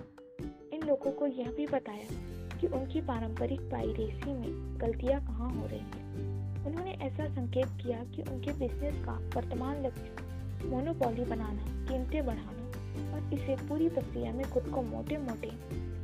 इन 0.74 0.82
लोगों 0.82 1.10
को 1.12 1.26
यह 1.26 1.50
भी 1.50 1.66
बताया 1.66 2.58
कि 2.58 2.66
उनकी 2.66 3.00
पारंपरिक 3.00 3.60
पायरेसी 3.60 4.32
में 4.32 4.80
गलतियाँ 4.80 5.20
कहाँ 5.20 5.50
हो 5.54 5.66
रही 5.66 5.78
हैं। 5.78 6.64
उन्होंने 6.66 6.90
ऐसा 6.90 7.28
संकेत 7.28 7.66
किया 7.66 8.04
कि 8.04 8.22
उनके 8.22 8.52
बिज़नेस 8.52 9.04
का 9.04 9.12
वर्तमान 9.36 9.86
लक्ष्य 9.86 10.68
मोनोपोली 10.68 11.24
बनाना, 11.24 11.86
कीमतें 11.88 12.26
बढ़ाना 12.26 12.64
और 13.12 13.34
इसे 13.34 13.56
पूरी 13.68 13.88
प्रक्रिया 13.88 14.32
में 14.32 14.50
खुद 14.50 14.62
को 14.62 14.82
मोटे 14.82 15.18
मोटे 15.18 15.50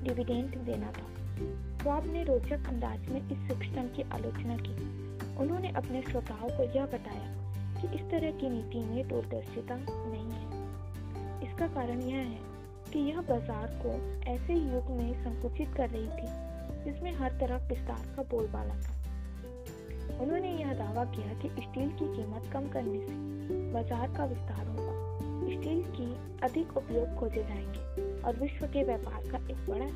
डिविडेंड 0.05 0.57
देना 0.57 0.87
था। 0.87 1.07
स्वाब 1.83 2.07
ने 2.07 2.25
रोचक 2.25 2.69
अंदाज 2.69 3.09
में 3.09 3.21
इस 3.21 3.49
सिस्टम 3.49 3.83
की 3.83 4.03
आलोचना 4.03 4.57
की। 4.57 4.75
उन्होंने 5.37 5.69
अपने 5.69 6.03
श्रोताओं 6.03 6.49
को 6.49 6.63
यह 6.63 6.87
बताया 6.87 7.29
कि 7.81 7.95
इस 7.95 8.11
तरह 8.11 8.31
की 8.31 8.51
नीति 8.51 8.79
में 8.79 9.09
दूरदर्शिता 9.09 9.77
नहीं 9.91 10.31
है। 10.31 10.61
इसका 11.49 11.69
कारण 11.69 12.01
यह 12.01 12.17
है 12.17 12.50
कि 12.93 12.99
यह 12.99 13.21
बाज़ार 13.21 13.67
को 13.83 13.91
ऐसे 14.31 14.55
युग 14.55 14.91
में 14.91 15.13
संकुचित 15.25 15.75
कर 15.77 15.91
रही 15.91 16.09
थी, 16.09 16.27
जिसमें 16.85 17.13
हर 17.15 17.31
तरफ़ 17.31 17.69
विस्तार 17.69 18.07
का 18.17 18.23
बोलबाला 18.23 18.75
था। 18.75 18.99
उन्होंने 20.21 20.53
यह 20.53 20.73
दावा 20.75 21.05
किया 21.05 21.35
कि 21.35 21.49
स्टील 21.49 21.91
की 21.91 22.07
कीमत 22.17 22.51
कम 22.53 22.69
करने 22.69 22.99
से 22.99 23.73
बाज़ार 23.73 24.17
का 24.17 24.25
विस्तार 24.25 24.67
होगा। 24.67 24.99
स्टील 25.51 25.83
की 25.91 26.09
अधिक 26.43 26.77
उपयोग 26.77 27.15
खोजे 27.15 27.43
जाएँगे 27.43 28.21
और 28.23 28.37
विश्व 28.37 28.67
के 28.67 28.85
व्यापार 28.85 29.31
का 29.31 29.39
एक 29.51 29.67
बड़ा 29.69 29.87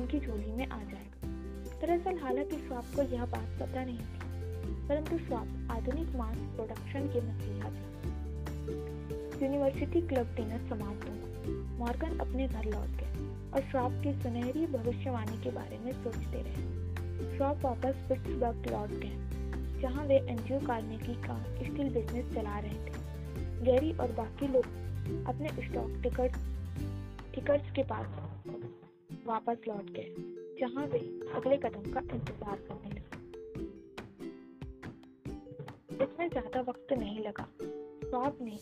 उनकी 0.00 0.20
झोली 0.20 0.52
में 0.52 0.66
आ 0.66 0.78
जाएगा। 0.78 1.28
दरअसल 1.80 2.18
हालाँकि 2.18 2.56
स्वाप 2.56 2.84
को 2.96 3.02
यह 3.02 3.24
बात 3.26 3.58
पता 3.60 3.84
नहीं 3.84 3.98
थी, 3.98 4.88
परंतु 4.88 5.18
स्वाप 5.18 5.68
आधुनिक 5.70 6.16
मास 6.16 6.36
प्रोडक्शन 6.36 7.08
के 7.08 7.20
मसीहा 7.20 7.68
थे। 7.70 7.90
यूनिवर्सिटी 9.44 10.00
क्लब 10.00 10.34
डिनर 10.36 10.68
समाप्त 10.68 11.08
हुआ 11.08 11.31
मॉर्गन 11.78 12.18
अपने 12.18 12.48
घर 12.48 12.64
लौट 12.64 13.00
गए 13.00 13.12
और 13.54 13.60
श्रॉप 13.70 13.92
की 14.04 14.12
सुनहरी 14.22 14.66
भविष्यवाणी 14.68 15.42
के 15.42 15.50
बारे 15.50 15.78
में 15.78 15.92
सोचते 15.92 16.42
रहे। 16.42 17.36
श्रॉप 17.36 17.64
वापस 17.64 18.04
पिट्सबर्ग 18.08 18.70
लौट 18.70 18.90
गए, 18.90 19.80
जहाँ 19.80 20.04
वे 20.06 20.16
एनजीओ 20.18 20.58
कार्नेगी 20.66 21.14
का 21.22 21.38
स्टील 21.54 21.92
बिज़नेस 21.94 22.34
चला 22.34 22.58
रहे 22.58 22.78
थे। 22.86 23.64
गैरी 23.64 23.92
और 23.92 24.12
बाकी 24.12 24.48
लोग 24.48 24.64
अपने 25.28 25.48
स्टॉक 25.62 25.90
टिकट, 26.02 26.36
टिकट्स 27.34 27.70
के 27.70 27.82
पास 27.82 28.06
वापस 29.26 29.68
लौट 29.68 29.90
गए, 29.90 30.14
जहाँ 30.60 30.86
वे 30.86 30.98
अगले 31.36 31.56
कदम 31.58 31.92
का 31.92 32.00
इंतज़ार 32.14 32.56
करने 32.68 32.90
लगे। 32.90 33.00
इसमें 36.04 36.28
ज़्यादा 36.28 36.60
वक्त 36.60 36.92
नहीं 36.92 37.18
लगा। 37.18 37.46
स्वाब 37.60 38.38
ने 38.42 38.56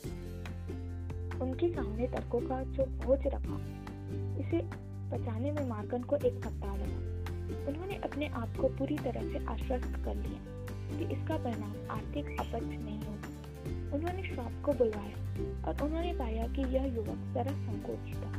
उनके 1.40 1.68
सामने 1.68 2.06
तर्कों 2.06 2.40
का 2.40 2.62
जो 2.62 2.84
बोझ 3.04 3.20
रखा, 3.26 3.58
इसे 4.40 4.58
बचाने 5.10 5.52
में 5.52 5.68
मार्गन 5.68 6.02
को 6.02 6.16
एक 6.16 6.44
सप्ताह 6.44 6.76
लगा 6.76 7.08
उन्होंने 7.68 7.96
अपने 7.96 8.26
आप 8.26 8.56
को 8.60 8.68
पूरी 8.68 8.96
तरह 8.96 9.22
से 9.32 9.44
आश्वस्त 9.46 9.96
कर 10.04 10.14
लिया 10.14 10.98
कि 10.98 11.04
इसका 11.14 11.36
परिणाम 11.36 11.74
आर्थिक 11.90 12.26
अपच 12.40 12.62
नहीं 12.62 13.00
होगा। 13.00 13.96
उन्होंने 13.96 14.22
श्वाब 14.22 14.62
को 14.64 14.72
बुलवाया 14.72 15.68
और 15.68 15.82
उन्होंने 15.82 16.12
पाया 16.12 16.46
कि 16.46 16.62
यह 16.74 16.84
युवक 16.84 17.32
जरा 17.34 17.52
संकोच 17.66 18.14
था। 18.14 18.32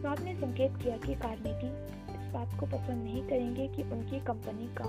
श्वाब 0.00 0.24
ने 0.24 0.34
संकेत 0.34 0.76
किया 0.82 0.96
कि 0.96 1.14
कार्नेगी 1.14 1.70
इस 2.14 2.32
बात 2.32 2.58
को 2.60 2.66
पसंद 2.66 3.04
नहीं 3.04 3.22
करेंगे 3.22 3.68
कि 3.68 3.82
उनकी 3.82 4.20
कंपनी 4.20 4.68
का 4.74 4.88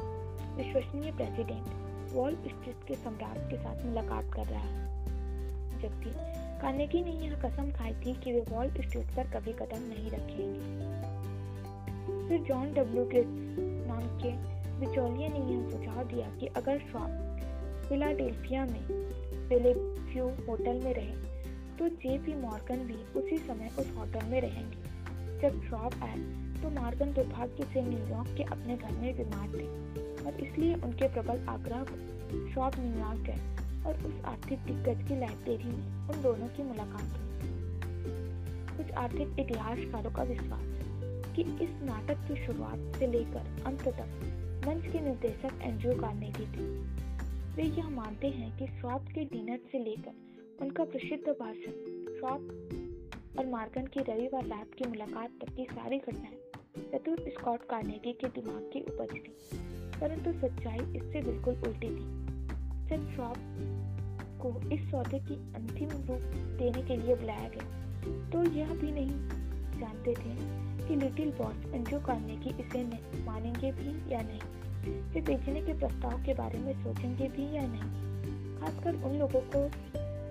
विश्वसनीय 0.55 1.11
प्रेसिडेंट 1.11 2.13
वॉल 2.13 2.35
स्ट्रीट 2.35 2.87
के 2.87 2.95
सम्राट 2.95 3.49
के 3.49 3.57
साथ 3.57 3.85
मुलाकात 3.85 4.33
कर 4.33 4.45
रहा 4.45 4.61
है, 4.61 5.79
जबकि 5.81 6.09
कार्नेगी 6.61 7.01
ने 7.01 7.11
यह 7.11 7.35
कसम 7.35 7.71
खाई 7.71 7.93
थी 7.95 8.13
कि 8.13 8.31
वे 8.31 8.39
वॉल 8.49 8.69
स्ट्रीट 8.69 9.15
पर 9.15 9.27
कभी 9.29 9.51
कदम 9.53 9.83
नहीं 9.83 10.09
रखेंगे। 10.11 10.59
फिर 12.27 12.41
जॉन 12.47 12.73
डब्ल्यू 12.73 13.05
गेट्स 13.05 13.57
नाम 13.87 14.03
के 14.23 14.31
बिचौलिया 14.79 15.29
ने 15.29 15.39
यह 15.51 15.69
सुझाव 15.69 16.03
दिया 16.03 16.27
कि 16.39 16.47
अगर 16.57 16.77
श्वाब 16.79 17.85
फिलाडेल्फिया 17.89 18.65
में 18.65 18.83
बेलेव्यू 19.49 20.25
होटल 20.47 20.83
में 20.83 20.93
रहे 20.93 21.13
तो 21.77 21.87
जे 21.87 22.17
पी 22.17 22.33
मॉर्गन 22.33 22.85
भी 22.87 22.97
उसी 23.19 23.37
समय 23.37 23.69
उस 23.79 23.93
होटल 23.97 24.25
में 24.25 24.39
रहेंगे। 24.41 25.39
जब 25.41 25.61
श्वाब 25.67 26.03
आए 26.03 26.17
तो 26.61 26.69
मॉर्गन 26.81 27.13
दुर्भाग्य 27.13 27.63
से 27.73 27.81
न्यूयॉर्क 27.81 28.35
के 28.37 28.43
अपने 28.43 28.75
घर 28.77 28.91
में 28.91 29.15
बीमार 29.17 29.47
थे 29.49 29.67
और 30.25 30.39
इसलिए 30.39 30.73
उनके 30.75 31.07
प्रबल 31.07 31.45
आग्रह 31.49 31.83
शॉप 32.53 32.79
न्यूयॉर्क 32.79 33.19
गए। 33.19 33.58
और 33.85 34.03
उस 34.05 34.25
आर्थिक 34.25 34.59
दिग्गज 34.59 35.07
की 35.07 35.19
लाइब्रेरी 35.19 35.63
में 35.63 36.07
उन 36.09 36.21
दोनों 36.21 36.47
की 36.47 36.63
मुलाकात 36.63 37.01
हुई। 37.01 37.27
कुछ 38.77 38.91
आर्थिक 38.91 39.39
इतिहासकारों 39.39 40.11
का 40.11 40.23
विश्वास 40.23 40.65
कि 41.35 41.41
इस 41.41 41.69
नाटक 41.83 42.27
की 42.27 42.45
शुरुआत 42.45 42.97
से 42.99 43.07
लेकर 43.07 43.63
अंत 43.65 43.81
तक 43.81 44.25
मंच 44.67 44.83
के 44.83 44.99
निर्देशक 44.99 45.59
एंड्रू 45.61 45.95
कार्नेगी 46.01 46.45
थे। 46.45 46.65
वे 47.55 47.63
यह 47.63 47.89
मानते 47.89 48.27
हैं 48.27 48.57
कि 48.57 48.67
श्वाब 48.79 49.05
के 49.05 49.25
डिनर 49.25 49.59
से 49.71 49.79
लेकर 49.79 50.11
उनका 50.61 50.83
प्रसिद्ध 50.83 51.31
भाषण 51.39 51.71
श्वाब 52.19 52.41
और 53.39 53.45
मार्गन 53.45 53.85
की 53.85 53.99
रविवार 53.99 54.45
रात 54.45 54.67
की 54.77 54.85
मुलाकात 54.85 55.29
तक 55.41 55.55
की 55.55 55.63
सारी 55.63 55.97
घटनाएँ 55.97 56.37
चतुर 56.93 57.25
स्कॉट 57.29 57.59
कार्नेगी 57.69 58.13
के 58.13 58.27
दिमाग 58.27 58.69
की 58.73 58.81
उपज 58.81 59.13
थी 59.15 59.33
परंतु 59.99 60.33
सच्चाई 60.33 60.95
इससे 60.95 61.21
बिल्कुल 61.21 61.53
उल्टी 61.53 61.89
थी। 61.89 62.18
जब 62.89 63.15
शॉप 63.15 63.37
को 64.41 64.69
इस 64.71 64.91
सौदे 64.91 65.19
की 65.19 65.35
अंतिम 65.55 65.89
रूप 65.89 66.21
देने 66.59 66.81
के 66.81 66.97
लिए 66.97 67.15
बुलाया 67.15 67.49
गया। 67.49 67.79
तो 68.29 68.43
यह 68.43 68.73
भी 68.73 68.91
नहीं 68.91 69.11
जानते 69.79 70.11
थे 70.11 70.59
कि 70.87 70.95
लिटिल 70.95 71.31
बॉस 71.31 71.73
एंड्रू 71.73 71.99
की 72.09 72.49
इसे 72.49 72.83
मानेंगे 73.25 73.71
भी 73.71 74.13
या 74.13 74.21
नहीं? 74.21 74.39
वे 75.09 75.21
बेचने 75.21 75.61
के 75.61 75.73
प्रस्ताव 75.73 76.23
के 76.23 76.33
बारे 76.33 76.59
में 76.59 76.83
सोचेंगे 76.83 77.27
भी 77.27 77.55
या 77.55 77.61
नहीं? 77.65 78.09
खासकर 78.59 78.95
उन 78.95 79.15
लोगों 79.15 79.39
को 79.39 79.69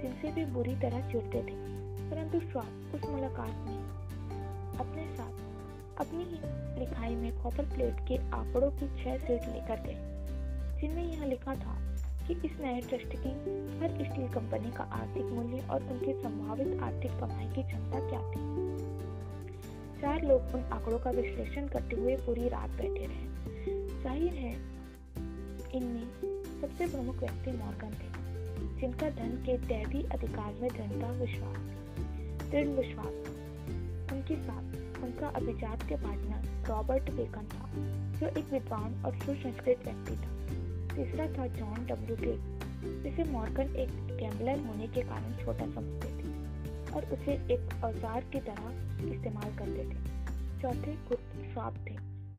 जिनसे 0.02 0.32
वे 0.32 0.44
बुरी 0.44 0.74
तरह 0.74 1.12
चिड़ते 1.12 1.42
थे। 1.42 1.78
परंतु 2.10 2.40
श्वाप 2.40 2.92
उस 2.94 3.10
मुलाकात 3.10 3.48
में 3.48 3.78
अपने 4.78 5.16
साथ 5.16 5.32
अपनी 6.00 6.24
ही 6.24 6.40
लिखाई 6.80 7.14
में 7.14 7.42
कॉपर 7.42 7.64
प्लेट 7.64 7.94
के 8.08 8.30
आंकड़ों 8.30 8.70
की 8.70 9.04
छह 9.04 9.18
सेट 9.18 9.42
लेकर 9.42 9.82
गए, 9.86 9.96
जिनमें 10.80 11.12
यह 11.12 11.24
लिखा 11.24 11.54
था 11.54 11.88
कि 12.28 12.34
इस 12.34 12.60
नए 12.60 12.80
ट्रस्ट 12.80 13.16
की 13.16 13.30
हर 13.78 14.04
स्टील 14.04 14.28
कंपनी 14.28 14.70
का 14.70 14.84
आर्थिक 14.84 15.24
मूल्य 15.24 15.66
और 15.70 15.82
उनकी 15.82 16.12
संभावित 16.12 16.82
आर्थिक 16.82 17.10
कमाई 17.10 17.46
की 17.46 17.62
क्षमता 17.62 18.08
क्या 18.08 18.20
थी? 18.20 18.46
चार 20.00 20.22
लोग 20.22 20.54
उन 20.54 20.62
आंकड़ों 20.62 20.98
का 20.98 21.10
विश्लेषण 21.10 21.68
करते 21.68 21.96
हुए 21.96 22.16
पूरी 22.16 22.48
रात 22.48 22.70
बैठे 22.70 23.06
रहे। 23.06 24.02
ज़ाहिर 24.02 24.32
है, 24.32 24.52
इनमें 25.74 26.06
सबसे 26.60 26.86
प्रमुख 26.86 27.16
व्यक्ति 27.16 27.52
मॉर्गन 27.52 27.90
थे, 27.90 28.10
जिनका 28.80 29.10
धन 29.10 29.42
के 29.46 29.58
दैवी 29.58 30.02
अधिकार 30.02 30.54
में 30.54 30.68
दृढ़ता 30.70 31.10
विश्वास, 31.10 31.58
दृढ़ 32.50 32.68
विश्वास 32.68 33.14
उनके 34.12 34.36
साथ 34.36 35.02
उनका 35.04 35.28
अभिजात 35.28 35.82
के 35.82 35.96
पार्टनर 35.96 36.68
रॉबर्ट 36.68 37.10
बेकन 37.10 37.44
था, 37.44 37.70
जो 38.20 38.40
एक 38.40 38.52
विद्वान 38.52 39.02
और 39.04 39.14
सुसंस्कृत 39.14 39.84
व्यक्ति 39.84 40.16
था। 40.16 40.37
तीसरा 40.98 41.26
था 41.32 41.46
जॉन 41.46 41.86
डब्ल्यू 41.86 42.16
गेट 42.16 42.64
जिसे 43.02 43.24
मॉर्गन 43.32 43.74
एक 43.76 43.90
गैम्बलर 44.12 44.58
होने 44.58 44.86
के 44.86 45.02
कारण 45.02 45.32
छोटा 45.44 45.66
समझते 45.66 46.08
थे 46.18 46.28
और 46.94 47.04
उसे 47.12 47.32
एक 47.54 47.84
औज़ार 47.84 48.24
की 48.32 48.40
तरह 48.40 49.12
इस्तेमाल 49.12 49.54
करते 49.56 49.84
थे। 49.84 50.16
चौथे 50.62 50.94
कुछ 51.08 51.18
श्वाप 51.52 51.74
थे, 51.86 51.94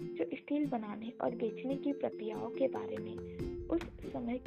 जो 0.08 0.26
स्टील 0.36 0.66
बनाने 0.68 1.12
और 1.22 1.36
बेचने 1.36 1.76
की 1.76 1.94
प्रक्रियाओं 1.94 2.50
के 2.50 2.68
बारे 2.68 2.98
में 2.98 3.16
उस 3.68 3.82
समय 4.14 4.40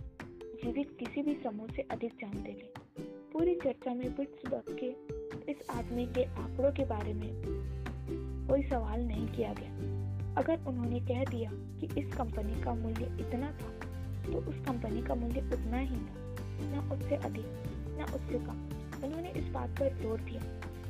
जीवित 0.65 0.97
किसी 0.99 1.23
भी 1.23 1.35
समूह 1.45 1.69
से 1.77 1.83
अधिक 1.91 2.13
जानते 2.15 2.53
थे। 2.53 3.05
पूरी 3.33 3.55
चर्चा 3.55 3.95
में 3.95 4.15
पिट्सबर्ग 4.15 4.77
के 4.83 4.91
इस 5.53 5.63
आदमी 5.71 6.07
के 6.07 6.25
आंकड़ों 6.25 6.73
के 6.73 6.85
बारे 6.85 7.15
में 7.15 7.31
कोई 8.49 8.63
सवाल 8.63 9.01
नहीं 9.01 9.27
किया 9.29 9.53
गया। 9.53 9.73
अगर 10.37 10.67
उन्होंने 10.67 11.01
कह 11.01 11.25
दिया 11.25 11.51
कि 11.81 11.87
इस 12.01 12.15
कंपनी 12.15 12.63
का 12.63 12.75
मूल्य 12.75 13.05
इतना 13.21 13.51
था 13.53 13.82
तो 14.27 14.39
उस 14.51 14.57
कंपनी 14.67 15.03
का 15.03 15.15
मूल्य 15.15 15.41
उतना 15.53 15.79
ही 15.79 15.97
था, 15.97 16.15
न 16.65 16.89
उससे 16.93 17.17
अधिक, 17.17 17.47
न 17.99 18.13
उससे 18.15 18.39
कम। 18.39 18.59
उन्होंने 19.05 19.31
इस 19.31 19.49
बात 19.53 19.71
पर 19.71 19.97
ज़ोर 20.03 20.21
दिया 20.21 20.43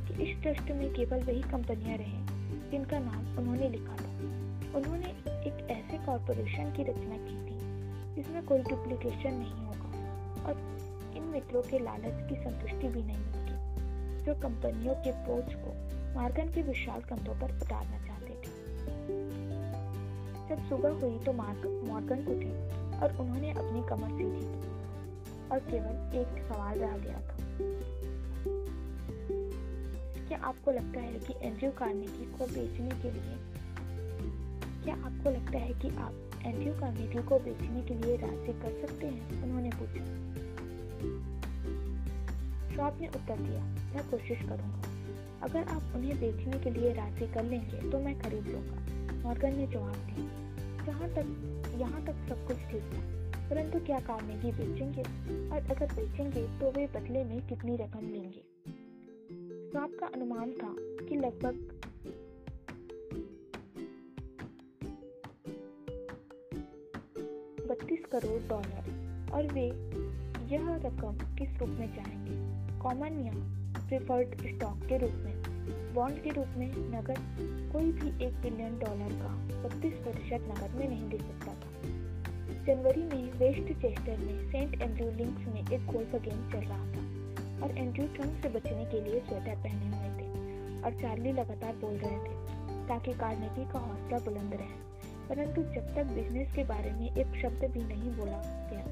कि 0.06 0.22
इस 0.22 0.42
ट्रस्ट 0.42 0.70
में 0.70 0.92
केवल 0.94 1.22
वही 1.22 1.42
कंपनियाँ 1.50 1.96
रहें 1.98 2.70
जिनका 2.70 2.98
नाम 2.98 3.38
उन्होंने 3.38 3.68
लिखा 3.68 3.96
था। 3.96 4.10
उन्होंने 4.78 5.08
एक 5.48 5.66
ऐसे 5.70 5.98
कॉरपोरेशन 6.06 6.72
की 6.76 6.82
रचना 6.82 7.16
की 7.16 7.36
थी 7.46 7.56
जिसमें 8.14 8.44
कोई 8.46 8.58
डुप्लीकेशन 8.58 9.34
नहीं 9.34 9.64
होगा 9.66 9.88
और 10.44 10.54
इन 11.16 11.22
मित्रों 11.22 11.62
के 11.62 11.78
लालच 11.78 12.28
की 12.28 12.34
संतुष्टि 12.34 12.88
भी 12.88 13.02
नहीं 13.02 13.24
होगी, 13.24 14.24
जो 14.24 14.34
कंपनियों 14.34 14.94
के 14.94 15.12
बोझ 15.26 15.44
को 15.54 15.74
मार्गन 16.14 16.52
के 16.52 16.62
विशाल 16.62 17.00
कंधों 17.00 17.34
पर 17.34 17.54
उतारना 17.56 17.98
चाहते 18.06 18.34
थे। 18.34 18.50
जब 20.48 20.68
सुबह 20.68 21.00
हुई 21.00 21.18
तो 21.18 21.32
मार्ग, 21.32 21.66
मॉर्गन 21.88 22.26
उठे। 22.26 22.81
और 23.02 23.16
उन्होंने 23.16 23.50
अपनी 23.50 23.82
कमर 23.88 24.08
सीधी 24.08 24.44
की 24.46 25.48
और 25.48 25.58
केवल 25.60 26.18
एक 26.18 26.44
सवाल 26.48 26.78
रह 26.78 26.96
गया 26.98 27.20
था। 27.20 27.36
क्या 30.28 30.38
आपको 30.38 30.70
लगता 30.70 31.00
है 31.00 31.18
कि 31.18 31.34
एंड्रयू 31.42 31.70
कार्नेगी 31.70 32.26
को 32.32 32.46
बेचने 32.46 32.90
के 33.02 33.10
लिए 33.10 33.36
क्या 34.84 34.94
आपको 34.94 35.30
लगता 35.30 35.58
है 35.58 35.72
कि 35.72 35.88
आप 35.88 36.14
एंड्रयू 36.46 36.72
कार्नेगी 36.72 37.22
को 37.22 37.38
बेचने 37.38 37.82
के 37.82 37.94
लिए 37.94 38.16
राज़ी 38.16 38.52
कर 38.52 38.86
सकते 38.86 39.06
हैं? 39.06 39.42
उन्होंने 39.42 39.70
पूछा। 39.70 40.04
शॉप 42.76 43.00
ने 43.00 43.08
उत्तर 43.08 43.36
दिया, 43.36 43.64
मैं 43.94 44.10
कोशिश 44.10 44.38
करूँगा। 44.38 44.82
अगर 45.42 45.68
आप 45.68 45.92
उन्हें 45.94 46.20
बेचने 46.20 46.58
के 46.58 46.70
लिए 46.70 46.92
राज़ी 46.92 47.26
कर 47.32 47.44
लेंगे 47.44 47.90
तो 47.90 47.98
मैं 47.98 48.18
खरीद 48.20 48.46
लूँगा। 48.46 48.76
मॉर्गन 49.22 49.56
ने 49.56 49.66
जवाब 49.66 49.96
दिया, 50.06 50.86
जहाँ 50.86 51.08
तक 51.08 51.61
यहाँ 51.80 52.04
तक 52.06 52.14
सब 52.28 52.46
कुछ 52.46 52.56
ठीक 52.56 52.82
था 52.82 53.22
परंतु 53.50 53.78
क्या 53.78 53.98
कार्नेगी 53.98 54.52
बेचेंगे? 54.52 55.02
और 55.50 55.58
अगर 55.58 55.86
बेचेंगे 55.86 56.58
तो 56.60 56.70
वे 56.70 56.86
बदले 56.86 57.24
में 57.24 57.48
कितनी 57.48 57.76
रकम 57.76 58.00
लेंगे? 58.00 58.44
स्वाप 59.70 59.90
का 60.00 60.06
अनुमान 60.06 60.52
था 60.52 60.74
कि 60.78 61.16
लगभग 61.16 61.78
बत्तीस 67.68 68.04
करोड़ 68.12 68.42
डॉलर। 68.42 68.92
और 69.34 69.46
वे 69.46 69.66
यह 70.54 70.74
रकम 70.76 71.36
किस 71.36 71.58
रूप 71.58 71.68
में 71.68 71.96
चाहेंगे? 71.96 72.32
कॉमन 72.80 73.20
या 73.26 73.32
प्रिफर्ड 73.88 74.28
स्टॉक 74.34 74.78
के 74.88 74.98
रूप 74.98 75.12
में? 75.12 75.42
बॉन्ड 75.94 76.22
के 76.22 76.30
रूप 76.30 76.48
में 76.56 76.68
नगद 76.68 77.18
कोई 77.72 77.92
भी 77.92 78.24
एक 78.24 78.34
बिलियन 78.34 78.78
डॉलर 78.78 79.12
का 79.12 79.62
बत्तीस 79.62 79.94
प्रतिशत 79.94 80.44
नगद 80.48 80.74
में 80.74 80.88
नहीं 80.88 81.08
दे 81.08 81.18
सकता। 81.18 81.61
जनवरी 82.66 83.02
में 83.02 83.32
वेस्ट 83.32 83.72
चेस्टर 83.80 84.18
में 84.18 84.50
सेंट 84.52 84.82
एंड्रयू 84.82 85.10
लिंक्स 85.10 85.46
में 85.54 85.60
एक 85.72 85.86
गोल्फ 85.86 86.14
गेम 86.22 86.50
चल 86.52 86.58
रहा 86.58 86.84
था 86.86 87.64
और 87.64 87.78
एंड्रयू 87.78 88.06
ठंड 88.08 88.42
से 88.42 88.48
बचने 88.48 88.84
के 88.84 89.00
लिए 89.00 89.20
स्वेटर 89.20 89.56
पहने 89.56 89.86
हुए 89.86 90.10
थे 90.18 90.26
और 90.82 91.00
चार्ली 91.02 91.32
लगातार 91.32 91.76
बोल 91.76 91.94
रहे 91.94 92.18
थे, 92.18 92.34
ताकि 92.88 93.12
कार्नेगी 93.12 93.64
का 93.72 93.78
हौसला 93.78 94.18
बुलंद 94.18 94.54
रहे। 94.54 94.78
परंतु 95.28 95.62
जब 95.62 95.94
तक 95.94 96.04
बिज़नेस 96.04 96.54
के 96.54 96.64
बारे 96.64 96.92
में 96.92 97.16
एक 97.16 97.42
शब्द 97.42 97.64
भी 97.70 97.84
नहीं 97.84 98.10
बोला 98.16 98.38
गया, 98.72 98.84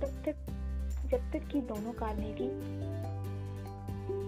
तब 0.00 0.22
तक, 0.24 0.36
जब 1.10 1.32
तक 1.32 1.48
कि 1.52 1.60
दोनों 1.60 1.92
कार्नेगी 1.92 2.48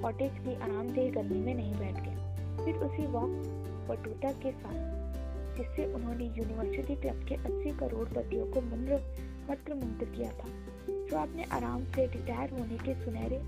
कॉटेज 0.02 0.32
की 0.38 0.54
आरामदेह 0.54 1.12
गर्मी 1.12 1.38
में 1.38 1.54
नहीं 1.54 1.74
बैठ 1.74 1.94
गए, 1.94 2.16
फिर 2.64 2.74
उसी 2.74 3.06
वॉक 3.06 3.30
बटूटा 3.88 4.32
के 4.32 4.52
साथ 4.52 4.85
जिससे 5.56 5.84
उन्होंने 5.94 6.24
यूनिवर्सिटी 6.38 6.94
क्लब 6.96 7.24
के 7.28 7.36
80 7.44 7.78
करोड़ 7.78 8.08
पतियों 8.08 8.46
को 8.46 8.60
मंत्र 8.62 9.00
मंत्र 9.50 9.74
मुक्त 9.74 10.04
किया 10.16 10.30
था। 10.32 10.48
जो 10.88 11.16
आपने 11.16 11.44
आराम 11.52 11.84
से 11.94 12.06
रिटायर 12.06 12.50
होने 12.50 12.78
के 12.78 12.94
सुनहरे 12.94 13.38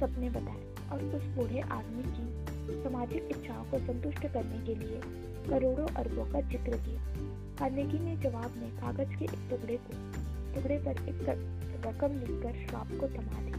सपने 0.00 0.30
बताए 0.30 0.62
और 0.92 1.04
उस 1.16 1.24
बूढ़े 1.36 1.60
आदमी 1.60 2.02
की 2.08 2.82
सामाजिक 2.82 3.28
इच्छाओं 3.30 3.64
को 3.64 3.78
संतुष्ट 3.78 4.26
करने 4.26 4.64
के 4.66 4.74
लिए 4.74 5.00
करोड़ों 5.48 5.86
अरबों 5.94 6.24
का 6.24 6.40
ज़िक्र 6.40 6.76
किया। 6.76 7.02
कार्नेगी 7.58 7.98
ने 7.98 8.16
जवाब 8.16 8.56
में 8.56 8.70
कागज़ 8.76 9.16
के 9.18 9.24
एक 9.24 9.48
टुकड़े 9.50 9.76
को 9.76 9.92
टुकड़े 10.54 10.78
पर 10.78 11.02
एक 11.08 11.22
रकम 11.86 12.18
लिखकर 12.18 12.66
श्राप 12.66 12.88
को 13.00 13.08
थमा 13.08 13.42
दी 13.42 13.52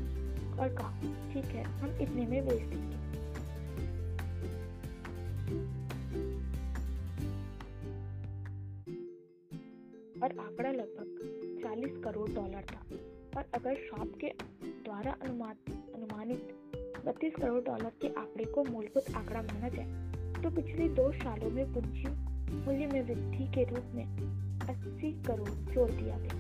और 0.60 0.76
कहा, 0.76 0.92
ठीक 1.34 1.46
है, 1.46 1.64
हम 1.64 1.98
इतने 2.02 2.26
में 2.28 2.48
बेच 2.48 2.64
देंगे 2.64 2.99
और 10.24 10.38
आंकड़ा 10.40 10.72
लगभग 10.72 11.08
40 11.64 12.04
करोड़ 12.04 12.30
डॉलर 12.30 12.66
था। 12.72 12.82
और 13.38 13.46
अगर 13.54 13.76
शॉप 13.76 14.14
के 14.24 14.30
द्वारा 14.64 15.12
अनुमानित 15.22 16.54
32 17.06 17.36
करोड़ 17.42 17.64
डॉलर 17.64 17.92
के 18.02 18.08
आंकड़े 18.20 18.46
को 18.46 18.64
मूलभूत 18.64 19.16
आंकड़ा 19.16 19.42
माना 19.42 19.70
जाए 19.70 20.44
तो 20.44 20.50
पिछले 20.56 20.88
दो 20.96 21.12
सालों 21.14 21.50
में 21.50 21.74
पूंजी 21.74 22.08
मूल्य 22.56 22.88
में 22.88 23.02
वृद्धि 23.02 23.48
के 23.48 23.64
रूप 23.64 23.92
में 23.96 24.06
80 24.64 25.12
करोड़ 25.28 25.50
जोड़ 25.74 25.90
दिया 25.92 26.18
गया। 26.18 26.38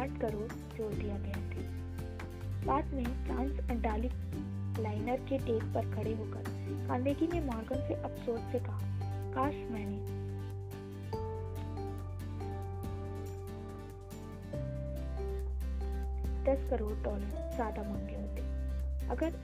आठ 0.00 0.20
करोड़ 0.20 0.50
जोड़ 0.76 0.92
दिया 0.94 1.18
गया 1.18 1.40
था। 1.50 1.60
बाद 2.66 2.94
में 2.94 3.04
ट्रांस 3.26 3.58
अंटालिक 3.70 4.12
लाइनर 4.80 5.20
के 5.28 5.38
टेक 5.38 5.62
पर 5.74 5.94
खड़े 5.94 6.14
होकर 6.14 6.51
कार्नेगी 6.88 7.26
ने 7.26 7.40
मॉर्गन 7.40 7.86
से 7.88 7.94
अफसोस 7.94 8.40
से 8.52 8.58
कहा, 8.58 8.80
काश 9.34 9.54
मैंने 9.70 10.00
दस 16.44 16.70
करोड़ 16.70 16.92
डॉलर 16.92 17.50
ज़्यादा 17.54 17.82
मांगे 17.82 18.14
होते। 18.14 18.42
अगर 19.08 19.34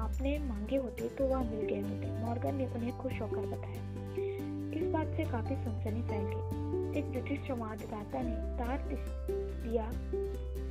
आपने 0.00 0.38
मांगे 0.38 0.76
होते 0.76 1.08
तो 1.08 1.24
वह 1.24 1.42
मिल 1.42 1.66
गए 1.66 1.80
होते। 1.80 2.10
मॉर्गन 2.24 2.54
ने 2.54 2.66
उन्हें 2.66 2.98
खुश 2.98 3.20
होकर 3.20 3.46
बताया। 3.46 3.82
इस 4.78 4.92
बात 4.92 5.06
से 5.06 5.24
काफ़ी 5.24 5.54
सनसनी 5.54 6.02
फैल 6.02 6.24
गई। 6.24 6.98
एक 6.98 7.10
ब्रिटिश 7.10 7.38
संवाददाता 7.48 8.22
ने 8.22 8.34
तार 8.58 8.78
दिया 8.82 9.90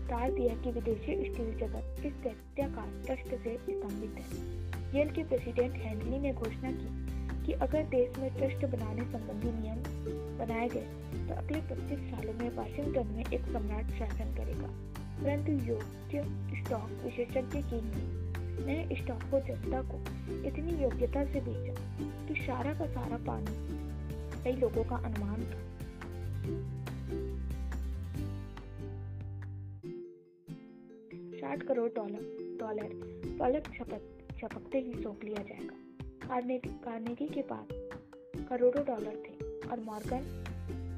तार 0.08 0.32
दिया 0.32 0.55
कि 0.55 0.72
विदेशी 0.72 1.32
स्टील 1.32 1.58
जगत 1.58 2.05
इस 2.05 2.14
दैत्याकार 2.14 3.03
ट्रस्ट 3.05 3.36
से 3.43 3.55
स्तंभित 3.55 4.16
है। 4.20 4.58
येल 4.95 5.12
के 5.12 5.24
प्रेसिडेंट 5.24 5.74
हेनली 5.76 6.20
ने 6.20 6.34
घोषणा 6.34 6.72
की 6.72 7.08
कि 7.45 7.53
अगर 7.53 7.84
देश 7.84 8.18
में 8.18 8.30
ट्रस्ट 8.36 8.66
बनाने 8.66 9.01
संबंधी 9.01 9.49
नियम 9.49 9.80
बनाए 10.38 10.68
गए 10.68 10.88
तो 11.28 11.34
अगले 11.34 11.62
25 11.62 11.99
सालों 12.12 12.34
में 12.34 12.55
वाशिंगटन 12.55 13.08
में 13.08 13.24
एक 13.34 13.41
सम्राट 13.41 13.86
शासन 13.99 14.36
करेगा। 14.36 14.68
परंतु 15.24 15.51
योग्य 15.51 16.24
स्टॉक 16.64 16.89
विशेषज्ञ 17.03 17.62
की 17.62 17.82
नए 18.66 18.95
स्टॉक 18.95 19.22
को 19.32 19.39
जनता 19.39 19.82
को 19.82 19.97
इतनी 20.47 20.84
योग्यता 20.84 21.26
से 21.26 21.41
बेचा 21.41 21.74
कि 22.28 22.41
सारा 22.41 22.74
का 22.74 22.86
सारा 22.86 23.18
पानी 23.18 24.43
कई 24.43 24.51
लोगों 24.51 24.84
का 24.84 24.95
अनुमान 24.95 25.43
था। 25.43 25.77
करोड़ 31.68 31.89
डॉलर 31.95 32.57
डॉलर 32.59 32.91
पलक 33.39 33.63
छपक 33.76 34.01
छपकते 34.39 34.80
ही 34.80 34.93
सौंप 35.03 35.24
लिया 35.24 35.43
जाएगा। 35.43 36.28
कार्नेगी 36.28 36.70
कार्नेगी 36.84 37.28
के 37.28 37.41
पास 37.41 37.68
करोड़ों 38.49 38.84
डॉलर 38.86 39.15
थे 39.26 39.34
और 39.70 39.80
मॉर्गन 39.80 40.24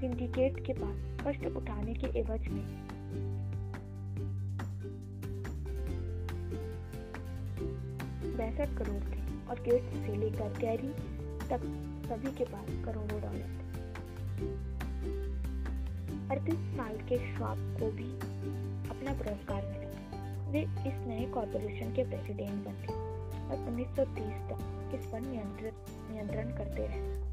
सिंडिकेट 0.01 0.59
के 0.65 0.73
पास 0.73 0.97
कष्ट 1.21 1.45
उठाने 1.57 1.93
के 1.93 2.07
एवज 2.19 2.47
में। 2.47 2.65
बैसठ 8.37 8.77
करोड़ 8.77 9.03
थे 9.03 9.21
और 9.49 9.61
गेट 9.61 9.91
से 10.05 10.15
लेकर 10.15 10.57
गैरी 10.59 10.93
तक 11.49 11.61
सभी 12.09 12.31
के 12.37 12.45
पास 12.45 12.69
करोड़ों 12.85 13.21
डॉलर 13.21 13.49
थे। 13.49 13.67
अड़तीस 16.29 16.61
साल 16.77 16.97
के 17.09 17.17
श्वाप 17.27 17.57
को 17.79 17.91
भी 17.91 18.11
अपना 18.89 19.13
पुरस्कार 19.13 19.65
मिला। 19.65 19.88
वे 20.49 20.61
इस 20.61 21.07
नए 21.07 21.25
कॉरपोरेशन 21.25 21.93
के 21.93 22.03
प्रेसिडेंट 22.03 22.65
बन 22.65 22.73
गए 22.73 22.93
और 23.49 23.57
1930 23.65 24.39
तक 24.49 24.95
इस 24.95 25.05
पर 25.05 25.19
नियंत्रण 25.21 26.57
करते 26.57 26.87
रहे। 26.87 27.29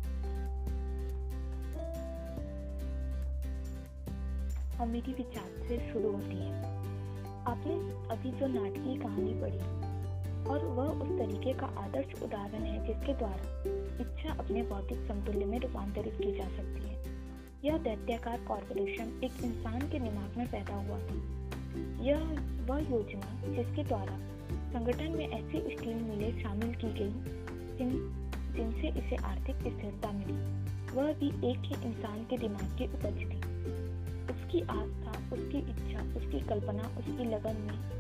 अमीरी 4.81 5.13
विचार 5.13 5.69
से 5.69 5.93
शुरू 5.93 6.13
होती 6.13 6.37
है। 6.37 6.65
आपने 7.47 7.75
अभी 8.15 8.31
जो 8.31 8.47
नाटकीय 8.47 8.99
कहानी 8.99 9.35
पढ़ी, 9.41 9.87
और 10.47 10.65
वह 10.67 10.85
उस 10.85 11.19
तरीके 11.19 11.53
का 11.53 11.67
आदर्श 11.67 12.23
उदाहरण 12.23 12.63
है 12.63 12.87
जिसके 12.87 13.15
द्वारा 13.15 13.63
इच्छा 14.01 14.33
अपने 14.33 14.63
भौतिक 14.63 15.09
समतुल्य 15.09 15.45
में 15.45 15.59
रूपांतरित 15.61 16.15
की 16.15 16.33
जा 16.37 16.49
सकती 16.49 16.89
है। 16.89 17.05
यह 17.65 17.79
दैत्याकार 17.79 18.41
कॉरपोरेशन 18.41 19.21
एक 19.25 19.43
इंसान 19.45 19.81
के 19.81 19.99
दिमाग 19.99 20.37
में 20.37 20.51
पैदा 20.51 20.75
हुआ 20.75 20.99
था। 20.99 21.46
यह 22.05 22.21
वह 22.67 22.79
योजना 22.79 23.55
जिसके 23.55 23.85
द्वारा 23.85 24.19
संगठन 24.73 25.11
में 25.11 25.29
ऐसी 25.29 25.77
स्टील 25.77 25.97
मिलें 25.97 26.43
शामिल 26.43 26.75
की 26.75 26.93
गई, 26.93 27.11
जिन, 27.79 27.91
जिनसे 28.57 28.89
इसे 28.89 29.17
आर्थिक 29.17 29.57
स्थिरता 29.57 30.13
मिली। 30.13 30.67
वह 30.97 31.13
भी 31.13 31.29
एक 31.51 31.59
ही 31.59 31.89
इंसान 31.89 32.25
के 32.25 32.39
दिमाग 32.39 32.79
की 32.79 32.87
उपज 32.87 33.21
थी। 33.21 33.41
उसकी 34.35 34.61
आस्था, 34.61 35.35
उसकी 35.35 35.59
इच्छा, 35.59 36.03
उसकी 36.17 36.41
कल्पना, 36.41 36.83
उसकी 36.99 37.25
लगन 37.25 37.61
में 37.61 37.97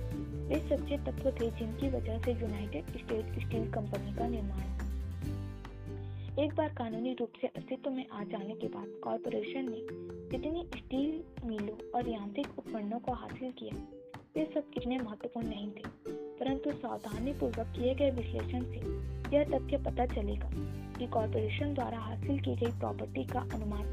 वे 0.48 0.60
सच्चे 0.68 0.96
तत्व 0.98 1.30
थे 1.30 1.50
जिनकी 1.50 1.88
वजह 1.88 2.18
से 2.18 2.32
यूनाइटेड 2.32 2.84
स्टेट 2.86 3.46
स्टील 3.46 3.70
कंपनी 3.70 4.14
का 4.14 4.28
निर्माण 4.28 4.76
एक 6.38 6.54
बार 6.54 6.68
कानूनी 6.68 7.12
रूप 7.14 7.32
से 7.40 7.46
अस्तित्व 7.46 7.90
में 7.90 8.06
आ 8.12 8.24
जाने 8.24 8.54
के 8.54 8.66
बाद 8.66 9.00
कॉरपोरेशन 9.04 9.68
ने 9.70 10.15
जितनी 10.30 10.62
स्टील 10.76 11.22
मिलों 11.44 11.76
और 11.94 12.08
यांत्रिक 12.08 12.58
उपकरणों 12.58 12.98
को 12.98 13.12
हासिल 13.12 13.50
किया 13.50 13.76
वे 14.36 14.44
सब 14.54 14.70
इतने 14.76 14.98
महत्वपूर्ण 14.98 15.48
नहीं 15.48 15.70
थे, 15.70 15.82
परंतु 16.38 16.70
सावधानी 16.72 17.32
पूर्वक 17.32 17.66
किए 17.76 17.94
गए 17.94 18.10
विश्लेषण 18.10 18.64
से 18.64 19.36
यह 19.36 19.44
तथ्य 19.44 19.78
पता 19.84 20.06
चलेगा 20.06 20.50
कि 20.98 21.06
कॉरपोरेशन 21.06 21.74
द्वारा 21.74 21.98
हासिल 21.98 22.40
की 22.40 22.54
गई 22.56 22.72
प्रॉपर्टी 22.78 23.24
का 23.24 23.40
अनुमान, 23.54 23.86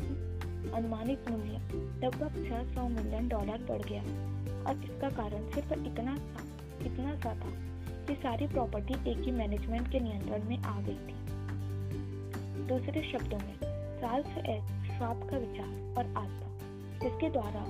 अनुमानित 0.73 1.29
मूल्य 1.31 1.57
लगभग 2.05 2.43
600 2.43 2.87
मिलियन 2.89 3.27
डॉलर 3.27 3.65
बढ़ 3.69 3.81
गया। 3.81 4.01
और 4.63 4.83
इसका 4.83 5.09
कारण 5.09 5.49
सिर्फ़ 5.51 5.73
इतना 5.73 6.15
सा 6.17 6.45
इतना 6.85 7.15
सा 7.15 7.33
था 7.35 7.51
कि 8.07 8.13
सारी 8.13 8.47
प्रॉपर्टी 8.47 9.11
एक 9.11 9.17
ही 9.17 9.31
मैनेजमेंट 9.31 9.91
के 9.91 9.99
नियंत्रण 9.99 10.49
में 10.49 10.57
आ 10.57 10.81
गई 10.81 10.99
थी। 11.07 11.15
दूसरे 12.67 13.11
शब्दों 13.11 13.39
में 13.39 13.55
चार्ल्स 14.01 14.37
एच 14.37 14.82
श्वाब 14.97 15.27
का 15.29 15.37
विचार 15.37 15.95
और 15.97 16.13
आस्था। 16.17 16.47
जिसके 16.99 17.29
द्वारा 17.29 17.61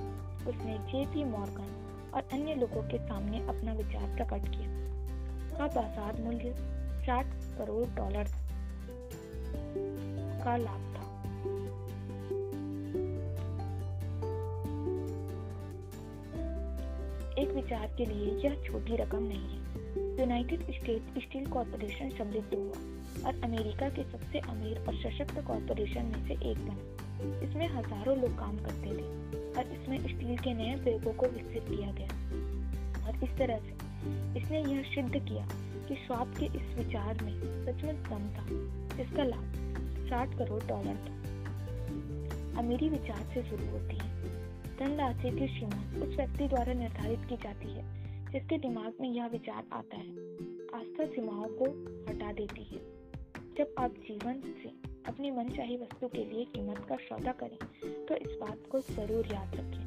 उसने 0.50 0.78
जे 0.90 1.04
पी 1.06 1.24
मॉर्गन 1.24 1.70
और 2.14 2.28
अन्य 2.32 2.54
लोगों 2.54 2.82
के 2.82 2.98
सामने 2.98 3.38
अपना 3.48 3.72
विचार 3.72 4.14
प्रकट 4.16 4.48
किया। 4.48 4.68
का 5.58 5.66
बाज़ार 5.66 6.20
मूल्य 6.22 6.50
60 7.06 7.26
करोड़ 7.58 7.86
डॉलर 7.96 8.28
का 10.44 10.56
लाभ 10.56 10.82
था। 10.94 11.02
एक 17.38 17.52
विचार 17.54 17.94
के 17.98 18.04
लिए 18.04 18.26
यह 18.44 18.62
छोटी 18.64 18.96
रकम 18.96 19.22
नहीं 19.22 19.48
है। 19.48 19.62
यूनाइटेड 20.20 20.60
स्टेट 20.72 21.18
स्टील 21.22 21.46
कॉरपोरेशन 21.46 22.10
समृद्ध 22.10 22.54
हुआ 22.54 23.28
और 23.28 23.40
अमेरिका 23.44 23.88
के 23.88 24.04
सबसे 24.04 24.38
अमीर 24.50 24.78
और 24.78 24.94
सशक्त 24.94 25.40
कॉरपोरेशन 25.46 26.04
में 26.04 26.28
से 26.28 26.34
एक 26.50 26.58
बना। 26.58 27.03
इसमें 27.22 27.68
हज़ारों 27.68 28.16
लोग 28.18 28.38
काम 28.38 28.56
करते 28.56 28.86
थे 28.86 29.24
और 29.52 29.80
इसमें 29.80 29.98
स्टील 29.98 30.38
के 30.38 30.54
नए 30.54 30.76
प्रयोगों 30.76 31.12
को 31.12 31.26
विकसित 31.26 31.62
किया 31.68 31.92
गया। 31.92 32.08
और 33.06 33.24
इस 33.24 33.30
तरह 33.38 33.58
से 33.58 33.84
इसने 34.38 34.62
यह 34.62 34.82
सिद्ध 34.82 35.28
किया 35.28 35.48
कि 35.88 35.94
स्वाप 35.94 36.34
के 36.38 36.46
इस 36.46 36.78
विचार 36.78 37.22
में 37.22 37.40
सचमुच 37.66 37.94
दम 37.94 38.28
था, 38.28 38.46
जिसका 38.96 39.24
लाभ 39.24 39.52
60 40.08 40.38
करोड़ 40.38 40.64
डॉलर 40.64 40.94
था। 40.94 41.24
अमीरी 42.58 42.88
विचार 42.88 43.22
से 43.34 43.42
शुरू 43.42 43.66
होती 43.66 43.96
है। 43.96 44.14
धनराशि 44.76 45.30
की 45.30 45.46
सीमा 45.46 46.06
उस 46.06 46.16
व्यक्ति 46.16 46.48
द्वारा 46.48 46.72
निर्धारित 46.72 47.18
की 47.28 47.36
जाती 47.36 47.68
है, 47.68 47.84
जिसके 48.32 48.58
दिमाग 48.58 48.92
में 49.00 49.12
यह 49.12 49.26
विचार 49.26 49.64
आता 49.72 49.96
है। 49.96 50.10
आस्था 50.74 51.04
सीमाओं 51.04 51.48
को 51.48 51.64
हटा 52.08 52.32
देती 52.32 52.62
है। 52.62 52.78
जब 53.58 53.74
आप 53.78 53.90
जीवन 53.90 54.32
से 54.32 54.83
अपनी 55.06 55.30
मनचाही 55.30 55.76
वस्तु 55.76 56.08
के 56.08 56.24
लिए 56.24 56.44
कीमत 56.54 56.84
का 56.88 56.96
सौदा 57.00 57.32
करें 57.42 57.58
तो 58.06 58.14
इस 58.16 58.36
बात 58.40 58.58
को 58.72 58.80
ज़रूर 58.80 59.32
याद 59.32 59.56
रखें। 59.56 59.82